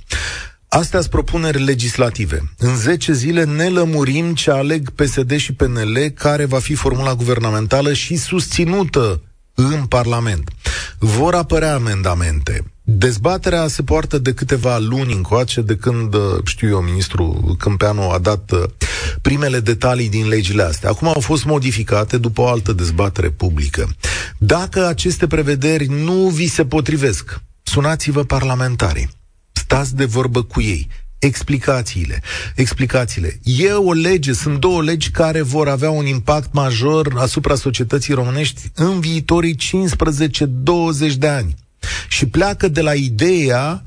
Astea 0.76 1.00
sunt 1.00 1.12
propuneri 1.12 1.64
legislative. 1.64 2.54
În 2.58 2.76
10 2.76 3.14
zile 3.14 3.44
ne 3.44 3.68
lămurim 3.68 4.34
ce 4.34 4.52
aleg 4.52 4.90
PSD 4.90 5.36
și 5.38 5.54
PNL, 5.54 5.98
care 6.16 6.46
va 6.46 6.60
fi 6.60 6.74
formula 6.76 7.16
guvernamentală 7.16 7.94
și 7.94 8.16
susținută 8.16 9.22
în 9.54 9.86
Parlament. 9.86 10.50
Vor 11.00 11.36
apărea 11.36 11.74
amendamente. 11.74 12.64
Dezbaterea 12.82 13.68
se 13.68 13.84
poartă 13.84 14.18
de 14.18 14.34
câteva 14.34 14.78
luni 14.78 15.14
încoace, 15.14 15.62
de 15.62 15.76
când, 15.76 16.14
uh, 16.14 16.22
știu 16.46 16.68
eu, 16.68 16.82
ministrul 16.82 17.56
Câmpeanu 17.60 18.10
a 18.10 18.18
dat 18.18 18.52
uh, 18.52 18.64
primele 19.22 19.60
detalii 19.60 20.10
din 20.10 20.28
legile 20.28 20.64
astea. 20.64 20.90
Acum 20.90 21.08
au 21.08 21.20
fost 21.20 21.46
modificate 21.46 22.18
după 22.18 22.42
o 22.42 22.48
altă 22.48 22.74
dezbatere 22.74 23.30
publică. 23.30 23.90
Dacă 24.38 24.88
aceste 24.88 25.28
prevederi 25.28 25.86
nu 25.86 26.14
vi 26.14 26.48
se 26.48 26.66
potrivesc, 26.66 27.42
sunați-vă 27.64 28.24
parlamentarii. 28.24 29.10
Stați 29.64 29.96
de 29.96 30.06
vorbă 30.06 30.44
cu 30.44 30.62
ei. 30.62 30.88
Explicațiile. 31.20 32.22
Explicațiile. 32.56 33.40
E 33.44 33.72
o 33.72 33.94
lege, 33.94 34.34
sunt 34.34 34.60
două 34.60 34.84
legi 34.84 35.12
care 35.12 35.42
vor 35.42 35.68
avea 35.68 35.90
un 35.90 36.06
impact 36.06 36.54
major 36.54 37.14
asupra 37.18 37.56
societății 37.56 38.14
românești 38.14 38.62
în 38.76 39.00
viitorii 39.00 39.56
15-20 39.56 39.58
de 41.18 41.28
ani. 41.28 41.56
Și 42.08 42.26
pleacă 42.26 42.68
de 42.68 42.82
la 42.82 42.94
ideea 42.94 43.84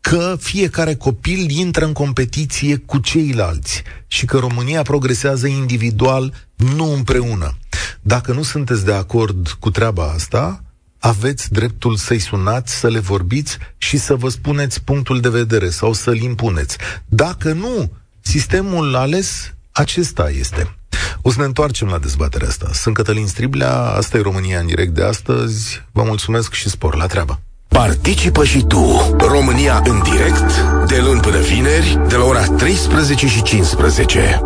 că 0.00 0.36
fiecare 0.40 0.94
copil 0.94 1.50
intră 1.50 1.84
în 1.84 1.92
competiție 1.92 2.76
cu 2.76 2.98
ceilalți 2.98 3.82
și 4.06 4.24
că 4.24 4.38
România 4.38 4.82
progresează 4.82 5.46
individual, 5.46 6.48
nu 6.54 6.92
împreună. 6.92 7.58
Dacă 8.00 8.32
nu 8.32 8.42
sunteți 8.42 8.84
de 8.84 8.92
acord 8.92 9.48
cu 9.48 9.70
treaba 9.70 10.10
asta, 10.10 10.62
aveți 10.98 11.52
dreptul 11.52 11.96
să-i 11.96 12.18
sunați, 12.18 12.74
să 12.74 12.88
le 12.88 12.98
vorbiți 12.98 13.58
și 13.76 13.96
să 13.96 14.14
vă 14.14 14.28
spuneți 14.28 14.82
punctul 14.82 15.20
de 15.20 15.28
vedere 15.28 15.70
sau 15.70 15.92
să-l 15.92 16.20
impuneți. 16.20 16.76
Dacă 17.06 17.52
nu, 17.52 17.90
sistemul 18.20 18.94
ales 18.94 19.54
acesta 19.72 20.30
este. 20.30 20.76
O 21.22 21.30
să 21.30 21.38
ne 21.38 21.44
întoarcem 21.44 21.88
la 21.88 21.98
dezbaterea 21.98 22.48
asta. 22.48 22.70
Sunt 22.72 22.94
Cătălin 22.94 23.26
Striblea, 23.26 23.76
asta 23.76 24.16
e 24.16 24.20
România 24.20 24.58
în 24.58 24.66
direct 24.66 24.94
de 24.94 25.02
astăzi. 25.02 25.82
Vă 25.92 26.02
mulțumesc 26.02 26.52
și 26.52 26.68
spor 26.68 26.96
la 26.96 27.06
treabă. 27.06 27.40
Participă 27.68 28.44
și 28.44 28.64
tu, 28.64 29.16
România 29.18 29.82
în 29.84 30.02
direct, 30.02 30.60
de 30.86 31.00
luni 31.00 31.20
până 31.20 31.38
vineri, 31.38 32.00
de 32.08 32.16
la 32.16 32.24
ora 32.24 32.44
13 32.44 33.26
și 33.26 33.42
15. 33.42 34.40